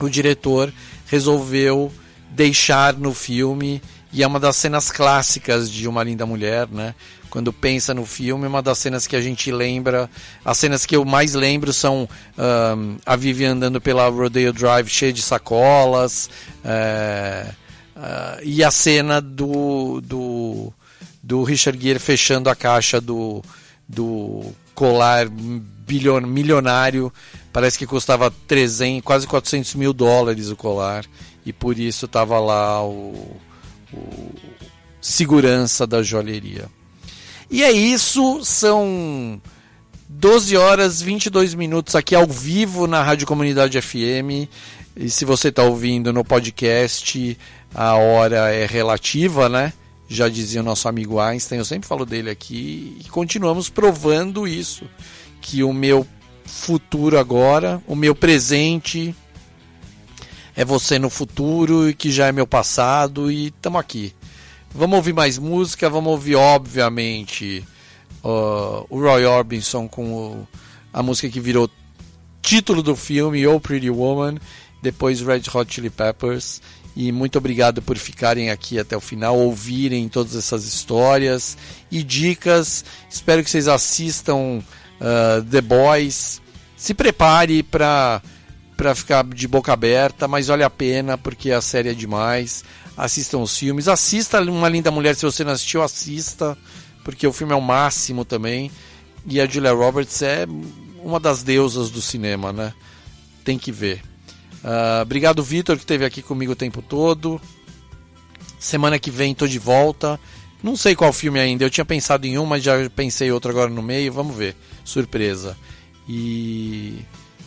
[0.00, 0.72] o diretor,
[1.06, 1.92] resolveu
[2.30, 3.82] deixar no filme
[4.12, 6.94] e é uma das cenas clássicas de Uma Linda Mulher, né?
[7.30, 10.10] Quando pensa no filme, uma das cenas que a gente lembra,
[10.44, 15.12] as cenas que eu mais lembro são ahn, a Vivian andando pela Rodeo Drive cheia
[15.12, 16.28] de sacolas,
[16.64, 17.46] é,
[17.94, 20.72] ah, e a cena do, do,
[21.22, 23.42] do Richard Gere fechando a caixa do,
[23.88, 27.12] do colar bilhon, milionário,
[27.52, 31.04] parece que custava 300, quase 400 mil dólares o colar,
[31.46, 33.36] e por isso estava lá o,
[33.92, 34.34] o
[35.00, 36.68] segurança da joalheria.
[37.50, 39.42] E é isso, são
[40.08, 44.48] 12 horas 22 minutos aqui ao vivo na Rádio Comunidade FM.
[44.96, 47.36] E se você está ouvindo no podcast,
[47.74, 49.72] a hora é relativa, né?
[50.08, 54.84] Já dizia o nosso amigo Einstein, eu sempre falo dele aqui, e continuamos provando isso.
[55.40, 56.06] Que o meu
[56.44, 59.12] futuro agora, o meu presente
[60.54, 64.14] é você no futuro e que já é meu passado e estamos aqui.
[64.74, 67.64] Vamos ouvir mais música, vamos ouvir, obviamente,
[68.22, 70.48] uh, o Roy Orbison com o-
[70.92, 71.68] a música que virou
[72.40, 74.36] título do filme, Oh Pretty Woman,
[74.82, 76.62] depois Red Hot Chili Peppers.
[76.96, 81.56] E muito obrigado por ficarem aqui até o final, ouvirem todas essas histórias
[81.90, 82.84] e dicas.
[83.08, 84.58] Espero que vocês assistam
[85.00, 86.40] uh, The Boys.
[86.76, 88.20] Se prepare para
[88.96, 92.64] ficar de boca aberta, mas vale a pena porque a série é demais.
[93.00, 96.56] Assistam os filmes, assista Uma Linda Mulher se você não assistiu, assista,
[97.02, 98.70] porque o filme é o máximo também.
[99.24, 100.46] E a Julia Roberts é
[101.02, 102.74] uma das deusas do cinema, né?
[103.42, 104.02] Tem que ver.
[104.62, 107.40] Ah, obrigado, Vitor, que esteve aqui comigo o tempo todo.
[108.58, 110.20] Semana que vem tô de volta.
[110.62, 111.64] Não sei qual filme ainda.
[111.64, 114.12] Eu tinha pensado em um, mas já pensei outro agora no meio.
[114.12, 114.54] Vamos ver.
[114.84, 115.56] Surpresa.
[116.06, 116.98] E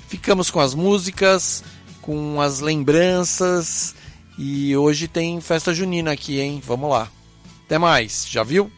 [0.07, 1.63] ficamos com as músicas,
[2.01, 3.93] com as lembranças.
[4.37, 6.61] E hoje tem festa junina aqui, hein?
[6.65, 7.09] Vamos lá.
[7.65, 8.27] Até mais.
[8.29, 8.71] Já viu?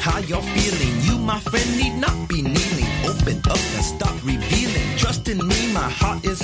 [0.00, 1.00] how you're feeling.
[1.02, 2.90] You, my friend, need not be kneeling.
[3.04, 4.96] Open up and stop revealing.
[4.96, 6.39] Trust in me, my heart is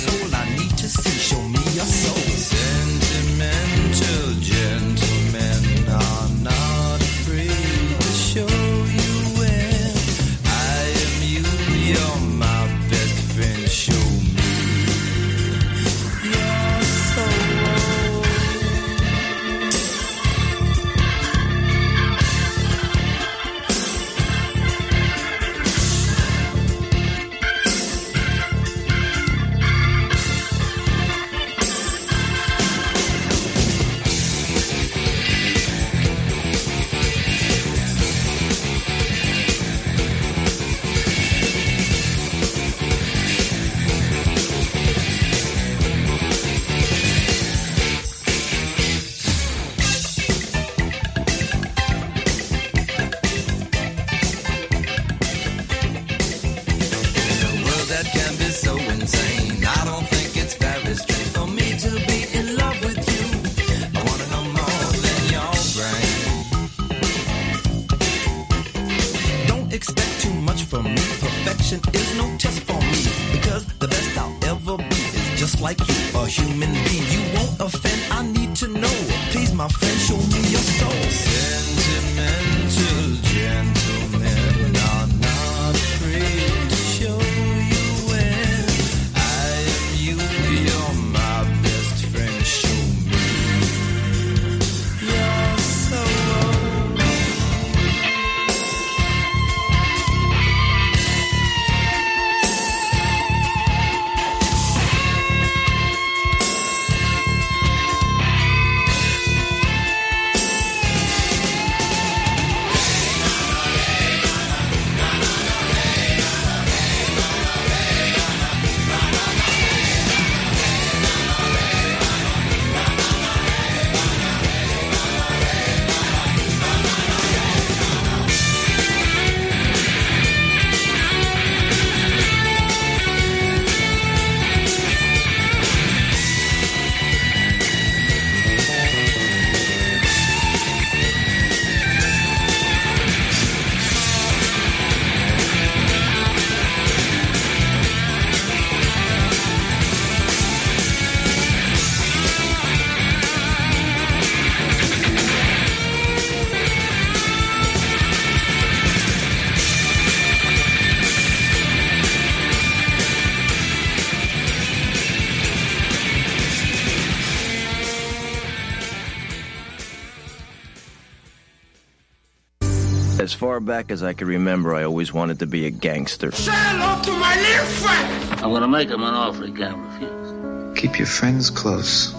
[173.57, 176.31] far back as I can remember, I always wanted to be a gangster.
[176.31, 178.41] Say hello to my little friend!
[178.43, 180.79] I'm gonna make him an offer he can't refuse.
[180.79, 182.13] Keep your friends close,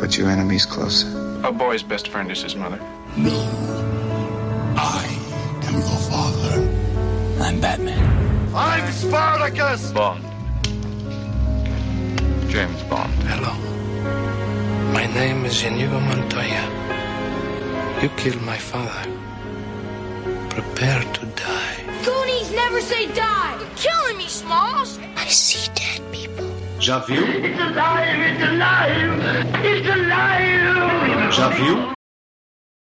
[0.00, 1.08] but your enemies closer.
[1.44, 2.80] A boy's best friend is his mother.
[3.18, 3.36] No.
[4.78, 5.04] I
[5.64, 6.54] am your father.
[7.44, 8.54] I'm Batman.
[8.54, 9.92] I'm Spartacus!
[9.92, 10.24] Bond.
[12.48, 13.12] James Bond.
[13.28, 13.52] Hello.
[14.94, 16.64] My name is Inigo Montoya.
[18.00, 19.25] You killed my father
[20.76, 21.76] prepare to die.
[22.04, 23.56] Goonies never say die.
[23.58, 24.98] You're killing me, Smalls.
[25.16, 26.44] I see dead people.
[26.78, 27.16] Javu?
[27.16, 28.20] It's alive!
[28.28, 29.64] It's alive!
[29.64, 31.32] It's alive!
[31.32, 31.95] Javu?